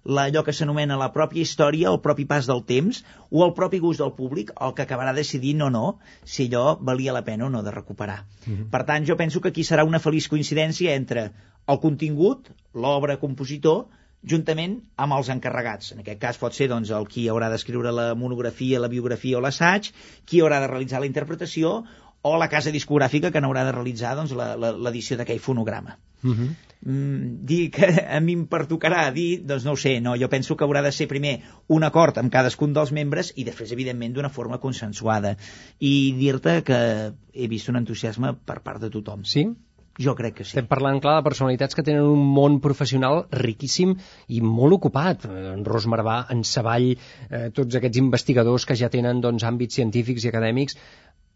la, 0.06 0.28
allò 0.30 0.44
que 0.46 0.54
s'anomena 0.54 0.98
la 1.02 1.10
pròpia 1.14 1.42
història, 1.42 1.90
el 1.92 2.00
propi 2.04 2.28
pas 2.30 2.48
del 2.50 2.62
temps 2.70 3.02
o 3.32 3.44
el 3.46 3.54
propi 3.58 3.82
gust 3.84 4.04
del 4.04 4.14
públic 4.18 4.54
el 4.62 4.76
que 4.78 4.86
acabarà 4.86 5.16
decidint 5.18 5.66
o 5.66 5.72
no 5.74 5.86
si 6.24 6.46
allò 6.46 6.78
valia 6.90 7.16
la 7.16 7.26
pena 7.26 7.48
o 7.48 7.50
no 7.50 7.64
de 7.66 7.74
recuperar. 7.74 8.24
Uh 8.46 8.54
-huh. 8.54 8.70
Per 8.70 8.84
tant, 8.86 9.06
jo 9.06 9.18
penso 9.18 9.42
que 9.42 9.50
aquí 9.50 9.64
serà 9.64 9.84
una 9.84 10.00
feliç 10.00 10.30
coincidència 10.30 10.96
entre 10.96 11.32
el 11.68 11.80
contingut, 11.80 12.50
l'obra 12.74 13.18
compositor, 13.18 13.88
juntament 14.26 14.80
amb 14.96 15.14
els 15.14 15.30
encarregats. 15.30 15.92
En 15.92 16.02
aquest 16.02 16.20
cas 16.22 16.38
pot 16.42 16.54
ser 16.54 16.68
doncs, 16.72 16.90
el 16.90 17.08
qui 17.08 17.28
haurà 17.30 17.50
d'escriure 17.50 17.92
la 17.92 18.14
monografia, 18.16 18.80
la 18.80 18.88
biografia 18.88 19.38
o 19.38 19.42
l'assaig, 19.42 19.92
qui 20.26 20.42
haurà 20.42 20.60
de 20.64 20.68
realitzar 20.72 21.00
la 21.00 21.10
interpretació 21.10 21.84
o 22.26 22.38
la 22.42 22.50
casa 22.50 22.74
discogràfica 22.74 23.30
que 23.32 23.42
n'haurà 23.44 23.64
de 23.68 23.74
realitzar 23.76 24.16
doncs, 24.18 24.34
l'edició 24.34 25.18
d'aquell 25.20 25.42
fonograma. 25.44 26.00
Uh 26.24 26.34
-huh. 26.34 26.48
mm, 26.82 27.46
dir 27.46 27.70
que 27.72 27.86
a 28.18 28.20
mi 28.20 28.34
em 28.34 28.48
pertocarà 28.48 29.12
dir, 29.14 29.46
doncs 29.46 29.66
no 29.66 29.74
ho 29.74 29.78
sé, 29.78 30.02
no, 30.02 30.16
jo 30.18 30.30
penso 30.30 30.58
que 30.58 30.64
haurà 30.66 30.82
de 30.82 30.92
ser 30.92 31.08
primer 31.08 31.42
un 31.68 31.84
acord 31.84 32.18
amb 32.18 32.32
cadascun 32.32 32.74
dels 32.74 32.92
membres 32.92 33.32
i 33.36 33.44
després, 33.44 33.72
evidentment, 33.72 34.14
d'una 34.14 34.30
forma 34.30 34.58
consensuada. 34.58 35.38
I 35.80 36.14
dir-te 36.18 36.64
que 36.64 37.14
he 37.34 37.48
vist 37.48 37.70
un 37.70 37.76
entusiasme 37.76 38.34
per 38.34 38.62
part 38.62 38.82
de 38.82 38.90
tothom. 38.90 39.24
Sí? 39.24 39.46
Jo 40.02 40.12
crec 40.16 40.34
que 40.40 40.44
sí. 40.44 40.52
Estem 40.52 40.68
parlant, 40.68 41.00
clar, 41.04 41.16
de 41.20 41.26
personalitats 41.28 41.78
que 41.78 41.84
tenen 41.88 42.04
un 42.04 42.24
món 42.36 42.60
professional 42.64 43.24
riquíssim 43.32 43.94
i 44.28 44.42
molt 44.44 44.76
ocupat. 44.80 45.24
En 45.56 45.64
Ros 45.68 45.88
Marvà, 45.92 46.18
en 46.36 46.44
Savall, 46.44 46.92
eh, 47.30 47.48
tots 47.56 47.80
aquests 47.80 48.02
investigadors 48.02 48.68
que 48.68 48.76
ja 48.76 48.92
tenen 48.92 49.22
doncs, 49.24 49.48
àmbits 49.48 49.80
científics 49.80 50.26
i 50.26 50.34
acadèmics, 50.34 50.76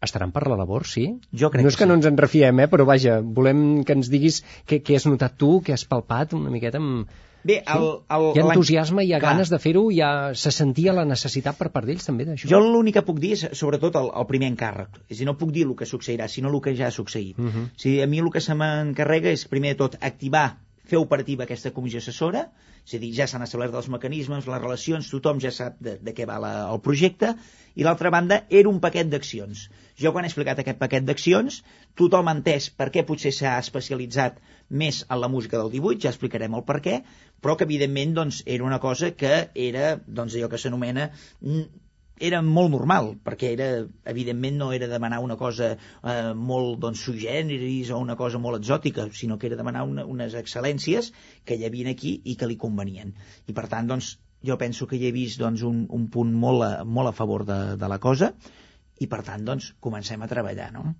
estaran 0.04 0.32
per 0.32 0.46
la 0.48 0.56
labor, 0.60 0.86
sí? 0.88 1.06
Jo 1.32 1.50
crec 1.52 1.64
no 1.64 1.72
és 1.72 1.76
que 1.76 1.84
que, 1.84 1.86
sí. 1.86 1.88
no 1.88 1.96
ens 1.98 2.08
en 2.08 2.20
refiem, 2.20 2.60
eh? 2.64 2.68
però 2.72 2.86
vaja, 2.88 3.18
volem 3.40 3.82
que 3.84 3.96
ens 3.96 4.08
diguis 4.12 4.40
què, 4.68 4.80
què 4.84 4.96
has 4.96 5.06
notat 5.08 5.36
tu, 5.40 5.58
què 5.64 5.76
has 5.76 5.88
palpat 5.88 6.36
una 6.36 6.52
miqueta 6.52 6.80
amb... 6.80 7.08
Bé, 7.44 7.62
el, 7.72 7.86
el, 8.12 8.24
Hi 8.36 8.40
ha 8.42 8.46
entusiasme, 8.52 9.04
hi 9.06 9.14
ha 9.14 9.20
Clar. 9.20 9.34
ganes 9.34 9.52
de 9.52 9.58
fer-ho, 9.62 9.86
ja 9.96 10.10
se 10.36 10.52
sentia 10.52 10.92
la 10.96 11.06
necessitat 11.08 11.56
per 11.58 11.70
part 11.74 11.88
d'ells 11.88 12.08
també 12.08 12.26
d'això. 12.28 12.50
Jo 12.52 12.60
l'únic 12.64 12.98
que 12.98 13.04
puc 13.06 13.20
dir 13.22 13.32
és, 13.38 13.46
sobretot, 13.60 13.96
el, 14.00 14.10
el 14.22 14.26
primer 14.28 14.50
encàrrec. 14.52 15.00
És 15.08 15.16
a 15.16 15.20
dir, 15.22 15.28
no 15.30 15.36
puc 15.40 15.54
dir 15.56 15.64
el 15.68 15.76
que 15.78 15.88
succeirà, 15.88 16.28
sinó 16.28 16.52
el 16.52 16.60
que 16.64 16.74
ja 16.76 16.90
ha 16.90 16.94
succeït. 16.94 17.38
Uh 17.38 17.46
-huh. 17.48 17.68
O 17.70 17.84
sigui, 17.84 18.02
a 18.02 18.06
mi 18.06 18.20
el 18.20 18.30
que 18.30 18.40
se 18.40 18.54
m'encarrega 18.54 19.30
és, 19.30 19.46
primer 19.48 19.74
de 19.74 19.78
tot, 19.84 19.96
activar, 20.00 20.58
fer 20.90 20.98
operativa 20.98 21.44
aquesta 21.46 21.70
comissió 21.70 21.98
assessora, 22.02 22.50
és 22.86 22.94
a 22.96 22.98
dir, 22.98 23.10
ja 23.14 23.26
s'han 23.30 23.44
establert 23.46 23.74
els 23.78 23.88
mecanismes, 23.92 24.46
les 24.50 24.62
relacions, 24.62 25.10
tothom 25.12 25.40
ja 25.42 25.52
sap 25.54 25.76
de, 25.86 25.96
de 26.02 26.14
què 26.16 26.26
va 26.26 26.38
la, 26.42 26.52
el 26.72 26.80
projecte, 26.80 27.34
i 27.76 27.86
l'altra 27.86 28.10
banda, 28.10 28.44
era 28.48 28.68
un 28.68 28.80
paquet 28.80 29.10
d'accions. 29.12 29.68
Jo 30.00 30.12
quan 30.12 30.24
he 30.24 30.30
explicat 30.32 30.58
aquest 30.58 30.80
paquet 30.80 31.06
d'accions, 31.06 31.60
tothom 32.00 32.30
ha 32.30 32.36
entès 32.38 32.70
per 32.70 32.90
què 32.94 33.04
potser 33.06 33.32
s'ha 33.36 33.58
especialitzat 33.60 34.40
més 34.70 35.04
en 35.08 35.20
la 35.20 35.28
música 35.28 35.58
del 35.58 35.70
18, 35.74 36.00
ja 36.06 36.14
explicarem 36.14 36.54
el 36.56 36.64
per 36.66 36.78
què, 36.84 37.00
però 37.42 37.56
que 37.56 37.66
evidentment 37.68 38.16
doncs, 38.16 38.42
era 38.46 38.66
una 38.66 38.80
cosa 38.80 39.12
que 39.18 39.50
era 39.54 39.94
doncs, 40.06 40.36
allò 40.36 40.50
que 40.52 40.60
s'anomena 40.62 41.10
mm, 41.40 41.64
era 42.20 42.42
molt 42.44 42.70
normal, 42.74 43.14
perquè 43.24 43.50
era, 43.56 43.68
evidentment 44.12 44.58
no 44.60 44.70
era 44.76 44.88
demanar 44.90 45.22
una 45.24 45.36
cosa 45.40 45.72
eh, 45.72 46.32
molt 46.36 46.78
doncs, 46.82 47.04
sui 47.06 47.22
generis 47.24 47.90
o 47.90 47.98
una 47.98 48.16
cosa 48.16 48.38
molt 48.38 48.60
exòtica, 48.60 49.08
sinó 49.16 49.38
que 49.38 49.48
era 49.48 49.58
demanar 49.58 49.86
una, 49.88 50.04
unes 50.04 50.36
excel·lències 50.38 51.10
que 51.48 51.56
hi 51.56 51.64
havia 51.66 51.90
aquí 51.90 52.18
i 52.24 52.36
que 52.36 52.48
li 52.50 52.60
convenien. 52.60 53.14
I 53.48 53.56
per 53.56 53.66
tant, 53.72 53.88
doncs, 53.88 54.18
jo 54.44 54.56
penso 54.60 54.86
que 54.86 55.00
hi 55.00 55.08
he 55.08 55.14
vist 55.16 55.40
doncs, 55.40 55.64
un, 55.66 55.86
un 55.88 56.08
punt 56.12 56.32
molt 56.44 56.66
a, 56.66 56.72
molt 56.84 57.10
a 57.10 57.16
favor 57.16 57.46
de, 57.48 57.60
de 57.80 57.90
la 57.90 57.98
cosa 57.98 58.34
i 59.00 59.08
per 59.08 59.22
tant, 59.24 59.44
doncs, 59.44 59.72
comencem 59.80 60.20
a 60.20 60.28
treballar, 60.28 60.70
no? 60.76 60.92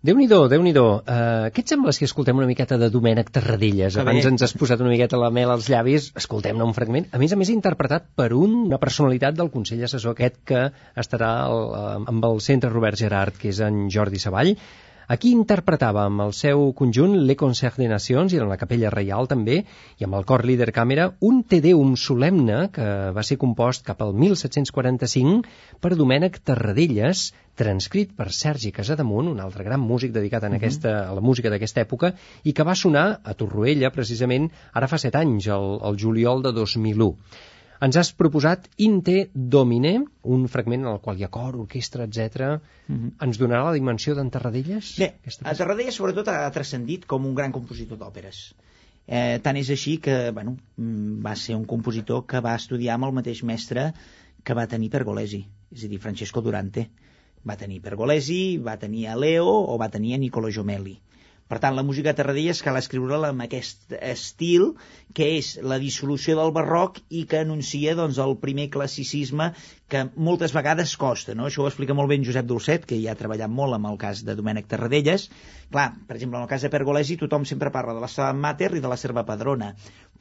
Déu-n'hi-do, 0.00 0.46
déu 0.48 0.62
nhi 0.64 0.70
déu 0.72 0.86
uh, 0.96 1.48
Què 1.52 1.60
et 1.60 1.72
sembla 1.72 1.92
si 1.92 2.06
escoltem 2.06 2.38
una 2.40 2.46
miqueta 2.48 2.78
de 2.80 2.86
Domènec 2.92 3.28
Tarradellas? 3.34 3.98
Que 3.98 4.00
Abans 4.00 4.24
bé. 4.24 4.30
ens 4.32 4.44
has 4.46 4.54
posat 4.56 4.80
una 4.80 4.92
miqueta 4.94 5.20
la 5.20 5.28
mel 5.28 5.52
als 5.52 5.68
llavis, 5.68 6.06
escoltem-ne 6.16 6.64
un 6.64 6.72
fragment. 6.72 7.10
A 7.12 7.20
més 7.20 7.34
a 7.36 7.38
més, 7.40 7.50
interpretat 7.52 8.06
per 8.16 8.30
un, 8.32 8.54
una 8.70 8.78
personalitat 8.80 9.36
del 9.36 9.52
Consell 9.52 9.84
Assessor 9.84 10.16
aquest 10.16 10.38
que 10.48 10.62
estarà 11.04 11.34
al, 11.42 11.60
eh, 11.76 11.98
amb 12.14 12.28
el 12.30 12.40
Centre 12.40 12.72
Robert 12.72 12.96
Gerard, 12.96 13.36
que 13.36 13.52
és 13.52 13.60
en 13.66 13.90
Jordi 13.92 14.22
Savall. 14.24 14.54
Aquí 15.10 15.32
interpretava 15.34 16.04
amb 16.06 16.22
el 16.22 16.30
seu 16.38 16.68
conjunt 16.78 17.16
Le 17.26 17.34
Concert 17.38 17.80
des 17.82 17.88
Nations 17.90 18.30
i 18.30 18.38
en 18.38 18.46
la 18.46 18.56
Capella 18.60 18.92
Reial 18.94 19.26
també, 19.32 19.56
i 19.98 20.06
amb 20.06 20.14
el 20.14 20.26
cor 20.28 20.44
líder 20.46 20.68
càmera, 20.76 21.08
un 21.26 21.40
Te 21.50 21.58
Deum 21.64 21.96
solemne 21.98 22.60
que 22.76 22.86
va 23.16 23.24
ser 23.26 23.40
compost 23.42 23.82
cap 23.88 24.04
al 24.06 24.14
1745 24.14 25.82
per 25.82 25.96
Domènec 25.98 26.38
Tarradellas, 26.46 27.24
transcrit 27.58 28.14
per 28.14 28.30
Sergi 28.30 28.70
Casademunt, 28.76 29.34
un 29.34 29.42
altre 29.42 29.66
gran 29.66 29.82
músic 29.82 30.14
dedicat 30.14 30.46
en 30.46 30.54
aquesta, 30.60 30.94
a 31.08 31.18
la 31.18 31.26
música 31.32 31.50
d'aquesta 31.50 31.82
època, 31.82 32.14
i 32.46 32.54
que 32.54 32.70
va 32.70 32.78
sonar 32.78 33.08
a 33.24 33.34
Torroella, 33.34 33.90
precisament, 33.90 34.46
ara 34.78 34.86
fa 34.86 35.02
set 35.02 35.18
anys, 35.18 35.50
el, 35.50 35.80
el 35.90 35.98
juliol 36.06 36.46
de 36.46 36.54
2001. 36.54 37.16
Ens 37.80 37.96
has 37.96 38.10
proposat 38.12 38.66
Inte 38.84 39.30
Domine, 39.32 39.92
un 40.22 40.42
fragment 40.52 40.82
en 40.84 40.90
el 40.90 40.98
qual 41.00 41.16
hi 41.16 41.24
ha 41.24 41.30
cor, 41.32 41.54
orquestra, 41.62 42.04
etc. 42.04 42.58
Ens 43.24 43.38
donarà 43.40 43.70
la 43.70 43.76
dimensió 43.76 44.16
d'en 44.18 44.28
Tarradellas? 44.34 44.90
Bé, 45.00 45.14
a 45.40 45.54
Tarradellas 45.56 45.96
sobretot 45.96 46.28
ha 46.28 46.50
transcendit 46.52 47.06
com 47.08 47.24
un 47.24 47.38
gran 47.38 47.54
compositor 47.56 47.96
d'òperes. 48.02 48.42
Eh, 49.08 49.40
tant 49.42 49.56
és 49.56 49.70
així 49.72 49.96
que 50.04 50.16
bueno, 50.36 50.58
mm, 50.76 51.22
va 51.24 51.32
ser 51.34 51.56
un 51.56 51.64
compositor 51.64 52.26
que 52.28 52.42
va 52.44 52.54
estudiar 52.60 52.98
amb 52.98 53.08
el 53.08 53.16
mateix 53.16 53.40
mestre 53.48 53.88
que 54.44 54.54
va 54.54 54.68
tenir 54.68 54.90
Pergolesi, 54.92 55.40
és 55.72 55.86
a 55.86 55.88
dir, 55.88 55.98
Francesco 56.04 56.44
Durante. 56.44 56.90
Va 57.48 57.56
tenir 57.56 57.80
Pergolesi, 57.80 58.58
va 58.58 58.76
tenir 58.76 59.06
a 59.08 59.16
Leo 59.16 59.48
o 59.48 59.78
va 59.80 59.88
tenir 59.88 60.14
a 60.14 60.20
Niccolo 60.20 60.52
Jomelli. 60.52 60.98
Per 61.50 61.58
tant, 61.58 61.74
la 61.74 61.82
música 61.82 62.12
de 62.12 62.18
Tarradellas 62.20 62.60
cal 62.62 62.76
escriure-la 62.78 63.32
amb 63.32 63.42
aquest 63.42 63.94
estil 63.98 64.68
que 65.18 65.26
és 65.40 65.48
la 65.66 65.80
dissolució 65.82 66.36
del 66.38 66.52
barroc 66.54 67.00
i 67.10 67.24
que 67.26 67.40
anuncia 67.42 67.96
doncs, 67.98 68.20
el 68.22 68.36
primer 68.38 68.68
classicisme 68.70 69.48
que 69.90 70.04
moltes 70.14 70.54
vegades 70.54 70.92
costa. 71.00 71.34
No? 71.34 71.48
Això 71.48 71.64
ho 71.64 71.66
explica 71.66 71.96
molt 71.98 72.12
bé 72.12 72.20
en 72.20 72.26
Josep 72.28 72.46
Dolcet, 72.46 72.86
que 72.86 73.00
ja 73.02 73.16
ha 73.16 73.18
treballat 73.18 73.50
molt 73.50 73.74
amb 73.74 73.90
el 73.90 73.98
cas 73.98 74.22
de 74.28 74.36
Domènec 74.38 74.68
Tarradellas. 74.70 75.24
Clar, 75.74 75.88
per 76.06 76.20
exemple, 76.20 76.38
en 76.38 76.46
el 76.46 76.52
cas 76.52 76.62
de 76.62 76.70
Pergolesi 76.70 77.16
tothom 77.18 77.48
sempre 77.50 77.72
parla 77.74 77.96
de 77.98 78.04
la 78.04 78.10
seva 78.12 78.30
mater 78.46 78.70
i 78.78 78.82
de 78.84 78.92
la 78.92 78.98
serva 79.00 79.26
padrona, 79.26 79.72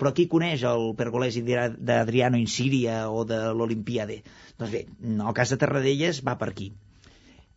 però 0.02 0.16
qui 0.18 0.26
coneix 0.32 0.66
el 0.66 0.96
Pergolesi 0.98 1.44
d'Adriano 1.46 2.42
Insiria 2.42 3.04
o 3.14 3.22
de 3.30 3.38
l'Olimpiade? 3.54 4.24
Doncs 4.58 4.74
bé, 4.74 4.88
en 5.06 5.22
el 5.22 5.38
cas 5.38 5.54
de 5.54 5.60
Tarradellas 5.62 6.24
va 6.26 6.40
per 6.42 6.50
aquí. 6.56 6.72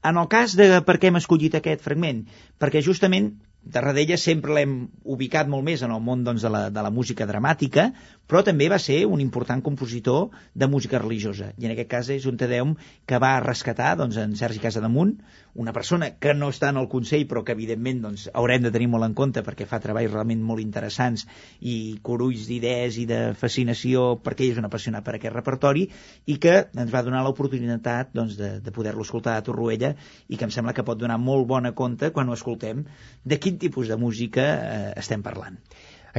En 0.05 0.21
el 0.21 0.29
cas 0.29 0.59
de 0.59 0.69
per 0.85 0.99
què 1.01 1.09
hem 1.09 1.17
escollit 1.23 1.57
aquest 1.57 1.81
fragment, 1.81 2.25
perquè 2.61 2.85
justament 2.85 3.33
Tarradella 3.71 4.17
sempre 4.19 4.57
l'hem 4.57 4.73
ubicat 5.15 5.51
molt 5.51 5.63
més 5.69 5.85
en 5.87 5.93
el 5.95 6.03
món 6.03 6.25
doncs, 6.27 6.43
de, 6.43 6.51
la, 6.51 6.63
de 6.75 6.83
la 6.83 6.91
música 6.91 7.29
dramàtica, 7.31 7.91
però 8.33 8.41
també 8.47 8.65
va 8.73 8.79
ser 8.81 9.03
un 9.05 9.21
important 9.21 9.61
compositor 9.61 10.31
de 10.57 10.65
música 10.65 10.97
religiosa. 11.03 11.51
I 11.61 11.67
en 11.69 11.75
aquest 11.75 11.91
cas 11.91 12.09
és 12.15 12.25
un 12.31 12.39
Tedeum 12.41 12.71
que 13.05 13.19
va 13.21 13.35
rescatar 13.45 13.91
doncs, 14.01 14.17
en 14.17 14.33
Sergi 14.41 14.63
Casademunt, 14.63 15.19
una 15.53 15.75
persona 15.77 16.09
que 16.17 16.33
no 16.33 16.49
està 16.49 16.71
en 16.73 16.81
el 16.81 16.89
Consell, 16.89 17.27
però 17.29 17.43
que 17.45 17.53
evidentment 17.53 18.01
doncs, 18.07 18.25
haurem 18.33 18.65
de 18.65 18.73
tenir 18.73 18.89
molt 18.89 19.05
en 19.05 19.19
compte 19.21 19.45
perquè 19.45 19.69
fa 19.69 19.83
treballs 19.85 20.15
realment 20.15 20.41
molt 20.49 20.65
interessants 20.65 21.27
i 21.61 21.77
corulls 22.01 22.49
d'idees 22.49 22.97
i 23.05 23.07
de 23.13 23.21
fascinació 23.37 24.09
perquè 24.25 24.47
ell 24.47 24.57
és 24.57 24.65
un 24.65 24.71
apassionat 24.71 25.05
per 25.05 25.19
aquest 25.19 25.37
repertori 25.37 25.85
i 26.25 26.41
que 26.41 26.57
ens 26.73 26.95
va 26.95 27.05
donar 27.05 27.21
l'oportunitat 27.27 28.17
doncs, 28.17 28.41
de, 28.41 28.55
de 28.65 28.73
poder-lo 28.73 29.05
escoltar 29.05 29.37
a 29.37 29.45
Torroella 29.45 29.93
i 30.33 30.41
que 30.41 30.49
em 30.49 30.57
sembla 30.57 30.73
que 30.73 30.89
pot 30.89 31.05
donar 31.05 31.21
molt 31.21 31.45
bona 31.53 31.77
compte 31.77 32.15
quan 32.17 32.33
ho 32.33 32.41
escoltem 32.41 32.87
de 33.29 33.37
quin 33.37 33.61
tipus 33.61 33.93
de 33.93 34.01
música 34.01 34.55
eh, 34.57 34.87
estem 35.05 35.21
parlant. 35.21 35.61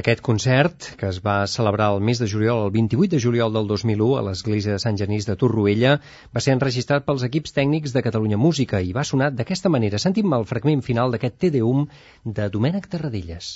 Aquest 0.00 0.20
concert, 0.26 0.86
que 0.98 1.06
es 1.06 1.20
va 1.22 1.34
celebrar 1.50 1.92
el 1.94 2.00
mes 2.06 2.18
de 2.18 2.26
juliol, 2.30 2.64
el 2.66 2.72
28 2.74 3.12
de 3.12 3.20
juliol 3.24 3.52
del 3.54 3.68
2001, 3.70 4.08
a 4.18 4.24
l'església 4.28 4.74
de 4.74 4.82
Sant 4.82 4.98
Genís 4.98 5.28
de 5.28 5.36
Torroella, 5.38 5.92
va 6.34 6.42
ser 6.42 6.56
enregistrat 6.58 7.06
pels 7.06 7.22
equips 7.28 7.54
tècnics 7.54 7.94
de 7.94 8.02
Catalunya 8.08 8.40
Música 8.46 8.82
i 8.82 8.90
va 8.98 9.06
sonar 9.06 9.30
d'aquesta 9.30 9.70
manera. 9.70 10.02
Sentim 10.02 10.34
el 10.34 10.50
fragment 10.50 10.82
final 10.82 11.14
d'aquest 11.14 11.38
Te 11.44 11.54
Deum 11.60 11.86
de 12.24 12.50
Domènec 12.58 12.90
Tarradellas. 12.90 13.54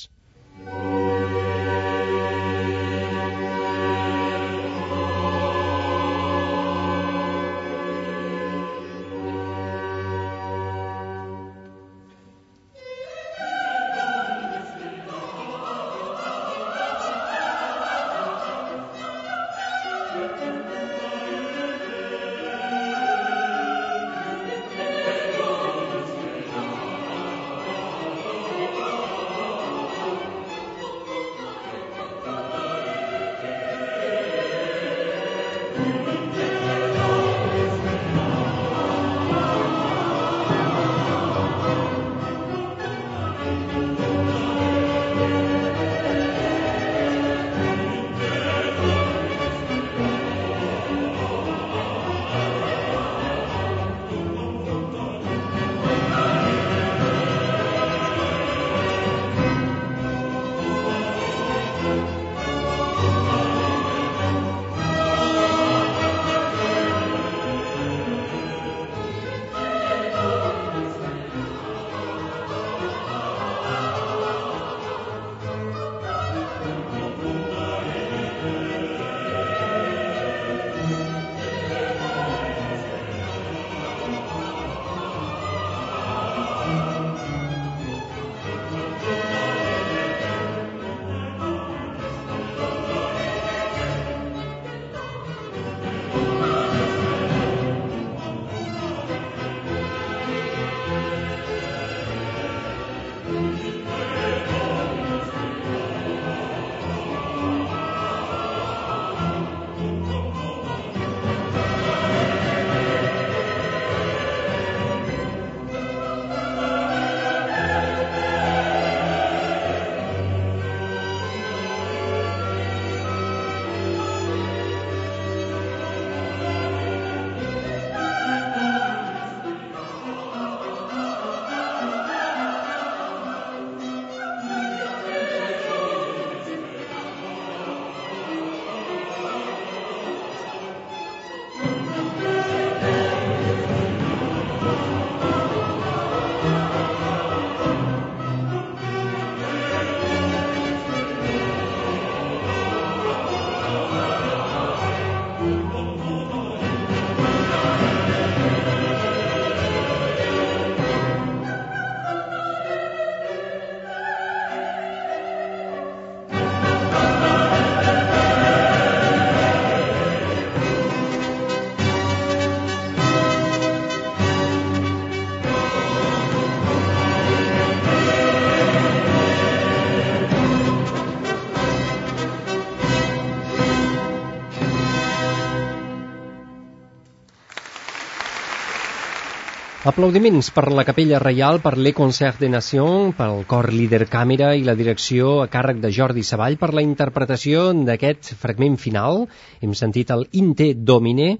Aplaudiments 189.88 190.50
per 190.52 190.66
la 190.76 190.82
Capella 190.84 191.16
Reial, 191.22 191.62
per 191.64 191.78
Le 191.80 191.94
Concert 191.96 192.42
de 192.42 192.48
Nation, 192.52 193.14
pel 193.16 193.38
cor 193.48 193.70
líder 193.72 194.02
càmera 194.12 194.50
i 194.52 194.64
la 194.66 194.74
direcció 194.76 195.30
a 195.40 195.46
càrrec 195.48 195.78
de 195.80 195.88
Jordi 195.96 196.20
Savall 196.28 196.58
per 196.60 196.74
la 196.76 196.82
interpretació 196.84 197.62
d'aquest 197.88 198.34
fragment 198.42 198.74
final. 198.82 199.22
Hem 199.64 199.72
sentit 199.80 200.10
el 200.12 200.26
Inte 200.42 200.66
Domine, 200.90 201.30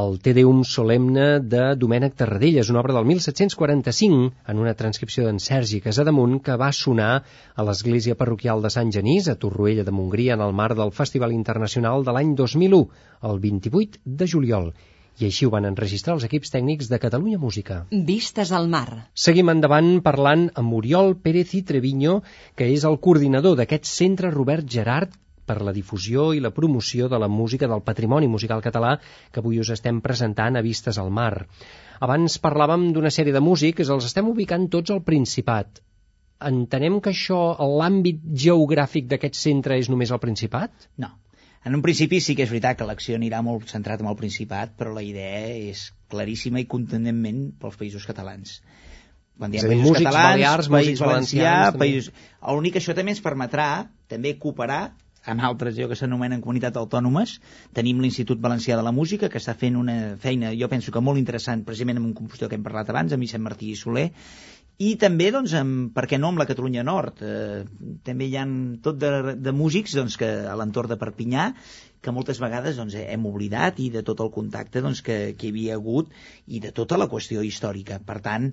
el 0.00 0.16
Te 0.24 0.32
Deum 0.38 0.62
solemne 0.64 1.26
de 1.44 1.66
Domènec 1.82 2.16
Tarradellas, 2.22 2.70
una 2.72 2.80
obra 2.80 2.96
del 2.96 3.04
1745, 3.10 4.30
en 4.48 4.62
una 4.62 4.72
transcripció 4.78 5.26
d'en 5.26 5.42
Sergi 5.48 5.82
Casademunt, 5.84 6.38
que 6.46 6.56
va 6.62 6.70
sonar 6.72 7.10
a 7.20 7.66
l'església 7.68 8.16
parroquial 8.22 8.64
de 8.64 8.70
Sant 8.72 8.94
Genís, 8.96 9.28
a 9.28 9.36
Torroella 9.44 9.84
de 9.84 9.92
Montgrí, 9.98 10.30
en 10.32 10.46
el 10.46 10.56
marc 10.62 10.80
del 10.80 10.94
Festival 11.02 11.36
Internacional 11.36 12.08
de 12.08 12.16
l'any 12.16 12.32
2001, 12.38 12.80
el 13.28 13.44
28 13.44 14.00
de 14.06 14.30
juliol 14.36 14.72
i 15.20 15.28
així 15.28 15.46
ho 15.46 15.52
van 15.52 15.68
enregistrar 15.68 16.14
els 16.16 16.26
equips 16.26 16.52
tècnics 16.54 16.88
de 16.90 16.98
Catalunya 17.02 17.38
Música. 17.40 17.82
Vistes 18.10 18.52
al 18.56 18.68
mar. 18.72 19.08
Seguim 19.24 19.52
endavant 19.52 19.90
parlant 20.06 20.46
amb 20.62 20.76
Oriol 20.78 21.16
Pérez 21.24 21.52
i 21.58 21.62
Treviño, 21.70 22.20
que 22.56 22.70
és 22.76 22.86
el 22.88 22.96
coordinador 23.06 23.58
d'aquest 23.60 23.88
centre 23.90 24.32
Robert 24.34 24.68
Gerard 24.76 25.16
per 25.50 25.58
la 25.66 25.74
difusió 25.76 26.30
i 26.36 26.40
la 26.40 26.52
promoció 26.56 27.08
de 27.12 27.18
la 27.18 27.28
música 27.28 27.68
del 27.70 27.84
patrimoni 27.86 28.28
musical 28.30 28.64
català 28.64 28.96
que 29.02 29.42
avui 29.42 29.60
us 29.60 29.72
estem 29.76 30.00
presentant 30.04 30.56
a 30.56 30.64
Vistes 30.66 30.98
al 31.02 31.10
Mar. 31.20 31.46
Abans 32.06 32.38
parlàvem 32.44 32.90
d'una 32.94 33.12
sèrie 33.16 33.34
de 33.36 33.42
músics, 33.44 33.90
els 33.90 34.06
estem 34.08 34.28
ubicant 34.30 34.68
tots 34.72 34.94
al 34.94 35.02
Principat. 35.08 35.82
Entenem 36.50 37.00
que 37.04 37.10
això, 37.12 37.40
l'àmbit 37.80 38.22
geogràfic 38.44 39.10
d'aquest 39.10 39.36
centre 39.36 39.76
és 39.76 39.90
només 39.92 40.14
el 40.14 40.22
Principat? 40.22 40.88
No, 41.02 41.10
en 41.64 41.74
un 41.76 41.82
principi 41.84 42.20
sí 42.24 42.36
que 42.36 42.46
és 42.46 42.52
veritat 42.52 42.78
que 42.80 42.88
l'acció 42.88 43.18
anirà 43.18 43.42
molt 43.44 43.68
centrat 43.68 44.00
en 44.00 44.08
el 44.08 44.16
Principat, 44.16 44.72
però 44.78 44.94
la 44.96 45.04
idea 45.04 45.42
és 45.70 45.90
claríssima 46.12 46.62
i 46.62 46.68
contundentment 46.70 47.50
pels 47.60 47.76
països 47.80 48.06
catalans. 48.08 48.60
Quan 49.40 49.52
diem 49.52 49.68
països 49.68 49.84
músics, 49.84 50.06
catalans, 50.06 50.32
Balears, 50.32 50.72
país 50.72 51.04
valencià, 51.04 51.52
país... 51.76 52.10
L'únic 52.40 52.76
que 52.76 52.82
això 52.82 52.96
també 52.96 53.12
ens 53.16 53.22
permetrà 53.24 53.68
també 54.08 54.34
cooperar 54.40 54.82
amb 55.28 55.44
altres 55.44 55.76
jo 55.76 55.88
que 55.88 55.96
s'anomenen 56.00 56.40
comunitats 56.40 56.80
autònomes. 56.80 57.36
Tenim 57.76 58.00
l'Institut 58.00 58.40
Valencià 58.40 58.78
de 58.80 58.84
la 58.86 58.92
Música, 58.96 59.28
que 59.28 59.40
està 59.40 59.52
fent 59.52 59.76
una 59.76 60.16
feina, 60.20 60.54
jo 60.56 60.68
penso 60.72 60.92
que 60.92 61.04
molt 61.04 61.20
interessant, 61.20 61.64
precisament 61.66 62.00
amb 62.00 62.08
un 62.08 62.16
compositor 62.16 62.48
que 62.48 62.56
hem 62.56 62.64
parlat 62.64 62.92
abans, 62.92 63.12
amb 63.12 63.26
Vicent 63.26 63.44
Martí 63.44 63.72
i 63.74 63.76
Soler, 63.76 64.08
i 64.80 64.94
també, 64.96 65.26
doncs, 65.34 65.52
amb, 65.58 65.90
per 65.92 66.06
què 66.08 66.16
no, 66.16 66.30
amb 66.32 66.40
la 66.40 66.46
Catalunya 66.48 66.82
Nord. 66.88 67.20
Eh, 67.20 67.96
també 68.06 68.30
hi 68.30 68.36
ha 68.40 68.46
tot 68.84 68.96
de, 69.02 69.34
de 69.36 69.52
músics 69.52 69.92
doncs, 69.98 70.16
que 70.20 70.28
a 70.48 70.54
l'entorn 70.56 70.88
de 70.88 70.96
Perpinyà 71.00 71.50
que 72.00 72.14
moltes 72.16 72.38
vegades 72.40 72.78
doncs, 72.80 72.94
hem 72.96 73.26
oblidat 73.28 73.82
i 73.84 73.90
de 73.92 74.00
tot 74.06 74.22
el 74.24 74.30
contacte 74.32 74.80
doncs, 74.80 75.02
que, 75.04 75.18
que 75.36 75.48
hi 75.48 75.50
havia 75.52 75.76
hagut 75.76 76.08
i 76.48 76.62
de 76.64 76.70
tota 76.78 76.96
la 76.96 77.10
qüestió 77.12 77.44
històrica. 77.44 77.98
Per 78.08 78.16
tant, 78.24 78.46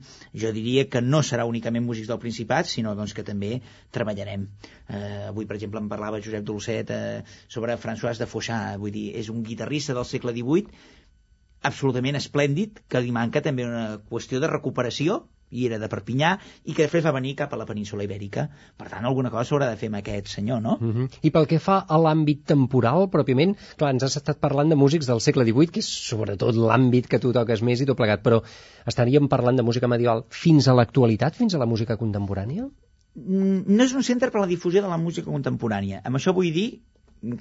jo 0.43 0.51
diria 0.57 0.83
que 0.91 0.99
no 1.05 1.23
serà 1.23 1.45
únicament 1.47 1.87
músics 1.87 2.11
del 2.11 2.19
Principat, 2.25 2.67
sinó 2.67 2.91
doncs, 2.99 3.15
que 3.15 3.23
també 3.23 3.61
treballarem. 3.95 4.43
Eh, 4.89 5.29
avui, 5.29 5.47
per 5.47 5.55
exemple, 5.55 5.79
em 5.79 5.87
parlava 5.87 6.19
Josep 6.19 6.43
Dolcet 6.43 6.91
eh, 6.91 7.23
sobre 7.47 7.79
François 7.79 8.19
de 8.19 8.27
Foixà, 8.27 8.59
vull 8.83 8.95
dir, 8.99 9.07
és 9.15 9.31
un 9.31 9.47
guitarrista 9.47 9.95
del 9.95 10.09
segle 10.11 10.35
XVIII 10.35 10.67
absolutament 11.71 12.19
esplèndid, 12.19 12.83
que 12.91 12.99
li 12.99 13.15
manca 13.15 13.39
també 13.47 13.63
una 13.65 13.87
qüestió 14.11 14.43
de 14.43 14.51
recuperació 14.51 15.21
i 15.49 15.65
era 15.67 15.79
de 15.79 15.87
Perpinyà, 15.91 16.33
i 16.65 16.75
que 16.75 16.83
després 16.85 17.05
va 17.05 17.13
venir 17.15 17.35
cap 17.39 17.53
a 17.53 17.59
la 17.59 17.65
península 17.69 18.03
Ibèrica. 18.03 18.47
Per 18.77 18.87
tant, 18.91 19.05
alguna 19.07 19.31
cosa 19.33 19.47
s'haurà 19.49 19.69
de 19.71 19.79
fer 19.79 19.89
amb 19.91 19.99
aquest 20.01 20.31
senyor, 20.33 20.61
no? 20.61 20.77
Uh 20.81 20.93
-huh. 20.95 21.07
I 21.21 21.31
pel 21.31 21.47
que 21.47 21.59
fa 21.59 21.77
a 21.87 21.97
l'àmbit 21.97 22.43
temporal, 22.45 23.09
pròpiament, 23.09 23.55
clar, 23.77 23.91
ens 23.93 24.03
has 24.03 24.17
estat 24.17 24.39
parlant 24.39 24.69
de 24.69 24.75
músics 24.75 25.07
del 25.07 25.21
segle 25.21 25.45
XVIII, 25.45 25.71
que 25.71 25.79
és 25.79 25.87
sobretot 26.09 26.55
l'àmbit 26.55 27.07
que 27.07 27.19
tu 27.19 27.31
toques 27.31 27.61
més 27.61 27.81
i 27.81 27.85
tot 27.85 27.97
plegat, 27.97 28.21
però 28.23 28.41
estaríem 28.85 29.27
parlant 29.27 29.55
de 29.55 29.63
música 29.63 29.87
medieval 29.87 30.25
fins 30.29 30.67
a 30.67 30.73
l'actualitat, 30.73 31.35
fins 31.35 31.55
a 31.55 31.57
la 31.57 31.65
música 31.65 31.97
contemporània? 31.97 32.69
Mm, 33.15 33.63
no 33.67 33.83
és 33.83 33.93
un 33.93 34.03
centre 34.03 34.29
per 34.29 34.39
a 34.39 34.41
la 34.41 34.47
difusió 34.47 34.81
de 34.81 34.87
la 34.87 34.97
música 34.97 35.31
contemporània. 35.31 36.01
Amb 36.03 36.15
això 36.17 36.33
vull 36.33 36.51
dir 36.53 36.81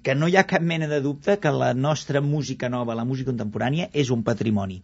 que 0.02 0.14
no 0.14 0.28
hi 0.28 0.36
ha 0.36 0.46
cap 0.46 0.62
mena 0.62 0.86
de 0.86 1.00
dubte 1.00 1.38
que 1.38 1.50
la 1.50 1.74
nostra 1.74 2.20
música 2.20 2.68
nova, 2.68 2.94
la 2.94 3.04
música 3.04 3.30
contemporània, 3.30 3.90
és 3.92 4.10
un 4.10 4.22
patrimoni 4.22 4.82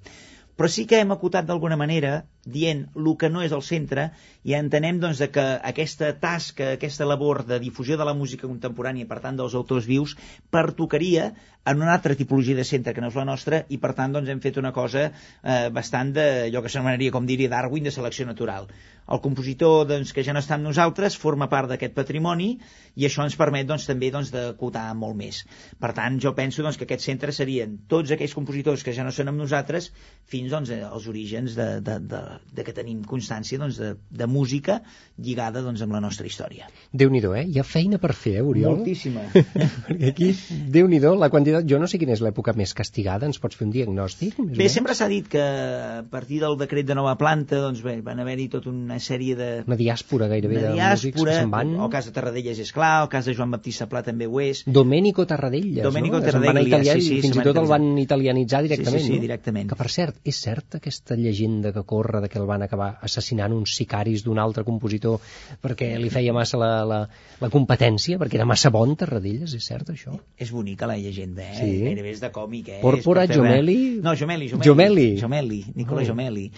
però 0.57 0.68
sí 0.68 0.86
que 0.86 1.00
hem 1.00 1.14
acotat 1.14 1.48
d'alguna 1.48 1.78
manera 1.80 2.22
dient 2.44 2.88
el 2.98 3.09
que 3.18 3.30
no 3.30 3.42
és 3.42 3.53
el 3.55 3.62
centre 3.62 4.09
i 4.42 4.57
entenem 4.59 4.98
doncs, 5.00 5.22
que 5.32 5.44
aquesta 5.62 6.12
tasca, 6.18 6.72
aquesta 6.74 7.07
labor 7.07 7.44
de 7.46 7.61
difusió 7.62 7.96
de 7.96 8.05
la 8.05 8.14
música 8.18 8.48
contemporània, 8.50 9.07
per 9.07 9.20
tant 9.22 9.38
dels 9.38 9.55
autors 9.55 9.86
vius, 9.86 10.16
pertocaria 10.50 11.32
en 11.64 11.78
una 11.78 11.92
altra 11.94 12.16
tipologia 12.18 12.57
de 12.59 12.64
centre 12.66 12.92
que 12.94 13.00
no 13.00 13.12
és 13.12 13.18
la 13.18 13.26
nostra 13.28 13.62
i 13.70 13.78
per 13.78 13.92
tant 13.94 14.12
doncs, 14.14 14.28
hem 14.28 14.40
fet 14.42 14.59
una 14.59 14.72
cosa 14.74 15.05
eh, 15.07 15.68
bastant 15.70 16.11
de 16.16 16.24
allò 16.48 16.62
que 16.64 16.72
s'anomenaria, 16.72 17.14
com 17.14 17.28
diria 17.28 17.53
Darwin, 17.53 17.86
de 17.86 17.94
selecció 17.94 18.26
natural. 18.26 18.66
El 19.12 19.20
compositor 19.22 19.86
doncs, 19.86 20.11
que 20.14 20.24
ja 20.26 20.34
no 20.34 20.42
està 20.42 20.57
amb 20.57 20.66
nosaltres 20.66 21.14
forma 21.18 21.46
part 21.53 21.70
d'aquest 21.70 21.94
patrimoni 21.94 22.57
i 22.98 23.07
això 23.07 23.22
ens 23.22 23.38
permet 23.38 23.68
doncs, 23.68 23.86
també 23.86 24.11
doncs, 24.11 24.32
d'acotar 24.34 24.88
molt 24.98 25.14
més. 25.18 25.44
Per 25.78 25.92
tant, 25.94 26.18
jo 26.18 26.34
penso 26.34 26.66
doncs, 26.66 26.78
que 26.78 26.88
aquest 26.88 27.07
centre 27.07 27.34
serien 27.34 27.78
tots 27.86 28.11
aquells 28.11 28.34
compositors 28.34 28.82
que 28.82 28.94
ja 28.96 29.07
no 29.07 29.14
són 29.14 29.30
amb 29.30 29.42
nosaltres 29.42 29.92
fins 30.26 30.41
doncs, 30.51 30.72
als 30.72 31.07
orígens 31.11 31.55
de, 31.59 31.68
de, 31.84 31.99
de, 32.11 32.20
de 32.57 32.64
que 32.66 32.74
tenim 32.74 33.03
constància 33.09 33.61
doncs, 33.61 33.78
de, 33.78 33.95
de 34.11 34.26
música 34.26 34.80
lligada 35.18 35.62
doncs, 35.62 35.82
amb 35.84 35.95
la 35.95 36.01
nostra 36.01 36.26
història. 36.26 36.68
déu 36.93 37.11
nhi 37.11 37.22
eh? 37.22 37.45
Hi 37.53 37.59
ha 37.61 37.64
feina 37.64 37.99
per 38.03 38.12
fer, 38.14 38.36
eh, 38.40 38.43
Oriol? 38.43 38.78
Moltíssima. 38.80 39.26
Perquè 39.86 40.11
aquí, 40.11 40.32
déu 40.72 40.88
nhi 40.88 41.01
la 41.03 41.28
quantitat... 41.30 41.66
Jo 41.68 41.78
no 41.78 41.86
sé 41.86 41.99
quina 41.99 42.12
és 42.16 42.22
l'època 42.24 42.55
més 42.57 42.74
castigada, 42.74 43.26
ens 43.26 43.38
pots 43.38 43.57
fer 43.57 43.66
un 43.66 43.72
diagnòstic? 43.74 44.38
Més 44.38 44.59
bé, 44.59 44.68
sempre 44.72 44.97
s'ha 44.99 45.09
dit 45.11 45.28
que 45.28 45.43
a 45.43 46.03
partir 46.11 46.40
del 46.43 46.57
decret 46.61 46.86
de 46.88 46.97
nova 46.99 47.14
planta 47.20 47.61
doncs 47.62 47.82
bé, 47.84 47.99
van 48.05 48.20
haver-hi 48.22 48.49
tota 48.53 48.70
una 48.72 48.99
sèrie 49.03 49.36
de... 49.38 49.51
Una 49.68 49.78
diàspora 49.78 50.28
gairebé 50.32 50.59
una 50.59 50.72
diàspora, 50.72 50.88
de 50.88 50.99
músics 50.99 51.22
que 51.22 51.36
se'n 51.38 51.53
van. 51.53 51.74
El 51.86 51.93
cas 51.93 52.09
de 52.09 52.14
Tarradellas 52.16 52.62
és 52.62 52.72
clar, 52.74 52.93
el 53.05 53.11
cas 53.12 53.28
de 53.28 53.36
Joan 53.38 53.55
Baptista 53.55 53.88
Pla 53.90 54.03
també 54.07 54.28
ho 54.28 54.40
és. 54.43 54.64
Domenico 54.66 55.26
Tarradellas, 55.28 55.84
Domenico 55.86 56.20
no? 56.20 56.26
Tarradellas, 56.26 56.88
sí, 56.93 57.07
sí. 57.09 57.20
Fins 57.26 57.38
i 57.38 57.47
tot 57.47 57.61
el 57.62 57.68
van 57.70 57.88
italianitzar 58.03 58.62
directament, 58.66 59.01
sí, 59.01 59.09
sí, 59.09 59.14
sí, 59.14 59.20
no? 59.20 59.26
directament. 59.26 59.70
Que 59.70 59.78
per 59.78 59.90
cert, 59.93 60.18
és 60.32 60.40
cert 60.46 60.78
aquesta 60.78 61.16
llegenda 61.18 61.72
que 61.76 61.84
corre 61.88 62.22
de 62.24 62.30
que 62.32 62.40
el 62.40 62.48
van 62.48 62.64
acabar 62.64 62.90
assassinant 63.08 63.54
uns 63.54 63.76
sicaris 63.78 64.24
d'un 64.26 64.40
altre 64.42 64.64
compositor 64.66 65.20
perquè 65.62 65.92
li 66.00 66.10
feia 66.12 66.34
massa 66.36 66.60
la, 66.60 66.70
la, 66.88 67.00
la 67.42 67.50
competència, 67.52 68.18
perquè 68.20 68.40
era 68.40 68.48
massa 68.48 68.72
bon 68.74 68.96
Tarradellas, 68.98 69.54
és 69.58 69.68
cert 69.68 69.92
això? 69.94 70.16
És 70.36 70.52
bonica 70.54 70.88
la 70.90 70.96
llegenda, 71.00 71.44
eh? 71.44 71.58
Sí. 71.58 71.72
Gairebé 71.86 72.16
és 72.16 72.22
de 72.24 72.32
còmic, 72.34 72.72
eh? 72.78 72.80
Pòrpora, 72.82 73.26
Jomeli... 73.30 73.78
No, 74.02 74.16
Jomeli, 74.18 74.48
Jomeli. 74.52 74.66
Jomeli. 74.68 75.08
Jomeli, 75.20 75.60
Nicola 75.76 76.02
oh. 76.02 76.08
Jomeli. 76.08 76.48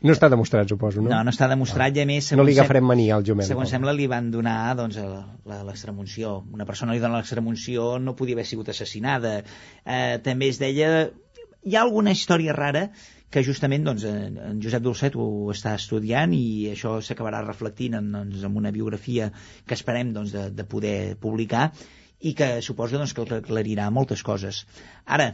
No 0.00 0.14
està 0.14 0.30
demostrat, 0.32 0.68
suposo, 0.70 1.02
no? 1.02 1.10
No, 1.12 1.18
no 1.26 1.32
està 1.32 1.46
demostrat, 1.50 1.96
i 1.96 2.02
a 2.02 2.06
més... 2.08 2.30
No 2.38 2.44
li 2.46 2.54
agafarem 2.56 2.86
mania 2.88 3.18
al 3.18 3.24
Jomeli. 3.26 3.50
Segons 3.50 3.72
sembla, 3.74 3.92
li 3.96 4.06
van 4.08 4.30
donar 4.32 4.72
doncs, 4.78 4.96
l'extremunció. 5.68 6.38
Una 6.56 6.64
persona 6.68 6.96
li 6.96 7.02
dona 7.02 7.20
l'extremunció 7.20 7.92
no 8.00 8.16
podia 8.16 8.38
haver 8.38 8.46
sigut 8.48 8.72
assassinada. 8.72 9.40
Eh, 9.84 10.16
també 10.24 10.48
es 10.54 10.60
deia... 10.62 11.10
Hi 11.60 11.76
ha 11.76 11.82
alguna 11.84 12.14
història 12.16 12.54
rara 12.56 12.86
que 13.30 13.44
justament 13.46 13.84
doncs, 13.86 14.04
en 14.10 14.58
Josep 14.62 14.82
Dolcet 14.82 15.16
ho 15.16 15.26
està 15.54 15.76
estudiant 15.78 16.32
i 16.34 16.70
això 16.72 16.96
s'acabarà 17.04 17.44
reflectint 17.44 17.96
en, 18.00 18.10
doncs, 18.16 18.42
en 18.46 18.56
una 18.58 18.72
biografia 18.74 19.30
que 19.66 19.76
esperem 19.78 20.10
doncs, 20.16 20.34
de, 20.34 20.48
de 20.50 20.66
poder 20.74 20.96
publicar 21.22 21.70
i 22.20 22.34
que 22.36 22.50
suposo 22.66 22.98
doncs, 22.98 23.14
que 23.14 23.26
aclarirà 23.38 23.86
moltes 23.94 24.24
coses. 24.26 24.64
Ara, 25.06 25.30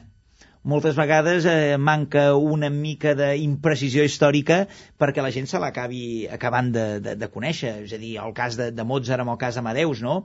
moltes 0.66 0.96
vegades 0.98 1.46
eh, 1.46 1.76
manca 1.78 2.34
una 2.34 2.68
mica 2.74 3.14
d'imprecisió 3.14 4.02
històrica 4.04 4.64
perquè 4.98 5.22
la 5.22 5.30
gent 5.34 5.46
se 5.46 5.60
l'acabi 5.62 6.26
acabant 6.32 6.72
de, 6.74 6.86
de, 7.04 7.14
de 7.20 7.28
conèixer. 7.30 7.72
És 7.86 7.94
a 7.94 8.00
dir, 8.02 8.16
el 8.22 8.34
cas 8.36 8.58
de, 8.58 8.72
de 8.74 8.84
Mozart 8.84 9.22
amb 9.22 9.32
el 9.36 9.38
cas 9.40 9.58
Amadeus, 9.60 10.02
no? 10.02 10.16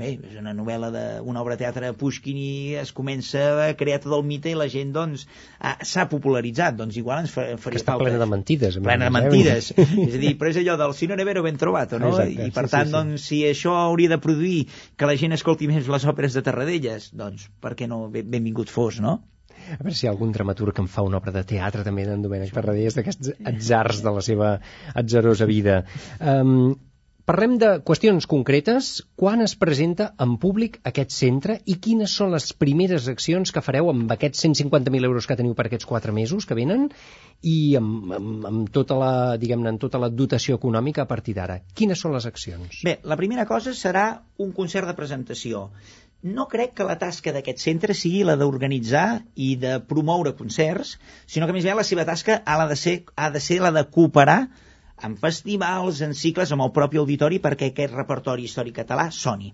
Bé, 0.00 0.14
és 0.16 0.38
una 0.40 0.54
novel·la 0.56 0.88
d'una 0.94 1.42
obra 1.42 1.58
de 1.58 1.64
teatre 1.64 1.90
de 1.90 1.96
Pushkin 1.98 2.38
i 2.40 2.52
es 2.80 2.94
comença 2.96 3.42
a 3.66 3.72
crear 3.76 4.00
tot 4.02 4.16
el 4.16 4.24
mite 4.26 4.48
i 4.52 4.56
la 4.56 4.68
gent, 4.72 4.94
doncs, 4.96 5.26
s'ha 5.60 6.06
popularitzat. 6.08 6.78
Doncs 6.80 6.96
igual 7.00 7.26
ens 7.26 7.34
faria 7.34 7.58
que 7.60 7.82
està 7.82 7.92
falta... 7.92 8.06
plena 8.06 8.22
de 8.22 8.30
mentides. 8.32 8.78
Plena 8.80 9.10
de 9.10 9.16
mentides. 9.18 9.72
és 10.08 10.16
a 10.16 10.22
dir, 10.22 10.32
però 10.40 10.54
és 10.54 10.62
allò 10.62 10.78
del 10.80 10.96
si 10.96 11.10
no 11.10 11.18
ne 11.20 11.28
vero 11.28 11.44
ben 11.44 11.60
trobat, 11.60 11.92
no? 12.00 12.14
Exacte, 12.14 12.48
I 12.48 12.56
per 12.56 12.64
sí, 12.68 12.74
tant, 12.78 12.88
sí, 12.88 12.94
sí. 12.94 12.96
doncs, 12.96 13.26
si 13.28 13.42
això 13.50 13.76
hauria 13.82 14.14
de 14.14 14.20
produir 14.22 14.62
que 14.96 15.10
la 15.10 15.18
gent 15.20 15.36
escolti 15.36 15.68
més 15.68 15.90
les 15.92 16.08
òperes 16.08 16.38
de 16.38 16.44
Tarradellas, 16.48 17.10
doncs, 17.12 17.50
per 17.60 17.76
què 17.76 17.90
no? 17.90 18.06
Benvingut 18.12 18.72
fos, 18.72 19.02
no? 19.04 19.20
A 19.78 19.80
veure 19.80 19.96
si 19.96 20.06
hi 20.06 20.10
ha 20.10 20.14
algun 20.14 20.32
dramaturg 20.34 20.76
que 20.76 20.84
em 20.84 20.88
fa 20.90 21.04
una 21.06 21.20
obra 21.22 21.34
de 21.34 21.44
teatre 21.54 21.84
també 21.86 22.06
d'en 22.08 22.24
Domènec 22.24 22.54
Ferradelles 22.54 22.96
d'aquests 22.98 23.34
atzars 23.52 24.00
de 24.04 24.16
la 24.16 24.24
seva 24.30 24.54
atzarosa 24.94 25.48
vida. 25.50 25.82
Um, 26.20 26.74
Parlem 27.22 27.52
de 27.62 27.68
qüestions 27.86 28.24
concretes. 28.26 28.86
Quan 29.14 29.44
es 29.44 29.52
presenta 29.54 30.08
en 30.24 30.32
públic 30.42 30.80
aquest 30.90 31.12
centre 31.14 31.54
i 31.70 31.76
quines 31.84 32.14
són 32.18 32.32
les 32.34 32.48
primeres 32.58 33.06
accions 33.12 33.54
que 33.54 33.62
fareu 33.62 33.92
amb 33.92 34.10
aquests 34.10 34.42
150.000 34.48 35.06
euros 35.06 35.28
que 35.30 35.36
teniu 35.38 35.54
per 35.54 35.68
aquests 35.68 35.86
quatre 35.86 36.14
mesos 36.16 36.48
que 36.50 36.58
venen 36.58 36.88
i 37.46 37.76
amb, 37.78 38.10
amb, 38.18 38.48
amb 38.50 38.72
tota 38.74 38.98
la, 38.98 39.12
diguem-ne, 39.38 39.70
amb 39.70 39.82
tota 39.84 40.02
la 40.02 40.10
dotació 40.10 40.58
econòmica 40.58 41.06
a 41.06 41.10
partir 41.12 41.36
d'ara? 41.38 41.60
Quines 41.78 42.02
són 42.02 42.16
les 42.16 42.26
accions? 42.26 42.82
Bé, 42.82 42.96
la 43.06 43.18
primera 43.20 43.46
cosa 43.46 43.70
serà 43.70 44.06
un 44.42 44.50
concert 44.58 44.90
de 44.90 44.98
presentació 44.98 45.68
no 46.22 46.46
crec 46.48 46.74
que 46.78 46.86
la 46.86 46.98
tasca 46.98 47.32
d'aquest 47.34 47.58
centre 47.58 47.94
sigui 47.98 48.22
la 48.24 48.36
d'organitzar 48.38 49.22
i 49.34 49.54
de 49.58 49.78
promoure 49.92 50.34
concerts, 50.38 50.96
sinó 51.26 51.48
que 51.48 51.56
més 51.56 51.66
bé 51.66 51.74
la 51.74 51.86
seva 51.86 52.06
tasca 52.06 52.40
ha 52.46 52.58
de 52.70 52.76
ser, 52.78 52.96
ha 53.16 53.30
de 53.34 53.42
ser 53.42 53.58
la 53.60 53.72
de 53.74 53.84
cooperar 53.90 54.38
en 55.02 55.16
festivals, 55.18 56.00
en 56.06 56.14
cicles, 56.14 56.52
amb 56.54 56.62
el 56.62 56.70
propi 56.72 57.00
auditori 57.02 57.40
perquè 57.42 57.72
aquest 57.72 57.94
repertori 57.98 58.46
històric 58.46 58.78
català 58.78 59.10
soni. 59.10 59.50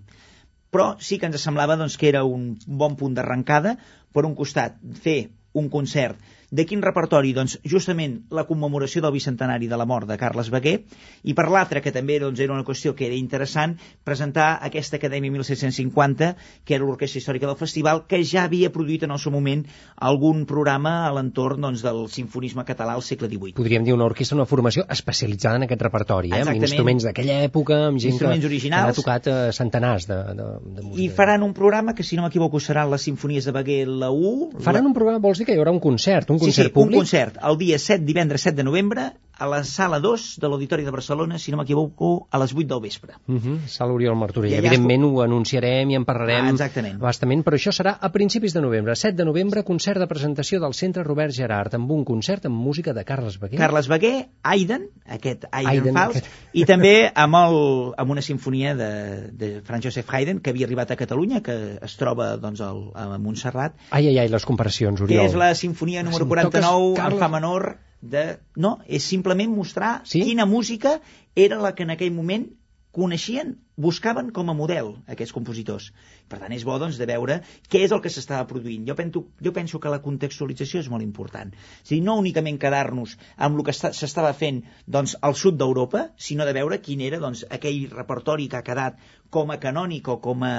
Però 0.69 0.91
sí 1.01 1.17
que 1.17 1.25
ens 1.25 1.41
semblava 1.41 1.79
doncs, 1.79 1.97
que 1.97 2.11
era 2.11 2.21
un 2.23 2.51
bon 2.67 2.95
punt 2.95 3.17
d'arrencada, 3.17 3.75
per 4.13 4.27
un 4.29 4.35
costat, 4.37 4.77
fer 5.01 5.31
un 5.57 5.69
concert 5.73 6.21
de 6.51 6.65
quin 6.65 6.81
repertori? 6.81 7.33
Doncs 7.37 7.57
justament 7.63 8.19
la 8.33 8.45
commemoració 8.49 9.01
del 9.03 9.13
bicentenari 9.13 9.67
de 9.69 9.77
la 9.77 9.85
mort 9.89 10.09
de 10.09 10.17
Carles 10.17 10.49
Beguer 10.49 10.79
i 11.23 11.35
per 11.37 11.47
l'altre, 11.51 11.81
que 11.85 11.93
també 11.95 12.19
doncs, 12.21 12.39
era 12.39 12.53
una 12.55 12.65
qüestió 12.65 12.95
que 12.97 13.05
era 13.07 13.15
interessant, 13.15 13.77
presentar 14.03 14.57
aquesta 14.65 14.97
Acadèmia 14.97 15.31
1750, 15.31 16.31
que 16.65 16.75
era 16.75 16.85
l'orquestra 16.85 17.21
històrica 17.21 17.47
del 17.49 17.59
festival, 17.59 18.03
que 18.09 18.21
ja 18.25 18.45
havia 18.47 18.71
produït 18.73 19.05
en 19.05 19.13
el 19.15 19.21
seu 19.21 19.33
moment 19.33 19.65
algun 19.95 20.45
programa 20.49 20.95
a 21.07 21.13
l'entorn 21.15 21.61
doncs, 21.61 21.83
del 21.85 22.07
sinfonisme 22.09 22.65
català 22.65 22.95
al 22.97 23.05
segle 23.05 23.29
XVIII. 23.29 23.55
Podríem 23.59 23.85
dir 23.85 23.93
una 23.93 24.07
orquestra, 24.09 24.37
una 24.39 24.47
formació 24.49 24.85
especialitzada 24.89 25.61
en 25.61 25.67
aquest 25.67 25.85
repertori, 25.85 26.33
eh? 26.33 26.41
amb 26.43 26.57
instruments 26.57 27.05
d'aquella 27.07 27.39
època, 27.45 27.79
amb 27.89 28.01
gent 28.01 28.09
que, 28.09 28.17
Instruments 28.19 28.45
que 28.45 28.51
originals. 28.51 28.89
ha 28.89 28.97
tocat 28.97 29.29
eh, 29.29 29.37
centenars 29.55 30.07
de, 30.09 30.17
de, 30.39 30.47
de 30.79 30.85
música. 30.87 31.03
I 31.03 31.09
faran 31.13 31.45
un 31.45 31.53
programa 31.53 31.93
que, 31.95 32.03
si 32.03 32.17
no 32.17 32.25
m'equivoco, 32.25 32.59
seran 32.59 32.89
les 32.91 33.05
sinfonies 33.05 33.45
de 33.45 33.53
Beguer 33.55 33.85
la 33.87 34.09
1. 34.11 34.63
Faran 34.65 34.89
un 34.89 34.95
programa, 34.97 35.21
vols 35.23 35.39
dir 35.39 35.47
que 35.47 35.55
hi 35.55 35.61
haurà 35.61 35.71
un 35.75 35.81
concert, 35.83 36.29
un 36.33 36.38
sí, 36.39 36.45
concert 36.47 36.71
sí, 36.71 36.73
públic? 36.73 36.97
un 36.97 37.05
concert 37.05 37.39
el 37.49 37.57
dia 37.61 37.79
7, 37.79 38.05
divendres 38.05 38.47
7 38.47 38.57
de 38.57 38.67
novembre, 38.67 39.09
a 39.39 39.47
la 39.47 39.63
sala 39.63 39.99
2 40.03 40.37
de 40.41 40.47
l'Auditori 40.51 40.83
de 40.83 40.91
Barcelona, 40.91 41.37
si 41.39 41.51
no 41.51 41.57
m'equivoco, 41.57 42.27
a 42.29 42.37
les 42.41 42.53
8 42.53 42.67
del 42.67 42.81
vespre. 42.81 43.13
Uh 43.27 43.35
-huh, 43.39 43.67
Sala 43.67 43.93
Oriol 43.93 44.15
Martorell. 44.15 44.53
Evidentment 44.53 45.03
ho 45.05 45.21
anunciarem 45.21 45.89
i 45.91 45.95
en 45.95 46.05
parlarem 46.05 46.45
Ah, 46.45 46.49
exactament. 46.49 46.99
bastament, 46.99 47.43
però 47.45 47.55
això 47.55 47.71
serà 47.71 47.97
a 48.01 48.11
principis 48.11 48.53
de 48.53 48.61
novembre. 48.61 48.95
7 48.95 49.15
de 49.15 49.25
novembre, 49.25 49.63
concert 49.63 49.99
de 49.99 50.07
presentació 50.07 50.59
del 50.59 50.73
Centre 50.73 51.03
Robert 51.03 51.33
Gerard, 51.33 51.73
amb 51.73 51.89
un 51.91 52.03
concert 52.03 52.45
amb 52.45 52.55
música 52.55 52.93
de 52.93 53.03
Carles 53.05 53.39
Beguer. 53.39 53.57
Carles 53.59 53.87
Beguer, 53.87 54.27
Aiden, 54.43 54.87
aquest 55.07 55.45
Aiden, 55.51 55.69
Haydn, 55.71 55.93
fals, 55.93 56.15
aquest. 56.17 56.27
i 56.53 56.65
també 56.65 57.11
amb, 57.15 57.35
el, 57.35 57.93
amb 57.97 58.11
una 58.11 58.21
sinfonia 58.21 58.75
de, 58.75 59.29
de 59.31 59.61
Franz 59.63 59.85
Joseph 59.85 60.09
Haydn, 60.13 60.39
que 60.41 60.49
havia 60.51 60.65
arribat 60.65 60.91
a 60.91 60.95
Catalunya, 60.95 61.41
que 61.41 61.79
es 61.81 61.95
troba 61.97 62.37
doncs, 62.37 62.59
al, 62.61 62.91
a 62.95 63.17
Montserrat, 63.17 63.73
Ai, 63.91 64.07
ai, 64.07 64.17
ai, 64.19 64.27
les 64.29 64.45
comparacions, 64.45 64.99
Oriol. 65.01 65.19
que 65.21 65.25
és 65.27 65.35
la 65.35 65.55
sinfonia 65.55 66.03
número 66.03 66.17
Si 66.17 66.23
em 66.23 66.29
toques, 66.29 66.51
49 66.61 66.89
en 66.89 66.95
Carles. 66.95 67.19
fa 67.19 67.27
menor 67.29 67.77
de... 68.01 68.39
No, 68.55 68.77
és 68.87 69.05
simplement 69.05 69.51
mostrar 69.55 70.01
Sí? 70.05 70.21
quina 70.23 70.45
música 70.45 70.99
era 71.35 71.59
la 71.59 71.73
que 71.75 71.83
en 71.87 71.95
aquell 71.95 72.13
moment 72.15 72.47
coneixien, 72.95 73.57
buscaven 73.79 74.31
com 74.35 74.51
a 74.51 74.55
model 74.57 74.91
aquests 75.07 75.33
compositors. 75.35 75.89
Per 76.29 76.39
tant, 76.41 76.53
és 76.53 76.65
bo 76.67 76.75
doncs, 76.81 76.99
de 76.99 77.07
veure 77.09 77.39
què 77.71 77.83
és 77.85 77.93
el 77.95 78.01
que 78.03 78.11
s'estava 78.13 78.47
produint. 78.49 78.83
Jo 78.89 78.95
penso, 78.99 79.23
jo 79.41 79.53
penso 79.55 79.79
que 79.79 79.93
la 79.93 80.01
contextualització 80.03 80.83
és 80.83 80.89
molt 80.91 81.05
important. 81.05 81.53
És 81.83 81.93
dir, 81.93 82.01
no 82.05 82.17
únicament 82.21 82.59
quedar-nos 82.61 83.15
amb 83.37 83.59
el 83.59 83.67
que 83.69 83.75
s'estava 83.75 84.33
fent 84.37 84.61
doncs, 84.85 85.15
al 85.21 85.37
sud 85.39 85.57
d'Europa, 85.59 86.09
sinó 86.29 86.47
de 86.47 86.55
veure 86.59 86.81
quin 86.83 87.05
era 87.07 87.21
doncs, 87.23 87.45
aquell 87.49 87.87
repertori 87.95 88.49
que 88.51 88.59
ha 88.59 88.67
quedat 88.67 88.99
com 89.29 89.51
a 89.53 89.59
canònic 89.61 90.07
o 90.09 90.17
com 90.21 90.43
a... 90.43 90.53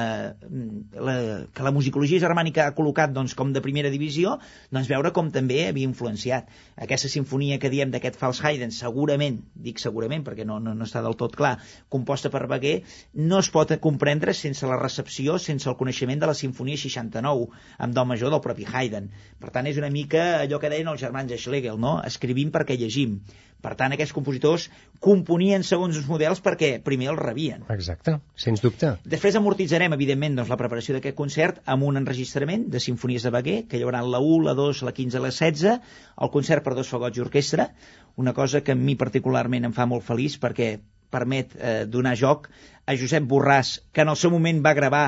mm, 0.49 1.01
La, 1.01 1.15
que 1.55 1.65
la 1.65 1.73
musicologia 1.75 2.21
germànica 2.23 2.67
ha 2.67 2.75
col·locat 2.77 3.13
doncs, 3.15 3.35
com 3.39 3.53
de 3.53 3.63
primera 3.65 3.91
divisió, 3.91 4.37
doncs 4.71 4.91
veure 4.91 5.13
com 5.17 5.31
també 5.35 5.65
havia 5.67 5.89
influenciat. 5.89 6.51
Aquesta 6.77 7.11
sinfonia 7.11 7.59
que 7.63 7.71
diem 7.73 7.91
d'aquest 7.91 8.19
Fals 8.21 8.43
Haydn, 8.45 8.75
segurament, 8.75 9.41
dic 9.55 9.81
segurament 9.83 10.25
perquè 10.27 10.47
no, 10.47 10.61
no, 10.63 10.75
no 10.77 10.87
està 10.87 11.03
del 11.03 11.17
tot 11.19 11.35
clar, 11.39 11.57
composta 11.89 12.31
per 12.31 12.47
Beguer, 12.51 12.81
no 13.13 13.41
es 13.43 13.51
pot 13.51 13.73
comprendre 13.83 14.35
sense 14.39 14.67
la 14.71 14.79
recepció, 14.79 15.39
sense 15.43 15.69
el 15.71 15.77
coneixement 15.77 16.21
de 16.23 16.29
la 16.31 16.37
Sinfonia 16.39 16.79
69, 16.79 17.49
amb 17.79 17.95
do 17.95 18.05
major 18.07 18.31
del 18.31 18.43
propi 18.45 18.67
Haydn. 18.71 19.11
Per 19.41 19.51
tant, 19.51 19.67
és 19.67 19.79
una 19.81 19.91
mica 19.91 20.43
allò 20.45 20.61
que 20.63 20.71
deien 20.71 20.89
els 20.93 21.01
germans 21.03 21.33
Schlegel, 21.41 21.79
no? 21.81 21.99
Escrivim 22.07 22.53
perquè 22.55 22.77
llegim. 22.79 23.19
Per 23.61 23.75
tant, 23.77 23.93
aquests 23.93 24.15
compositors 24.17 24.69
componien 25.05 25.65
segons 25.67 25.99
els 25.99 26.07
models 26.09 26.41
perquè 26.41 26.71
primer 26.85 27.11
els 27.13 27.21
rebien. 27.21 27.67
Exacte, 27.75 28.15
sens 28.45 28.63
dubte. 28.65 28.95
Després 29.05 29.37
amortitzarem, 29.37 29.93
evidentment, 29.97 30.39
doncs, 30.39 30.53
la 30.53 30.59
preparació 30.61 30.97
d'aquest 30.97 31.19
concert 31.19 31.61
amb 31.67 31.85
un 31.89 32.01
enregistrament 32.01 32.69
de 32.73 32.81
sinfonies 32.81 33.27
de 33.27 33.35
Beguer, 33.35 33.59
que 33.69 33.77
hi 33.77 33.85
haurà 33.85 34.01
la 34.07 34.23
1, 34.23 34.47
la 34.47 34.55
2, 34.57 34.85
la 34.89 34.95
15, 34.97 35.21
la 35.21 35.33
16, 35.35 35.93
el 36.25 36.33
concert 36.33 36.65
per 36.65 36.77
dos 36.79 36.89
fagots 36.89 37.21
i 37.21 37.27
orquestra, 37.27 37.69
una 38.17 38.33
cosa 38.33 38.65
que 38.65 38.73
a 38.73 38.81
mi 38.81 38.97
particularment 38.97 39.69
em 39.69 39.77
fa 39.77 39.89
molt 39.91 40.09
feliç 40.09 40.39
perquè 40.41 40.79
permet 41.11 41.55
eh, 41.59 41.85
donar 41.87 42.17
joc 42.19 42.49
a 42.87 42.97
Josep 42.99 43.27
Borràs, 43.31 43.79
que 43.93 44.05
en 44.05 44.13
el 44.13 44.19
seu 44.19 44.33
moment 44.35 44.63
va 44.65 44.77
gravar 44.79 45.05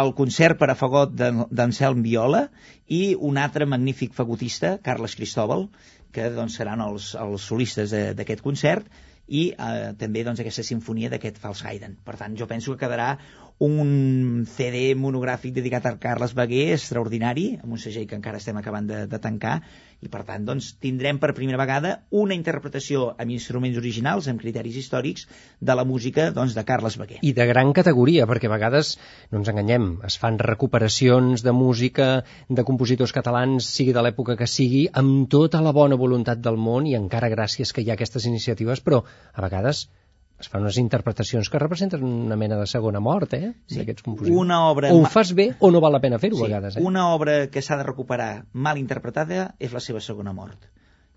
el 0.00 0.14
concert 0.16 0.56
per 0.60 0.70
a 0.72 0.76
fagot 0.78 1.12
d'Anselm 1.12 2.02
Viola 2.04 2.46
i 2.88 3.02
un 3.30 3.38
altre 3.40 3.66
magnífic 3.68 4.14
fagotista, 4.16 4.78
Carles 4.84 5.16
Cristóbal, 5.18 5.66
que 6.12 6.28
doncs, 6.32 6.56
seran 6.60 6.80
els, 6.84 7.12
els 7.20 7.48
solistes 7.48 7.92
d'aquest 8.16 8.44
concert 8.44 8.88
i 9.28 9.44
eh, 9.52 9.92
també 9.98 10.24
doncs, 10.26 10.40
aquesta 10.42 10.64
sinfonia 10.66 11.10
d'aquest 11.12 11.38
Fals 11.42 11.62
Haydn. 11.64 11.96
Per 12.04 12.16
tant, 12.20 12.36
jo 12.36 12.48
penso 12.48 12.74
que 12.74 12.84
quedarà 12.84 13.14
un 13.62 14.44
CD 14.48 14.92
monogràfic 14.98 15.54
dedicat 15.54 15.86
a 15.86 15.94
Carles 16.00 16.34
Beguer 16.34 16.72
extraordinari, 16.74 17.58
amb 17.62 17.76
un 17.76 17.80
segell 17.82 18.08
que 18.10 18.16
encara 18.18 18.40
estem 18.40 18.56
acabant 18.58 18.88
de, 18.88 19.04
de 19.06 19.20
tancar, 19.22 19.60
i 20.02 20.10
per 20.10 20.24
tant 20.26 20.44
doncs, 20.48 20.72
tindrem 20.82 21.20
per 21.22 21.30
primera 21.36 21.60
vegada 21.60 21.92
una 22.10 22.34
interpretació 22.34 23.12
amb 23.22 23.30
instruments 23.30 23.78
originals, 23.78 24.26
amb 24.28 24.42
criteris 24.42 24.80
històrics, 24.80 25.28
de 25.60 25.76
la 25.78 25.86
música 25.86 26.30
doncs, 26.34 26.56
de 26.58 26.64
Carles 26.66 26.98
Beguer. 26.98 27.20
I 27.22 27.32
de 27.36 27.46
gran 27.46 27.72
categoria, 27.76 28.26
perquè 28.26 28.50
a 28.50 28.54
vegades, 28.56 28.96
no 29.30 29.42
ens 29.42 29.52
enganyem, 29.52 29.88
es 30.08 30.18
fan 30.18 30.40
recuperacions 30.42 31.46
de 31.46 31.54
música 31.54 32.10
de 32.48 32.66
compositors 32.66 33.14
catalans, 33.14 33.70
sigui 33.70 33.94
de 33.94 34.02
l'època 34.02 34.36
que 34.40 34.50
sigui, 34.50 34.88
amb 34.92 35.28
tota 35.30 35.62
la 35.62 35.74
bona 35.76 35.98
voluntat 36.00 36.42
del 36.42 36.58
món 36.58 36.90
i 36.90 36.98
encara 36.98 37.30
gràcies 37.30 37.70
que 37.72 37.84
hi 37.84 37.92
ha 37.92 37.98
aquestes 37.98 38.26
iniciatives, 38.26 38.82
però 38.82 39.04
a 39.32 39.46
vegades 39.46 39.86
es 40.42 40.50
fan 40.50 40.64
unes 40.66 40.76
interpretacions 40.80 41.48
que 41.50 41.60
representen 41.62 42.02
una 42.04 42.36
mena 42.36 42.58
de 42.58 42.66
segona 42.66 43.00
mort, 43.00 43.34
eh? 43.38 43.52
Sí. 43.66 43.78
d'aquests 43.80 44.04
compositors. 44.06 44.38
Una 44.42 44.58
obra 44.68 44.90
O 44.92 45.00
ho 45.00 45.08
fas 45.10 45.32
bé 45.38 45.52
o 45.60 45.70
no 45.70 45.80
val 45.84 45.94
la 45.96 46.00
pena 46.02 46.18
fer-ho, 46.22 46.36
Sí, 46.40 46.44
a 46.44 46.50
vegades. 46.50 46.76
Eh? 46.76 46.82
una 46.82 47.08
obra 47.14 47.46
que 47.50 47.62
s'ha 47.62 47.78
de 47.80 47.86
recuperar 47.88 48.44
mal 48.52 48.78
interpretada 48.82 49.54
és 49.58 49.72
la 49.72 49.80
seva 49.80 50.00
segona 50.00 50.34
mort. 50.36 50.68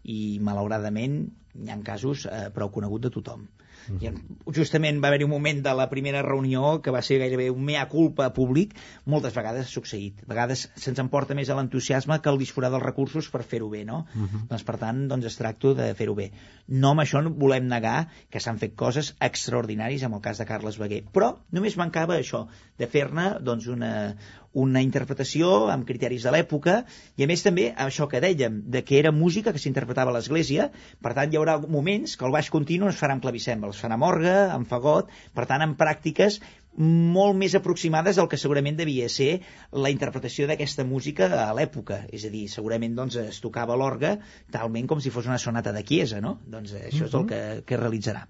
I, 0.06 0.38
malauradament, 0.46 1.20
hi 1.58 1.72
ha 1.74 1.80
casos 1.84 2.28
eh, 2.30 2.50
prou 2.54 2.70
conegut 2.72 3.08
de 3.08 3.10
tothom. 3.10 3.48
Mhm. 3.90 4.02
I, 4.02 4.52
justament 4.56 5.02
va 5.04 5.10
haver-hi 5.10 5.26
un 5.26 5.34
moment 5.34 5.62
de 5.66 5.74
la 5.74 5.90
primera 5.90 6.22
reunió 6.26 6.82
que 6.82 6.92
va 6.92 7.02
ser 7.02 7.20
gairebé 7.20 7.50
un 7.52 7.64
mea 7.66 7.88
culpa 7.90 8.32
públic, 8.34 8.76
moltes 9.06 9.34
vegades 9.36 9.68
ha 9.68 9.74
succeït. 9.74 10.24
A 10.26 10.30
vegades 10.34 10.70
se'ns 10.76 11.00
emporta 11.00 11.36
més 11.36 11.50
a 11.50 11.56
l'entusiasme 11.56 12.20
que 12.22 12.30
el 12.30 12.40
disposar 12.42 12.72
dels 12.72 12.84
recursos 12.84 13.30
per 13.30 13.44
fer-ho 13.44 13.70
bé, 13.70 13.86
no? 13.86 14.06
Mhm. 14.14 14.48
Doncs, 14.50 14.64
per 14.64 14.78
tant, 14.78 15.08
doncs 15.08 15.26
es 15.26 15.38
tracta 15.38 15.74
de 15.74 15.94
fer-ho 15.96 16.16
bé. 16.16 16.32
No 16.68 16.92
amb 16.92 17.02
això 17.02 17.22
no 17.24 17.32
volem 17.32 17.68
negar 17.68 18.10
que 18.30 18.40
s'han 18.40 18.60
fet 18.60 18.76
coses 18.76 19.16
extraordinàries 19.20 20.04
amb 20.04 20.16
el 20.16 20.22
cas 20.22 20.38
de 20.38 20.46
Carles 20.46 20.78
Beguer, 20.78 21.04
però 21.14 21.38
només 21.52 21.78
mancava 21.78 22.18
això, 22.18 22.48
de 22.78 22.88
fer-ne 22.88 23.40
doncs, 23.42 23.68
una, 23.68 24.16
una 24.56 24.82
interpretació 24.86 25.68
amb 25.74 25.88
criteris 25.88 26.26
de 26.26 26.34
l'època 26.36 26.82
i 27.20 27.26
a 27.26 27.30
més 27.30 27.44
també 27.46 27.70
això 27.86 28.08
que 28.12 28.22
dèiem, 28.24 28.62
de 28.72 28.84
que 28.88 29.00
era 29.00 29.12
música 29.16 29.54
que 29.54 29.62
s'interpretava 29.62 30.14
a 30.14 30.18
l'església, 30.18 30.70
per 31.04 31.14
tant 31.18 31.32
hi 31.32 31.40
haurà 31.40 31.58
moments 31.62 32.16
que 32.16 32.28
el 32.28 32.36
baix 32.36 32.52
continu 32.54 32.90
es 32.92 33.00
farà 33.00 33.18
amb 33.18 33.26
clavicèmbal, 33.26 33.76
es 33.76 33.82
farà 33.84 34.00
amb 34.00 34.08
orgue, 34.08 34.36
amb 34.58 34.70
fagot, 34.70 35.12
per 35.36 35.48
tant 35.50 35.66
amb 35.66 35.80
pràctiques 35.80 36.40
molt 36.78 37.38
més 37.40 37.56
aproximades 37.56 38.18
del 38.20 38.28
que 38.32 38.40
segurament 38.40 38.76
devia 38.76 39.08
ser 39.12 39.40
la 39.72 39.92
interpretació 39.94 40.48
d'aquesta 40.50 40.84
música 40.88 41.30
a 41.46 41.52
l'època. 41.56 42.02
És 42.12 42.26
a 42.28 42.32
dir, 42.34 42.46
segurament 42.52 42.96
doncs, 42.98 43.16
es 43.22 43.40
tocava 43.44 43.78
l'orgue 43.80 44.18
talment 44.52 44.90
com 44.92 45.04
si 45.04 45.14
fos 45.14 45.30
una 45.30 45.40
sonata 45.40 45.72
de 45.76 45.84
Chiesa, 45.88 46.20
no? 46.24 46.38
Doncs 46.46 46.76
eh, 46.76 46.88
això 46.92 47.08
és 47.08 47.16
el 47.16 47.28
que, 47.30 47.42
que 47.68 47.80
realitzarà. 47.80 48.26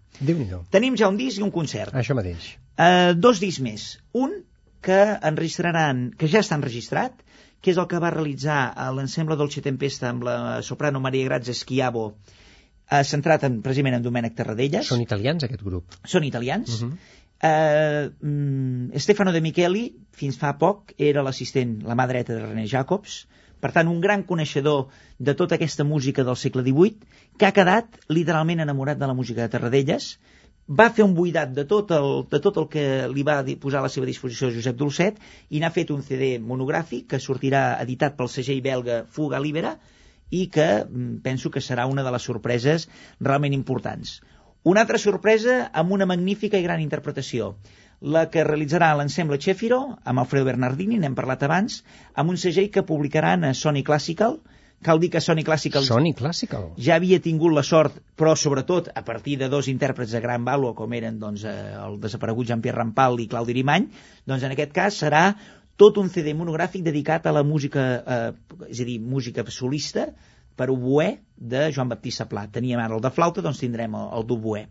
Tenim 0.73 0.97
ja 0.99 1.09
un 1.09 1.17
disc 1.17 1.41
i 1.41 1.45
un 1.45 1.53
concert. 1.55 1.95
Això 1.97 2.17
mateix. 2.17 2.53
Uh, 2.75 3.15
dos 3.17 3.41
discs 3.41 3.63
més. 3.65 3.87
Un 4.13 4.43
que 4.85 4.99
enregistraran, 5.31 6.07
que 6.19 6.29
ja 6.31 6.43
està 6.45 6.59
enregistrat, 6.59 7.23
que 7.61 7.73
és 7.73 7.81
el 7.81 7.87
que 7.89 7.99
va 8.01 8.13
realitzar 8.13 8.61
a 8.77 8.91
l'ensemble 8.93 9.37
Dolce 9.39 9.63
Tempesta 9.65 10.11
amb 10.11 10.25
la 10.27 10.37
soprano 10.65 11.01
Maria 11.01 11.25
Grazia 11.25 11.55
Schiavo, 11.57 12.05
uh, 12.13 13.03
centrat 13.09 13.47
en, 13.47 13.61
precisament 13.65 13.97
en 13.97 14.05
Domènec 14.05 14.35
Tarradellas. 14.37 14.91
Són 14.91 15.01
italians, 15.01 15.45
aquest 15.47 15.65
grup. 15.65 15.97
Són 16.05 16.27
italians. 16.29 16.81
Uh 16.81 16.89
-huh. 16.89 17.13
Eh, 17.45 18.09
mm, 18.21 18.97
Stefano 18.97 19.31
De 19.31 19.41
Micheli, 19.41 19.95
fins 20.11 20.37
fa 20.37 20.53
poc, 20.57 20.93
era 20.97 21.23
l'assistent, 21.23 21.81
la 21.83 21.95
mà 21.95 22.07
dreta 22.07 22.33
de 22.33 22.45
René 22.45 22.65
Jacobs, 22.67 23.25
per 23.59 23.71
tant, 23.75 23.87
un 23.87 23.99
gran 24.01 24.23
coneixedor 24.23 24.87
de 25.17 25.33
tota 25.33 25.55
aquesta 25.55 25.83
música 25.83 26.23
del 26.23 26.37
segle 26.37 26.63
XVIII, 26.63 26.97
que 27.37 27.45
ha 27.45 27.51
quedat 27.51 27.99
literalment 28.07 28.61
enamorat 28.61 28.97
de 28.97 29.07
la 29.07 29.13
música 29.13 29.41
de 29.41 29.49
Tarradellas, 29.49 30.19
va 30.67 30.89
fer 30.89 31.03
un 31.05 31.13
buidat 31.13 31.51
de 31.53 31.65
tot 31.69 31.91
el, 31.93 32.25
de 32.29 32.39
tot 32.41 32.57
el 32.57 32.67
que 32.73 32.85
li 33.13 33.23
va 33.23 33.43
posar 33.61 33.79
a 33.79 33.85
la 33.85 33.91
seva 33.93 34.07
disposició 34.09 34.49
Josep 34.53 34.77
Dolcet 34.77 35.19
i 35.49 35.59
n'ha 35.61 35.69
fet 35.69 35.91
un 35.93 36.01
CD 36.01 36.39
monogràfic 36.41 37.05
que 37.11 37.19
sortirà 37.21 37.77
editat 37.83 38.17
pel 38.17 38.31
segell 38.33 38.63
belga 38.65 39.03
Fuga 39.05 39.39
Libera 39.39 39.75
i 40.31 40.47
que 40.49 40.67
mm, 40.83 41.21
penso 41.21 41.51
que 41.51 41.61
serà 41.61 41.85
una 41.85 42.03
de 42.03 42.11
les 42.11 42.23
sorpreses 42.23 42.87
realment 43.21 43.53
importants. 43.53 44.21
Una 44.63 44.81
altra 44.81 44.97
sorpresa 44.97 45.69
amb 45.71 45.91
una 45.93 46.07
magnífica 46.09 46.57
i 46.57 46.65
gran 46.65 46.81
interpretació. 46.81 47.55
la 48.13 48.29
que 48.29 48.43
realitzarà 48.43 48.89
l'ensemble 48.93 49.37
Chefiro, 49.39 49.77
amb 50.03 50.19
Alfredo 50.19 50.45
Bernardini, 50.45 50.97
n'hem 50.99 51.15
parlat 51.15 51.43
abans, 51.47 51.77
amb 52.13 52.29
un 52.33 52.37
segell 52.37 52.67
que 52.69 52.83
publicaran 52.83 53.45
a 53.47 53.53
Sony 53.53 53.83
Classical, 53.87 54.35
cal 54.85 55.01
dir 55.01 55.09
que 55.13 55.21
Sony 55.23 55.43
Classical 55.47 55.83
Sony 55.87 56.13
Classical. 56.17 56.69
ja 56.77 56.99
havia 56.99 57.19
tingut 57.23 57.53
la 57.55 57.63
sort, 57.65 57.97
però 58.17 58.35
sobretot 58.37 58.91
a 58.93 59.03
partir 59.07 59.39
de 59.41 59.49
dos 59.49 59.69
intèrprets 59.71 60.13
de 60.13 60.21
gran 60.21 60.45
vàlua, 60.45 60.75
com 60.77 60.93
eren 60.93 61.19
doncs, 61.19 61.43
eh, 61.49 61.73
el 61.81 61.99
desaparegut 62.03 62.47
Jean-Pierre 62.51 62.77
Rampal 62.77 63.19
i 63.19 63.27
Claudi 63.31 63.57
Rimany, 63.57 63.89
doncs 64.25 64.45
en 64.45 64.53
aquest 64.53 64.73
cas 64.75 65.01
serà 65.01 65.25
tot 65.75 65.97
un 65.99 66.09
CD 66.09 66.35
monogràfic 66.37 66.85
dedicat 66.85 67.25
a 67.25 67.33
la 67.35 67.43
música, 67.43 67.85
eh, 68.05 68.67
és 68.69 68.81
a 68.81 68.87
dir, 68.87 68.99
música 69.01 69.43
solista 69.51 70.07
per 70.55 70.69
oboè 70.71 71.09
de 71.35 71.69
Joan 71.75 71.89
Baptista 71.91 72.29
Pla. 72.31 72.47
Teníem 72.47 72.79
ara 72.79 72.95
el 72.95 73.03
de 73.03 73.11
flauta, 73.11 73.43
doncs 73.43 73.59
tindrem 73.59 73.95
el, 73.99 74.11
el 74.19 74.27
d'oboè. 74.29 74.67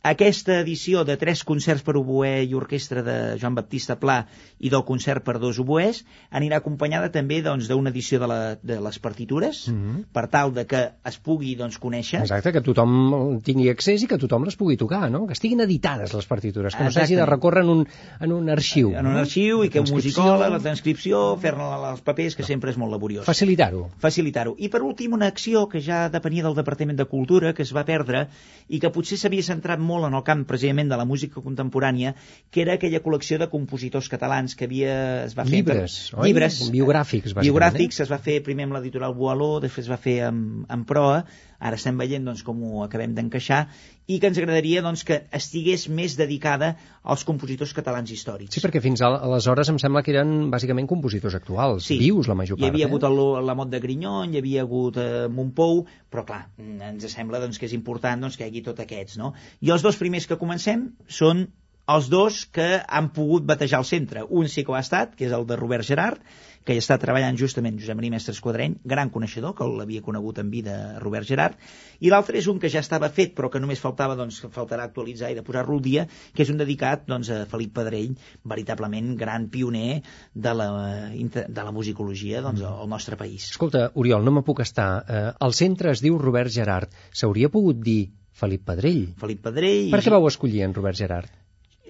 Aquesta 0.00 0.62
edició 0.62 1.02
de 1.04 1.18
tres 1.20 1.42
concerts 1.44 1.82
per 1.84 1.92
oboè 2.00 2.38
i 2.48 2.54
orquestra 2.56 3.02
de 3.04 3.14
Joan 3.36 3.56
Baptista 3.58 3.98
Pla 4.00 4.22
i 4.56 4.70
del 4.72 4.80
concert 4.88 5.20
per 5.26 5.34
dos 5.42 5.58
oboès 5.60 5.98
anirà 6.32 6.56
acompanyada 6.62 7.10
també 7.12 7.42
doncs, 7.44 7.68
d'una 7.68 7.92
edició 7.92 8.16
de, 8.22 8.28
la, 8.30 8.38
de 8.62 8.78
les 8.80 8.98
partitures 8.98 9.68
Mm 9.70 9.76
-hmm. 9.76 10.04
per 10.12 10.26
tal 10.28 10.54
de 10.54 10.64
que 10.66 10.80
es 11.04 11.18
pugui 11.18 11.54
doncs, 11.54 11.78
conèixer 11.78 12.20
Exacte, 12.20 12.52
que 12.52 12.60
tothom 12.60 13.40
tingui 13.42 13.68
accés 13.68 14.02
i 14.02 14.06
que 14.06 14.16
tothom 14.16 14.44
les 14.44 14.56
pugui 14.56 14.76
tocar, 14.76 15.10
no? 15.10 15.26
Que 15.26 15.32
estiguin 15.32 15.60
editades 15.60 16.14
les 16.14 16.26
partitures, 16.26 16.74
que 16.74 16.84
no 16.84 16.90
s'hagi 16.90 17.14
de 17.14 17.26
recórrer 17.26 17.62
en 17.62 17.68
un, 17.68 17.86
en 18.20 18.32
un 18.32 18.48
arxiu. 18.48 18.94
en 18.94 19.06
un 19.06 19.12
no? 19.12 19.18
arxiu 19.18 19.64
i 19.64 19.68
que 19.68 19.80
un 19.80 19.90
musicòleg, 19.90 20.50
la 20.50 20.60
transcripció, 20.60 21.36
fer-ne 21.36 21.62
als 21.62 22.00
papers, 22.00 22.36
que 22.36 22.42
sempre 22.42 22.70
és 22.70 22.78
molt 22.78 22.92
laboriós. 22.92 23.26
Facilitar-ho. 23.26 23.90
facilitar-ho. 23.98 24.54
I 24.58 24.68
per 24.68 24.82
últim, 24.82 25.12
una 25.12 25.26
acció 25.26 25.68
que 25.68 25.80
ja 25.80 26.08
depenia 26.08 26.42
del 26.42 26.54
Departament 26.54 26.96
de 26.96 27.04
Cultura, 27.04 27.52
que 27.52 27.62
es 27.62 27.74
va 27.74 27.84
perdre 27.84 28.28
i 28.68 28.78
que 28.78 28.90
potser 28.90 29.18
s'havia 29.18 29.42
centrat 29.42 29.78
molt 29.78 29.89
en 29.98 30.16
el 30.16 30.24
camp 30.26 30.46
precisament 30.48 30.90
de 30.92 30.98
la 31.00 31.06
música 31.08 31.42
contemporània, 31.42 32.14
que 32.50 32.62
era 32.64 32.78
aquella 32.78 33.02
col·lecció 33.04 33.40
de 33.42 33.50
compositors 33.52 34.08
catalans 34.12 34.56
que 34.56 34.68
havia, 34.68 34.96
es 35.26 35.36
va 35.38 35.46
fer... 35.48 35.60
Llibres, 35.60 35.98
oi? 36.14 36.30
Llibres. 36.30 36.62
Biogràfics, 36.70 37.34
bàsicament, 37.34 37.48
Biogràfics, 37.48 38.02
es 38.06 38.12
va 38.12 38.20
fer 38.22 38.40
primer 38.46 38.68
amb 38.68 38.78
l'editorial 38.78 39.16
Boaló, 39.18 39.52
després 39.64 39.88
es 39.88 39.92
va 39.92 40.00
fer 40.00 40.20
amb, 40.30 40.66
amb 40.70 40.88
Proa, 40.88 41.24
ara 41.60 41.76
estem 41.76 41.98
veient 42.00 42.24
doncs, 42.26 42.42
com 42.46 42.58
ho 42.64 42.82
acabem 42.84 43.12
d'encaixar, 43.14 43.66
i 44.10 44.18
que 44.18 44.26
ens 44.30 44.38
agradaria 44.40 44.82
doncs, 44.82 45.04
que 45.06 45.20
estigués 45.36 45.84
més 45.92 46.16
dedicada 46.18 46.72
als 47.04 47.22
compositors 47.28 47.74
catalans 47.76 48.10
històrics. 48.10 48.56
Sí, 48.56 48.62
perquè 48.64 48.80
fins 48.82 49.02
al- 49.06 49.20
aleshores 49.20 49.68
em 49.70 49.78
sembla 49.78 50.02
que 50.02 50.10
eren 50.16 50.50
bàsicament 50.50 50.88
compositors 50.90 51.36
actuals, 51.38 51.84
Sí. 51.86 51.98
vius 52.00 52.26
la 52.26 52.34
major 52.34 52.58
Hi 52.58 52.62
part. 52.62 52.72
havia 52.74 52.86
eh? 52.86 52.88
hagut 52.88 53.04
el, 53.04 53.20
la 53.46 53.54
Mot 53.54 53.70
de 53.70 53.80
Grinyon, 53.80 54.34
hi 54.34 54.38
havia 54.42 54.62
hagut 54.66 54.96
eh, 54.96 55.28
Montpou, 55.28 55.84
però 56.10 56.24
clar, 56.26 56.42
ens 56.58 57.06
sembla 57.12 57.38
doncs, 57.44 57.58
que 57.58 57.66
és 57.66 57.72
important 57.76 58.20
doncs, 58.20 58.36
que 58.36 58.44
hi 58.46 58.50
hagi 58.50 58.62
tots 58.66 58.80
aquests. 58.80 59.18
No? 59.20 59.34
I 59.60 59.70
els 59.70 59.82
dos 59.82 59.96
primers 60.00 60.26
que 60.26 60.36
comencem 60.40 60.90
són 61.06 61.46
els 61.90 62.06
dos 62.08 62.44
que 62.46 62.80
han 62.86 63.08
pogut 63.10 63.42
batejar 63.48 63.80
el 63.80 63.84
centre. 63.88 64.22
Un 64.28 64.46
sí 64.48 64.62
que 64.62 64.70
ho 64.70 64.76
ha 64.78 64.82
estat, 64.84 65.16
que 65.18 65.26
és 65.26 65.32
el 65.34 65.46
de 65.46 65.56
Robert 65.58 65.82
Gerard, 65.82 66.20
que 66.64 66.76
hi 66.76 66.80
està 66.82 66.98
treballant 67.00 67.38
justament 67.40 67.78
Josep 67.80 67.96
Maria 67.96 68.12
Mestre 68.14 68.34
Esquadreny, 68.36 68.76
gran 68.84 69.10
coneixedor, 69.14 69.54
que 69.56 69.66
l'havia 69.66 70.04
conegut 70.04 70.40
en 70.42 70.50
vida 70.52 70.76
Robert 71.00 71.28
Gerard, 71.28 71.56
i 72.00 72.12
l'altre 72.12 72.38
és 72.40 72.48
un 72.52 72.60
que 72.60 72.70
ja 72.72 72.82
estava 72.84 73.08
fet, 73.16 73.32
però 73.36 73.50
que 73.52 73.62
només 73.62 73.80
faltava, 73.80 74.16
doncs, 74.18 74.42
faltarà 74.52 74.84
actualitzar 74.88 75.32
i 75.32 75.38
de 75.38 75.44
posar-lo 75.46 75.78
al 75.78 75.82
dia, 75.84 76.06
que 76.36 76.44
és 76.44 76.52
un 76.52 76.60
dedicat 76.60 77.06
doncs, 77.08 77.32
a 77.32 77.46
Felip 77.50 77.74
Pedrell, 77.78 78.14
veritablement 78.52 79.14
gran 79.20 79.48
pioner 79.52 80.02
de 80.34 80.54
la, 80.54 80.70
de 81.10 81.64
la 81.64 81.74
musicologia 81.74 82.44
doncs, 82.44 82.64
al 82.68 82.88
nostre 82.92 83.16
país. 83.20 83.50
Escolta, 83.54 83.88
Oriol, 83.94 84.24
no 84.26 84.36
me 84.36 84.44
puc 84.46 84.60
estar. 84.66 84.90
Eh, 85.08 85.26
el 85.46 85.56
centre 85.56 85.94
es 85.94 86.04
diu 86.04 86.20
Robert 86.20 86.52
Gerard. 86.52 86.92
S'hauria 87.16 87.50
pogut 87.52 87.80
dir 87.80 88.10
Felip 88.40 88.68
Pedrell. 88.68 89.06
Felip 89.20 89.44
Pedrell... 89.48 89.90
Per 89.92 90.04
què 90.04 90.12
vau 90.12 90.28
escollir 90.28 90.66
en 90.66 90.76
Robert 90.76 91.00
Gerard? 91.00 91.39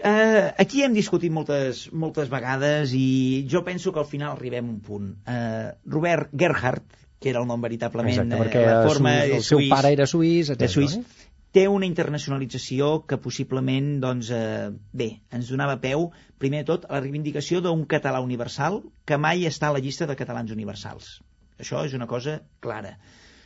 Eh, 0.04 0.54
aquí 0.58 0.82
hem 0.82 0.94
discutit 0.96 1.32
moltes, 1.32 1.86
moltes 1.92 2.30
vegades 2.32 2.94
i 2.96 3.46
jo 3.50 3.64
penso 3.66 3.92
que 3.92 4.00
al 4.00 4.08
final 4.08 4.32
arribem 4.32 4.66
a 4.68 4.72
un 4.72 4.80
punt. 4.80 5.10
Eh, 5.28 5.72
Robert 5.86 6.32
Gerhardt, 6.32 6.96
que 7.20 7.30
era 7.30 7.42
el 7.42 7.48
nom 7.48 7.60
veritablement, 7.60 8.14
Exacte, 8.14 8.36
eh, 8.36 8.40
perquè 8.40 8.62
la 8.64 8.78
el, 8.80 8.88
forma 8.88 9.16
el 9.24 9.34
és 9.38 9.50
seu 9.50 9.60
suís, 9.60 9.72
pare 9.74 9.92
era 9.92 10.06
suís, 10.08 10.52
etc. 10.54 10.70
suís, 10.72 10.96
Eh? 10.96 11.30
té 11.52 11.66
una 11.68 11.86
internacionalització 11.86 12.90
que 13.10 13.18
possiblement, 13.18 13.98
doncs, 14.02 14.30
eh, 14.30 14.70
bé, 14.92 15.10
ens 15.34 15.50
donava 15.50 15.80
peu, 15.82 16.10
primer 16.38 16.62
de 16.62 16.70
tot, 16.72 16.86
a 16.88 16.96
la 16.96 17.00
reivindicació 17.04 17.60
d'un 17.60 17.84
català 17.90 18.22
universal 18.24 18.80
que 19.04 19.18
mai 19.18 19.44
està 19.50 19.68
a 19.68 19.76
la 19.76 19.82
llista 19.82 20.06
de 20.06 20.16
catalans 20.16 20.54
universals. 20.54 21.18
Això 21.60 21.84
és 21.84 21.94
una 21.98 22.06
cosa 22.06 22.40
clara. 22.60 22.96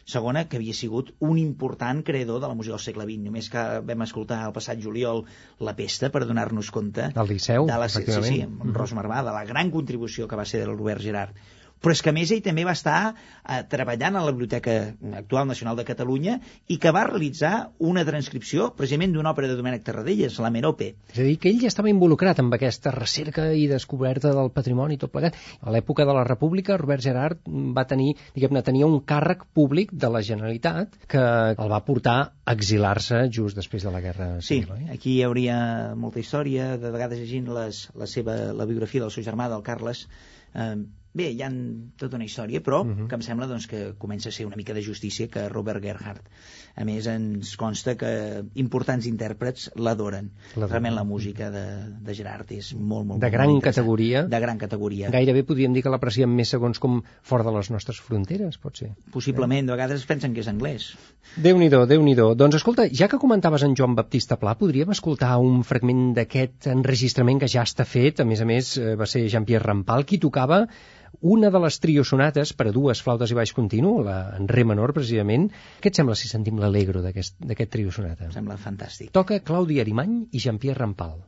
Segona, 0.04 0.44
que 0.48 0.58
havia 0.60 0.74
sigut 0.76 1.14
un 1.24 1.38
important 1.40 2.02
creador 2.04 2.42
de 2.42 2.50
la 2.50 2.56
música 2.58 2.76
del 2.76 2.84
segle 2.84 3.06
XX. 3.08 3.24
Només 3.24 3.48
que 3.52 3.64
vam 3.88 4.04
escoltar 4.04 4.42
el 4.48 4.54
passat 4.56 4.80
juliol 4.84 5.24
La 5.64 5.74
Pesta 5.78 6.10
per 6.12 6.24
donar-nos 6.28 6.70
compte 6.74 7.08
Del 7.16 7.30
Liceu, 7.32 7.68
de 7.70 7.78
la, 7.80 7.88
sí, 7.88 8.04
sí, 8.28 8.40
amb 8.44 8.76
Ros 8.76 8.92
Marvà, 8.96 9.22
de 9.24 9.32
la 9.36 9.44
gran 9.48 9.72
contribució 9.74 10.28
que 10.28 10.40
va 10.40 10.44
ser 10.48 10.64
del 10.64 10.76
Robert 10.76 11.04
Gerard. 11.04 11.38
Però 11.84 11.92
és 11.92 12.00
que 12.00 12.08
a 12.08 12.16
més 12.16 12.30
ell 12.32 12.40
també 12.44 12.64
va 12.64 12.72
estar 12.72 12.98
eh, 13.12 13.60
treballant 13.68 14.16
a 14.16 14.22
la 14.24 14.32
Biblioteca 14.32 14.74
Actual 15.18 15.46
Nacional 15.50 15.76
de 15.76 15.84
Catalunya 15.84 16.38
i 16.72 16.78
que 16.80 16.92
va 16.96 17.02
realitzar 17.10 17.52
una 17.84 18.06
transcripció 18.08 18.70
precisament 18.78 19.12
d'una 19.12 19.34
òpera 19.34 19.50
de 19.50 19.58
Domènec 19.58 19.84
Tarradellas, 19.84 20.38
la 20.40 20.50
Merope. 20.54 20.94
És 21.12 21.18
a 21.20 21.26
dir, 21.28 21.36
que 21.42 21.50
ell 21.52 21.60
ja 21.60 21.68
estava 21.68 21.92
involucrat 21.92 22.40
amb 22.40 22.56
aquesta 22.56 22.94
recerca 22.94 23.50
i 23.52 23.66
descoberta 23.68 24.32
del 24.32 24.48
patrimoni 24.54 24.96
tot 25.02 25.12
plegat. 25.12 25.36
A 25.60 25.74
l'època 25.74 26.08
de 26.08 26.16
la 26.16 26.24
República, 26.24 26.78
Robert 26.80 27.04
Gerard 27.04 27.44
va 27.76 27.84
tenir, 27.90 28.14
diguem-ne, 28.34 28.64
tenia 28.64 28.88
un 28.88 28.98
càrrec 29.04 29.44
públic 29.52 29.92
de 29.92 30.08
la 30.08 30.24
Generalitat 30.24 30.96
que 31.10 31.20
el 31.52 31.70
va 31.76 31.84
portar 31.84 32.16
a 32.44 32.56
exilar-se 32.56 33.26
just 33.28 33.60
després 33.60 33.84
de 33.84 33.92
la 33.92 34.00
Guerra 34.00 34.32
Sí, 34.40 34.62
Civil, 34.62 34.72
oi? 34.78 34.88
aquí 34.96 35.18
hi 35.18 35.22
hauria 35.28 35.60
molta 36.00 36.24
història, 36.24 36.74
de 36.80 36.90
vegades 36.94 37.20
llegint 37.20 37.52
les, 37.52 37.84
la 37.94 38.08
seva 38.08 38.40
la 38.56 38.64
biografia 38.68 39.04
del 39.04 39.12
seu 39.12 39.24
germà, 39.26 39.50
del 39.52 39.64
Carles, 39.66 40.06
eh, 40.54 40.76
bé, 41.14 41.28
hi 41.30 41.42
ha 41.46 41.48
tota 41.96 42.16
una 42.18 42.24
història, 42.26 42.60
però 42.60 42.80
uh 42.82 42.84
Mhm. 42.84 42.98
-huh. 43.04 43.08
que 43.08 43.14
em 43.14 43.22
sembla 43.22 43.46
doncs, 43.46 43.66
que 43.66 43.94
comença 43.98 44.28
a 44.28 44.32
ser 44.32 44.46
una 44.46 44.56
mica 44.56 44.74
de 44.74 44.82
justícia 44.82 45.28
que 45.28 45.48
Robert 45.48 45.80
Gerhardt. 45.82 46.26
A 46.76 46.84
més, 46.84 47.06
ens 47.06 47.56
consta 47.56 47.94
que 47.96 48.42
importants 48.54 49.06
intèrprets 49.06 49.70
l'adoren. 49.76 50.30
Realment 50.56 50.94
la 50.94 51.04
música 51.04 51.50
de, 51.50 51.64
de 52.02 52.14
Gerard 52.14 52.50
és 52.50 52.74
molt, 52.74 53.06
molt 53.06 53.20
De 53.20 53.26
molt 53.26 53.32
gran 53.32 53.50
interessant. 53.50 53.74
categoria. 53.84 54.22
De 54.24 54.40
gran 54.40 54.58
categoria. 54.58 55.10
Gairebé 55.10 55.44
podríem 55.44 55.72
dir 55.72 55.82
que 55.82 55.88
l'apreciem 55.90 56.28
més 56.34 56.48
segons 56.48 56.78
com 56.80 57.02
fora 57.22 57.44
de 57.44 57.52
les 57.52 57.70
nostres 57.70 58.00
fronteres, 58.00 58.58
pot 58.58 58.76
ser. 58.76 58.90
Possiblement, 59.12 59.66
de 59.66 59.72
vegades 59.72 60.00
es 60.00 60.06
pensen 60.06 60.34
que 60.34 60.40
és 60.40 60.48
anglès. 60.48 60.96
Déu-n'hi-do, 61.36 61.86
déu 61.86 62.02
nhi 62.02 62.14
déu 62.14 62.34
Doncs 62.34 62.56
escolta, 62.56 62.88
ja 62.92 63.06
que 63.08 63.18
comentaves 63.18 63.62
en 63.62 63.74
Joan 63.76 63.94
Baptista 63.94 64.36
Pla, 64.36 64.56
podríem 64.58 64.90
escoltar 64.90 65.38
un 65.38 65.62
fragment 65.62 66.12
d'aquest 66.14 66.66
enregistrament 66.66 67.38
que 67.40 67.48
ja 67.48 67.62
està 67.62 67.84
fet, 67.84 68.20
a 68.20 68.24
més 68.24 68.40
a 68.40 68.44
més 68.44 68.76
eh, 68.78 68.96
va 68.96 69.06
ser 69.06 69.28
Jean-Pierre 69.28 69.64
Rampal 69.64 70.04
qui 70.04 70.18
tocava 70.18 70.66
una 71.20 71.50
de 71.50 71.60
les 71.64 71.78
triosonates 71.82 72.52
per 72.56 72.68
a 72.70 72.74
dues 72.74 73.02
flautes 73.04 73.30
i 73.30 73.38
baix 73.38 73.52
continu, 73.56 73.96
la 74.06 74.18
en 74.38 74.48
re 74.48 74.64
menor 74.64 74.94
precisament. 74.96 75.48
Què 75.80 75.92
et 75.92 76.00
sembla 76.00 76.18
si 76.18 76.30
sentim 76.30 76.58
l'alegro 76.62 77.04
d'aquest 77.04 77.70
triosonata? 77.70 78.30
Em 78.30 78.36
sembla 78.36 78.58
fantàstic. 78.60 79.12
Toca 79.14 79.40
Claudi 79.40 79.80
Arimany 79.84 80.24
i 80.32 80.42
Jean-Pierre 80.46 80.80
Rampal. 80.80 81.18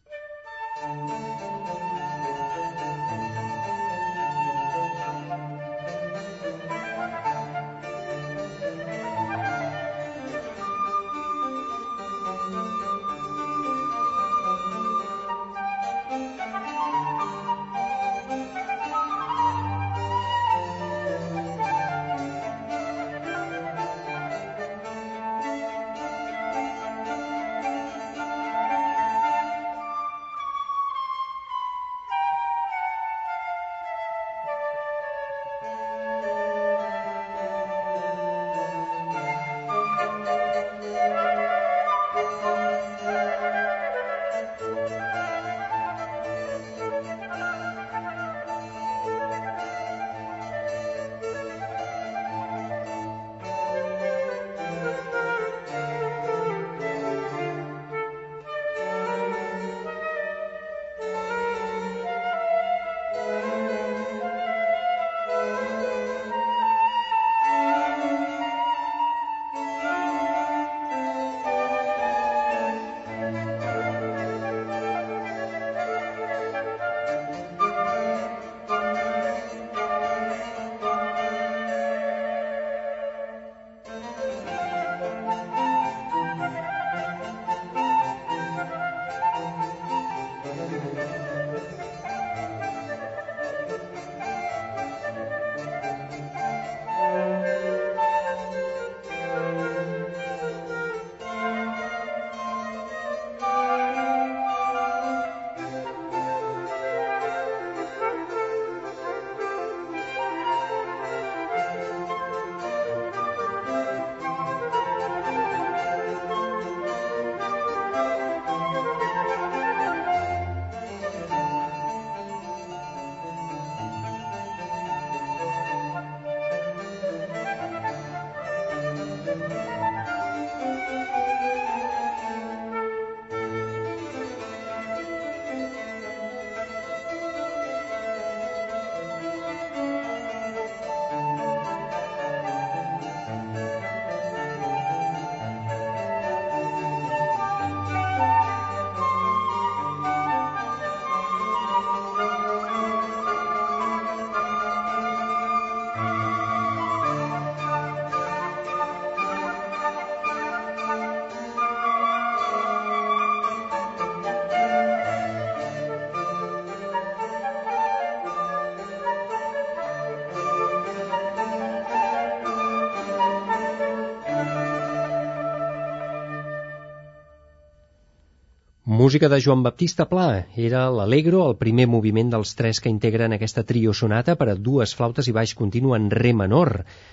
Música 179.06 179.28
de 179.28 179.40
Joan 179.40 179.62
Baptista 179.62 180.08
Pla. 180.10 180.48
Era 180.58 180.80
l'Allegro, 180.90 181.44
el 181.48 181.54
primer 181.60 181.84
moviment 181.86 182.32
dels 182.32 182.56
tres 182.58 182.80
que 182.82 182.90
integren 182.90 183.36
aquesta 183.36 183.62
trio 183.68 183.92
sonata 183.94 184.34
per 184.40 184.48
a 184.50 184.56
dues 184.68 184.94
flautes 184.98 185.28
i 185.30 185.34
baix 185.36 185.52
continu 185.60 185.94
en 185.94 186.08
re 186.10 186.32
menor. 186.34 186.72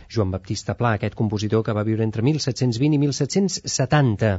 Joan 0.10 0.34
Baptista 0.34 0.74
Pla, 0.80 0.96
aquest 0.98 1.14
compositor 1.14 1.62
que 1.62 1.78
va 1.78 1.86
viure 1.86 2.02
entre 2.08 2.26
1720 2.26 2.98
i 2.98 3.02
1770. 3.04 4.34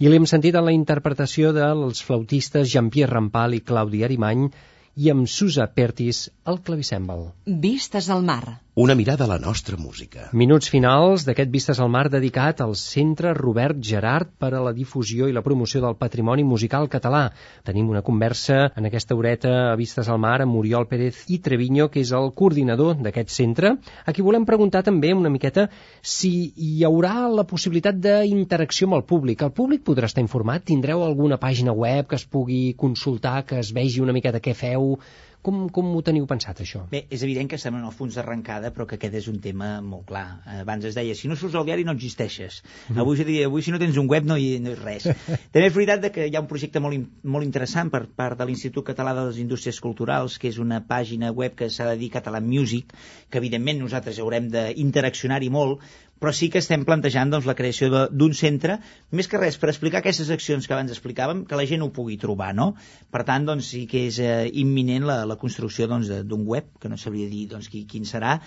I 0.00 0.08
l'hem 0.08 0.24
sentit 0.32 0.56
en 0.56 0.64
la 0.70 0.76
interpretació 0.78 1.52
dels 1.52 2.00
flautistes 2.00 2.72
Jean-Pierre 2.72 3.12
Rampal 3.12 3.60
i 3.60 3.64
Claudi 3.72 4.00
Arimany 4.08 4.48
i 4.96 5.12
amb 5.12 5.28
Susa 5.28 5.68
Pertis 5.68 6.30
al 6.48 6.64
clavicèmbal. 6.64 7.26
Vistes 7.68 8.08
al 8.08 8.24
mar. 8.24 8.62
Una 8.78 8.94
mirada 8.94 9.24
a 9.24 9.26
la 9.26 9.38
nostra 9.38 9.78
música. 9.80 10.26
Minuts 10.36 10.68
finals 10.68 11.22
d'aquest 11.24 11.48
Vistes 11.48 11.78
al 11.80 11.88
Mar 11.88 12.10
dedicat 12.12 12.58
al 12.60 12.74
Centre 12.76 13.30
Robert 13.32 13.78
Gerard 13.80 14.34
per 14.36 14.50
a 14.52 14.58
la 14.60 14.74
difusió 14.76 15.30
i 15.30 15.32
la 15.32 15.40
promoció 15.40 15.80
del 15.80 15.94
patrimoni 15.96 16.42
musical 16.44 16.84
català. 16.92 17.22
Tenim 17.64 17.88
una 17.88 18.02
conversa 18.04 18.58
en 18.76 18.84
aquesta 18.84 19.16
horeta 19.16 19.52
a 19.70 19.78
Vistes 19.80 20.10
al 20.12 20.20
Mar 20.20 20.42
amb 20.44 20.58
Oriol 20.60 20.84
Pérez 20.90 21.22
i 21.32 21.38
Treviño, 21.46 21.86
que 21.88 22.02
és 22.04 22.12
el 22.18 22.28
coordinador 22.36 23.00
d'aquest 23.00 23.32
centre. 23.32 23.70
Aquí 24.04 24.20
volem 24.26 24.44
preguntar 24.44 24.82
també 24.84 25.14
una 25.16 25.32
miqueta 25.32 25.70
si 26.02 26.34
hi 26.66 26.84
haurà 26.84 27.30
la 27.32 27.46
possibilitat 27.48 27.96
d'interacció 27.96 28.90
amb 28.90 28.98
el 28.98 29.06
públic. 29.08 29.40
El 29.40 29.56
públic 29.56 29.86
podrà 29.88 30.12
estar 30.12 30.20
informat? 30.20 30.68
Tindreu 30.68 31.06
alguna 31.06 31.40
pàgina 31.40 31.72
web 31.72 32.12
que 32.12 32.20
es 32.20 32.28
pugui 32.28 32.74
consultar, 32.76 33.38
que 33.48 33.56
es 33.64 33.72
vegi 33.72 34.04
una 34.04 34.12
miqueta 34.12 34.44
què 34.44 34.52
feu? 34.52 34.98
Com, 35.46 35.68
com 35.70 35.92
ho 35.94 36.00
teniu 36.02 36.24
pensat, 36.26 36.58
això? 36.64 36.80
Bé, 36.90 37.04
és 37.14 37.22
evident 37.22 37.46
que 37.46 37.54
estem 37.54 37.76
en 37.78 37.84
el 37.86 37.92
fons 37.94 38.16
d'arrencada, 38.18 38.72
però 38.74 38.82
que 38.90 38.96
aquest 38.98 39.14
és 39.20 39.28
un 39.30 39.36
tema 39.42 39.68
molt 39.78 40.08
clar. 40.08 40.24
Abans 40.56 40.88
es 40.88 40.96
deia, 40.98 41.14
si 41.14 41.30
no 41.30 41.36
surts 41.38 41.54
al 41.54 41.68
diari 41.68 41.84
no 41.86 41.94
existeixes. 41.94 42.56
Mm. 42.88 42.98
Avui, 43.04 43.20
diria, 43.20 43.44
avui 43.46 43.62
si 43.62 43.70
no 43.70 43.78
tens 43.78 44.00
un 44.02 44.10
web 44.10 44.26
no 44.26 44.34
hi, 44.42 44.48
no 44.64 44.72
hi 44.72 44.74
és 44.74 44.82
res. 44.82 45.06
També 45.54 45.68
és 45.68 45.76
veritat 45.76 46.08
que 46.16 46.26
hi 46.26 46.34
ha 46.34 46.42
un 46.42 46.48
projecte 46.50 46.82
molt, 46.82 46.98
molt 47.22 47.46
interessant 47.46 47.92
per 47.94 48.02
part 48.18 48.40
de 48.40 48.48
l'Institut 48.48 48.88
Català 48.90 49.14
de 49.14 49.28
les 49.28 49.38
Indústries 49.44 49.78
Culturals, 49.84 50.40
que 50.42 50.50
és 50.50 50.58
una 50.62 50.80
pàgina 50.88 51.30
web 51.30 51.54
que 51.54 51.70
s'ha 51.70 51.86
de 51.92 52.00
dir 52.02 52.10
Català 52.16 52.42
Music, 52.42 52.90
que 53.30 53.38
evidentment 53.38 53.78
nosaltres 53.84 54.18
haurem 54.18 54.50
d'interaccionar-hi 54.50 55.52
molt, 55.54 55.86
però 56.20 56.32
sí 56.32 56.48
que 56.52 56.60
estem 56.62 56.84
plantejant 56.88 57.32
doncs, 57.32 57.46
la 57.48 57.56
creació 57.58 58.06
d'un 58.08 58.34
centre, 58.34 58.78
més 59.12 59.28
que 59.28 59.40
res 59.40 59.58
per 59.60 59.70
explicar 59.72 60.00
aquestes 60.00 60.30
accions 60.32 60.66
que 60.66 60.74
abans 60.76 60.94
explicàvem, 60.94 61.44
que 61.48 61.58
la 61.58 61.66
gent 61.68 61.84
ho 61.84 61.90
pugui 61.92 62.16
trobar, 62.20 62.52
no? 62.56 62.72
Per 63.12 63.22
tant, 63.28 63.44
doncs, 63.48 63.68
sí 63.74 63.84
que 63.90 64.06
és 64.08 64.20
eh, 64.22 64.48
imminent 64.62 65.06
la, 65.08 65.18
la 65.28 65.36
construcció 65.40 65.88
doncs, 65.90 66.08
d'un 66.08 66.28
doncs, 66.32 66.48
web, 66.56 66.72
que 66.80 66.90
no 66.92 66.98
sabria 67.00 67.28
dir 67.28 67.46
doncs, 67.52 67.68
qui, 67.72 67.84
quin 67.90 68.08
serà, 68.08 68.38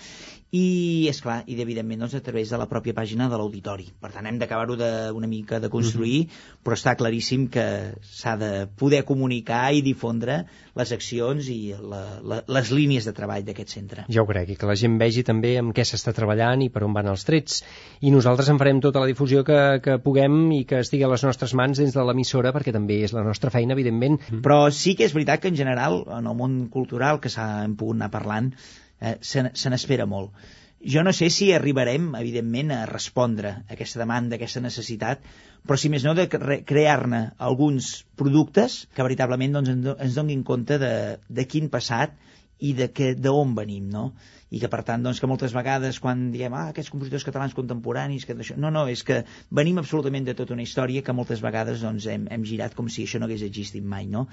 i, 0.50 1.06
és 1.10 1.20
clar, 1.22 1.40
i 1.46 1.54
evidentment 1.62 2.02
doncs, 2.02 2.16
a 2.18 2.24
través 2.26 2.50
de 2.50 2.58
la 2.58 2.66
pròpia 2.70 2.94
pàgina 2.96 3.28
de 3.30 3.38
l'auditori. 3.38 3.86
Per 4.02 4.10
tant, 4.10 4.26
hem 4.26 4.40
d'acabar-ho 4.40 4.76
una 5.14 5.30
mica 5.30 5.60
de 5.62 5.70
construir, 5.70 6.24
mm 6.24 6.28
-hmm. 6.28 6.64
però 6.64 6.74
està 6.74 6.96
claríssim 6.96 7.48
que 7.48 7.94
s'ha 8.02 8.36
de 8.36 8.66
poder 8.66 9.04
comunicar 9.04 9.72
i 9.74 9.82
difondre 9.82 10.44
les 10.74 10.92
accions 10.92 11.48
i 11.48 11.74
la, 11.78 12.20
la, 12.22 12.42
les 12.46 12.70
línies 12.70 13.04
de 13.04 13.12
treball 13.12 13.44
d'aquest 13.44 13.68
centre. 13.68 14.04
Ja 14.08 14.22
ho 14.22 14.26
crec, 14.26 14.50
i 14.50 14.56
que 14.56 14.66
la 14.66 14.74
gent 14.74 14.98
vegi 14.98 15.22
també 15.22 15.56
amb 15.58 15.74
què 15.74 15.84
s'està 15.84 16.12
treballant 16.12 16.62
i 16.62 16.68
per 16.68 16.82
on 16.84 16.92
van 16.92 17.06
els 17.06 17.24
trets 17.24 17.59
i 18.00 18.12
nosaltres 18.14 18.48
en 18.52 18.60
farem 18.60 18.80
tota 18.80 19.02
la 19.02 19.08
difusió 19.10 19.42
que, 19.44 19.58
que 19.84 19.98
puguem 20.04 20.38
i 20.56 20.62
que 20.68 20.80
estigui 20.84 21.04
a 21.04 21.10
les 21.12 21.24
nostres 21.26 21.52
mans 21.58 21.80
dins 21.82 21.96
de 21.96 22.04
l'emissora 22.06 22.54
perquè 22.56 22.72
també 22.76 23.02
és 23.06 23.12
la 23.16 23.24
nostra 23.26 23.52
feina, 23.52 23.76
evidentment. 23.76 24.20
Mm. 24.30 24.40
Però 24.46 24.62
sí 24.74 24.96
que 24.96 25.08
és 25.08 25.16
veritat 25.16 25.42
que 25.42 25.52
en 25.52 25.58
general 25.58 26.02
en 26.20 26.30
el 26.30 26.38
món 26.38 26.62
cultural 26.72 27.20
que 27.20 27.32
s'han 27.32 27.76
pogut 27.80 28.00
anar 28.00 28.10
parlant 28.14 28.54
eh, 29.00 29.18
se 29.20 29.72
n'espera 29.72 30.08
molt. 30.08 30.32
Jo 30.80 31.02
no 31.04 31.12
sé 31.12 31.28
si 31.28 31.50
arribarem, 31.52 32.14
evidentment, 32.16 32.70
a 32.72 32.86
respondre 32.88 33.50
a 33.52 33.74
aquesta 33.74 34.00
demanda, 34.00 34.36
a 34.36 34.38
aquesta 34.40 34.62
necessitat, 34.64 35.26
però 35.68 35.76
si 35.76 35.90
més 35.92 36.06
no 36.08 36.14
de 36.16 36.24
crear-ne 36.30 37.20
alguns 37.36 37.90
productes 38.16 38.86
que 38.96 39.04
veritablement 39.04 39.58
doncs, 39.58 39.92
ens 39.92 40.16
donin 40.16 40.40
compte 40.42 40.78
de, 40.80 40.92
de 41.28 41.44
quin 41.44 41.68
passat 41.68 42.16
i 42.64 42.72
de 42.78 42.88
d'on 43.20 43.52
venim, 43.58 43.90
no? 43.92 44.06
I 44.50 44.58
que, 44.58 44.68
per 44.70 44.80
tant, 44.86 45.02
doncs, 45.06 45.20
que 45.22 45.28
moltes 45.30 45.52
vegades 45.54 46.00
quan 46.02 46.28
diem, 46.34 46.54
ah, 46.58 46.70
aquests 46.72 46.90
compositors 46.90 47.26
catalans 47.26 47.54
contemporanis, 47.54 48.26
que. 48.26 48.34
No, 48.58 48.72
no, 48.74 48.86
és 48.90 49.04
que 49.06 49.20
venim 49.54 49.78
absolutament 49.78 50.26
de 50.26 50.34
tota 50.38 50.56
una 50.56 50.64
història 50.66 51.04
que 51.06 51.14
moltes 51.14 51.42
vegades 51.44 51.84
doncs, 51.86 52.08
hem, 52.10 52.26
hem 52.34 52.46
girat 52.48 52.74
com 52.78 52.88
si 52.90 53.06
això 53.06 53.20
no 53.22 53.28
hagués 53.28 53.44
existit 53.46 53.84
mai, 53.84 54.08
no? 54.10 54.26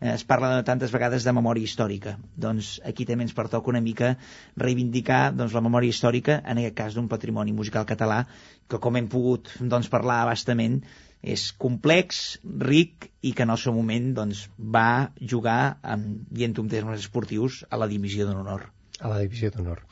Eh, 0.00 0.12
es 0.12 0.26
parla 0.28 0.50
de 0.56 0.66
tantes 0.68 0.92
vegades 0.92 1.24
de 1.24 1.34
memòria 1.38 1.64
històrica. 1.68 2.18
Doncs 2.36 2.74
aquí 2.84 3.06
també 3.08 3.24
ens 3.28 3.36
pertoca 3.38 3.72
una 3.72 3.80
mica 3.80 4.16
reivindicar 4.60 5.22
doncs, 5.36 5.56
la 5.56 5.64
memòria 5.64 5.94
històrica, 5.94 6.42
en 6.44 6.60
aquest 6.60 6.76
cas 6.82 6.98
d'un 6.98 7.08
patrimoni 7.08 7.56
musical 7.56 7.88
català, 7.88 8.26
que 8.68 8.80
com 8.82 9.00
hem 9.00 9.08
pogut 9.08 9.54
doncs, 9.60 9.88
parlar 9.92 10.20
abastament, 10.26 10.82
és 11.22 11.48
complex, 11.64 12.22
ric 12.66 13.08
i 13.22 13.32
que 13.32 13.46
en 13.46 13.54
el 13.54 13.60
seu 13.64 13.74
moment 13.76 14.12
doncs, 14.20 14.44
va 14.76 15.12
jugar, 15.34 15.78
amb, 15.96 16.22
dient 16.34 16.58
un 16.60 16.70
termes 16.76 17.06
esportius, 17.06 17.62
a 17.70 17.80
la 17.80 17.88
divisió 17.96 18.28
d'honor. 18.28 18.68
A 19.02 19.10
la 19.10 19.18
divisió 19.24 19.50
d'honor. 19.50 19.82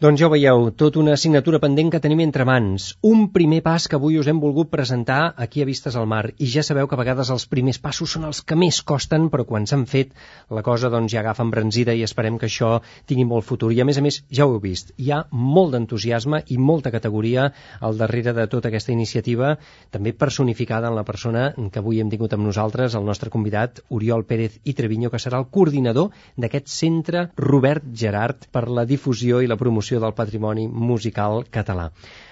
Doncs 0.00 0.16
ja 0.16 0.28
ho 0.30 0.32
veieu, 0.32 0.70
tot 0.80 0.94
una 0.96 1.12
assignatura 1.12 1.58
pendent 1.60 1.90
que 1.92 1.98
tenim 2.00 2.22
entre 2.24 2.46
mans. 2.48 2.84
Un 3.04 3.26
primer 3.34 3.58
pas 3.60 3.84
que 3.84 3.98
avui 3.98 4.14
us 4.16 4.28
hem 4.32 4.38
volgut 4.40 4.70
presentar 4.72 5.34
aquí 5.44 5.60
a 5.60 5.66
Vistes 5.68 5.96
al 6.00 6.06
Mar. 6.08 6.30
I 6.40 6.46
ja 6.48 6.62
sabeu 6.64 6.86
que 6.88 6.96
a 6.96 6.98
vegades 7.02 7.28
els 7.34 7.44
primers 7.50 7.76
passos 7.84 8.14
són 8.16 8.24
els 8.24 8.40
que 8.40 8.56
més 8.56 8.78
costen, 8.80 9.26
però 9.28 9.44
quan 9.44 9.68
s'han 9.68 9.84
fet 9.84 10.14
la 10.48 10.62
cosa 10.64 10.88
doncs 10.88 11.12
ja 11.12 11.20
agafa 11.20 11.44
embranzida 11.44 11.92
i 11.92 12.00
esperem 12.06 12.38
que 12.40 12.48
això 12.48 12.70
tingui 13.12 13.26
molt 13.28 13.44
futur. 13.44 13.74
I 13.76 13.82
a 13.82 13.84
més 13.84 14.00
a 14.00 14.04
més, 14.06 14.22
ja 14.32 14.46
ho 14.46 14.54
heu 14.54 14.62
vist, 14.62 14.94
hi 14.96 15.10
ha 15.12 15.18
molt 15.32 15.76
d'entusiasme 15.76 16.40
i 16.48 16.56
molta 16.56 16.94
categoria 16.96 17.50
al 17.80 18.00
darrere 18.00 18.32
de 18.32 18.48
tota 18.48 18.72
aquesta 18.72 18.96
iniciativa, 18.96 19.52
també 19.92 20.14
personificada 20.16 20.88
en 20.88 20.96
la 20.96 21.04
persona 21.04 21.44
que 21.60 21.84
avui 21.84 22.00
hem 22.00 22.08
tingut 22.08 22.38
amb 22.38 22.48
nosaltres, 22.48 22.96
el 22.96 23.04
nostre 23.04 23.28
convidat, 23.28 23.84
Oriol 23.90 24.24
Pérez 24.24 24.56
i 24.64 24.72
Treviño, 24.80 25.12
que 25.12 25.20
serà 25.20 25.44
el 25.44 25.50
coordinador 25.52 26.08
d'aquest 26.40 26.72
centre 26.72 27.28
Robert 27.36 27.92
Gerard 27.92 28.48
per 28.48 28.64
la 28.70 28.88
difusió 28.88 29.44
i 29.44 29.52
la 29.52 29.60
promoció 29.60 29.89
promoció 29.90 30.00
del 30.00 30.14
patrimoni 30.14 30.68
musical 30.68 31.44
català. 31.50 31.90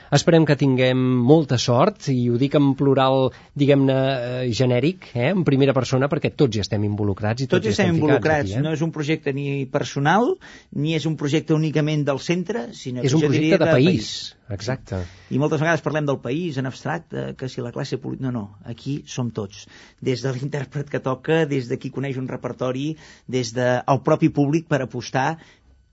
Esperem 0.08 0.46
que 0.48 0.56
tinguem 0.56 0.96
molta 1.28 1.58
sort, 1.60 2.06
i 2.08 2.30
ho 2.32 2.38
dic 2.40 2.54
en 2.56 2.70
plural, 2.78 3.26
diguem-ne, 3.60 3.96
eh, 4.46 4.52
genèric, 4.56 5.10
eh, 5.12 5.34
en 5.34 5.42
primera 5.44 5.74
persona, 5.76 6.08
perquè 6.08 6.30
tots 6.32 6.56
hi 6.56 6.62
estem 6.62 6.86
involucrats. 6.88 7.42
I 7.42 7.46
tots, 7.46 7.58
tots 7.58 7.66
hi 7.66 7.74
estem, 7.74 7.90
estem 7.90 7.98
involucrats. 8.00 8.48
Aquí, 8.48 8.56
eh? 8.56 8.62
No 8.64 8.72
és 8.72 8.80
un 8.80 8.92
projecte 8.94 9.34
ni 9.36 9.66
personal, 9.66 10.38
ni 10.72 10.94
és 10.96 11.04
un 11.04 11.18
projecte 11.20 11.52
únicament 11.52 12.06
del 12.08 12.22
centre, 12.24 12.70
sinó 12.72 13.04
és 13.04 13.12
que 13.12 13.20
un 13.20 13.26
projecte 13.26 13.58
de, 13.58 13.64
de 13.66 13.70
país. 13.70 13.84
país. 13.84 14.34
Exacte. 14.48 15.02
I 15.28 15.36
moltes 15.36 15.60
vegades 15.60 15.84
parlem 15.84 16.08
del 16.08 16.22
país 16.24 16.56
en 16.56 16.64
abstracte, 16.64 17.34
que 17.36 17.50
si 17.52 17.60
la 17.60 17.74
classe 17.74 17.98
política... 18.00 18.30
No, 18.30 18.32
no, 18.32 18.56
aquí 18.64 19.02
som 19.04 19.28
tots. 19.28 19.66
Des 20.00 20.24
de 20.24 20.32
l'intèrpret 20.32 20.88
que 20.88 21.02
toca, 21.04 21.42
des 21.44 21.68
de 21.68 21.76
qui 21.76 21.92
coneix 21.92 22.16
un 22.16 22.32
repertori, 22.32 22.94
des 23.28 23.52
del 23.52 24.00
propi 24.08 24.32
públic 24.32 24.64
per 24.72 24.80
apostar 24.86 25.34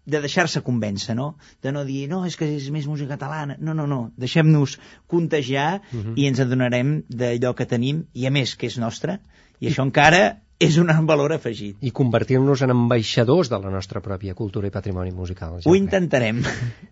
de 0.06 0.22
deixar-se 0.22 0.62
convèncer, 0.62 1.16
no? 1.18 1.36
De 1.66 1.72
no 1.74 1.84
dir, 1.86 2.06
no, 2.10 2.24
és 2.30 2.38
que 2.38 2.48
és 2.58 2.70
més 2.74 2.88
música 2.88 3.16
catalana. 3.16 3.58
No, 3.60 3.74
no, 3.74 3.88
no. 3.90 4.00
Deixem-nos 4.22 4.78
contagiar 5.08 5.82
uh 5.82 5.96
mhm. 5.98 6.04
-huh. 6.06 6.14
i 6.16 6.28
ens 6.28 6.40
adonarem 6.40 7.04
d'allò 7.10 7.54
que 7.56 7.66
tenim, 7.66 8.06
i 8.14 8.28
a 8.28 8.32
més 8.32 8.56
que 8.56 8.68
és 8.68 8.78
nostre, 8.78 9.20
i 9.60 9.68
això 9.68 9.84
encara 9.84 10.42
és 10.58 10.78
un 10.80 10.88
valor 11.06 11.34
afegit. 11.36 11.76
I 11.84 11.92
convertir-nos 11.92 12.62
en 12.64 12.72
ambaixadors 12.72 13.50
de 13.52 13.58
la 13.60 13.70
nostra 13.70 14.00
pròpia 14.02 14.34
cultura 14.34 14.70
i 14.70 14.72
patrimoni 14.72 15.12
musical. 15.12 15.58
Ja 15.60 15.70
Ho 15.70 15.76
intentarem. 15.76 16.42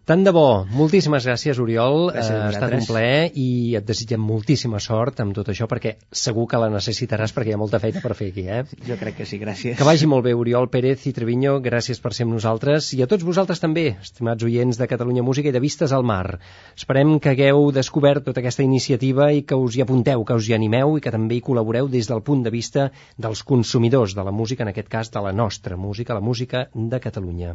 Tant 0.09 0.23
de 0.25 0.33
bo. 0.35 0.65
Moltíssimes 0.67 1.23
gràcies, 1.23 1.59
Oriol. 1.63 2.11
Gràcies 2.11 2.35
a 2.35 2.47
ha 2.47 2.49
estat 2.51 2.73
un 2.75 2.83
plaer 2.85 3.31
i 3.39 3.75
et 3.79 3.85
desitgem 3.87 4.19
moltíssima 4.19 4.81
sort 4.83 5.21
amb 5.23 5.31
tot 5.35 5.47
això 5.53 5.69
perquè 5.71 5.95
segur 6.11 6.45
que 6.51 6.59
la 6.59 6.67
necessitaràs 6.73 7.31
perquè 7.31 7.53
hi 7.53 7.55
ha 7.55 7.61
molta 7.61 7.79
feina 7.79 8.01
per 8.03 8.11
fer 8.19 8.27
aquí, 8.33 8.43
eh? 8.51 8.65
Jo 8.83 8.97
crec 8.99 9.21
que 9.21 9.27
sí, 9.29 9.39
gràcies. 9.39 9.77
Que 9.79 9.87
vagi 9.87 10.09
molt 10.11 10.27
bé, 10.27 10.35
Oriol 10.35 10.67
Pérez 10.73 11.07
i 11.07 11.15
Treviño, 11.15 11.55
gràcies 11.63 12.03
per 12.03 12.11
ser 12.11 12.27
amb 12.27 12.35
nosaltres 12.35 12.91
i 12.97 13.01
a 13.03 13.07
tots 13.07 13.23
vosaltres 13.23 13.63
també, 13.63 13.93
estimats 14.03 14.43
oients 14.43 14.81
de 14.81 14.89
Catalunya 14.91 15.23
Música 15.23 15.47
i 15.47 15.55
de 15.55 15.63
Vistes 15.63 15.95
al 15.95 16.03
Mar. 16.03 16.39
Esperem 16.75 17.15
que 17.23 17.31
hagueu 17.31 17.71
descobert 17.71 18.27
tota 18.27 18.43
aquesta 18.43 18.67
iniciativa 18.67 19.31
i 19.31 19.45
que 19.47 19.55
us 19.55 19.79
hi 19.79 19.85
apunteu, 19.87 20.27
que 20.27 20.35
us 20.35 20.51
hi 20.51 20.57
animeu 20.59 20.97
i 20.97 21.05
que 21.05 21.15
també 21.15 21.39
hi 21.39 21.45
col·laboreu 21.47 21.87
des 21.87 22.11
del 22.11 22.25
punt 22.27 22.43
de 22.43 22.51
vista 22.51 22.89
dels 23.15 23.45
consumidors 23.53 24.15
de 24.17 24.23
la 24.25 24.33
música, 24.33 24.65
en 24.65 24.71
aquest 24.71 24.89
cas 24.89 25.11
de 25.13 25.21
la 25.21 25.31
nostra 25.31 25.77
música, 25.77 26.17
la 26.17 26.25
música 26.25 26.67
de 26.73 26.99
Catalunya. 26.99 27.53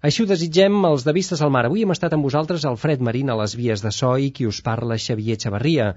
Així 0.00 0.24
ho 0.24 0.28
desitgem 0.30 0.78
els 0.88 1.04
de 1.04 1.12
Vistes 1.12 1.44
al 1.44 1.52
Mar. 1.52 1.66
Avui 1.68 1.84
hem 1.84 1.92
estat 1.92 2.16
amb 2.16 2.24
vosaltres 2.24 2.64
Alfred 2.64 3.04
Marín 3.04 3.28
a 3.28 3.36
les 3.42 3.56
vies 3.60 3.84
de 3.84 3.92
so 3.92 4.16
i 4.16 4.30
qui 4.32 4.48
us 4.48 4.62
parla 4.64 4.96
Xavier 4.96 5.36
Xavarria. 5.44 5.92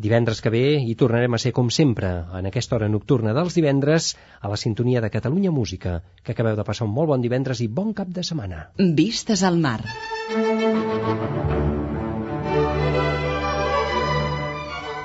Divendres 0.00 0.40
que 0.44 0.52
ve 0.52 0.64
hi 0.84 0.94
tornarem 1.00 1.32
a 1.36 1.40
ser 1.40 1.52
com 1.56 1.72
sempre, 1.72 2.12
en 2.36 2.48
aquesta 2.48 2.76
hora 2.76 2.88
nocturna 2.92 3.34
dels 3.36 3.56
divendres, 3.56 4.14
a 4.40 4.52
la 4.52 4.60
sintonia 4.60 5.00
de 5.00 5.10
Catalunya 5.16 5.52
Música. 5.52 6.00
Que 6.22 6.36
acabeu 6.36 6.56
de 6.60 6.64
passar 6.68 6.88
un 6.88 6.94
molt 6.96 7.14
bon 7.14 7.24
divendres 7.24 7.64
i 7.64 7.68
bon 7.68 7.96
cap 7.96 8.08
de 8.08 8.24
setmana. 8.24 8.66
Vistes 8.76 9.44
al 9.48 9.60
mar. 9.60 9.80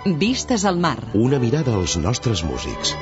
Vistes 0.05 0.65
al 0.65 0.79
mar. 0.87 0.97
Una 1.27 1.39
mirada 1.39 1.79
als 1.79 1.95
nostres 1.97 2.43
músics. 2.43 2.95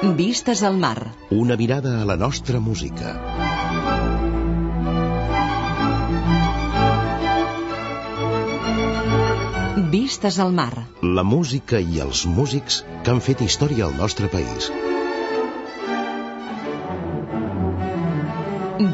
Vistes 0.00 0.62
al 0.62 0.76
mar. 0.78 1.12
Una 1.30 1.56
mirada 1.56 2.00
a 2.00 2.04
la 2.04 2.14
nostra 2.16 2.60
música. 2.60 3.16
Vistes 9.90 10.38
al 10.38 10.52
mar. 10.52 10.86
La 11.02 11.24
música 11.24 11.80
i 11.80 11.98
els 11.98 12.24
músics 12.26 12.84
que 13.02 13.10
han 13.10 13.18
fet 13.18 13.42
història 13.42 13.88
al 13.88 13.96
nostre 13.98 14.30
país. 14.30 14.70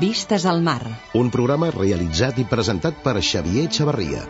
Vistes 0.00 0.46
al 0.46 0.62
mar. 0.62 0.80
Un 1.12 1.28
programa 1.28 1.68
realitzat 1.76 2.40
i 2.40 2.48
presentat 2.48 3.04
per 3.04 3.18
Xavier 3.20 3.68
Xavarria. 3.68 4.24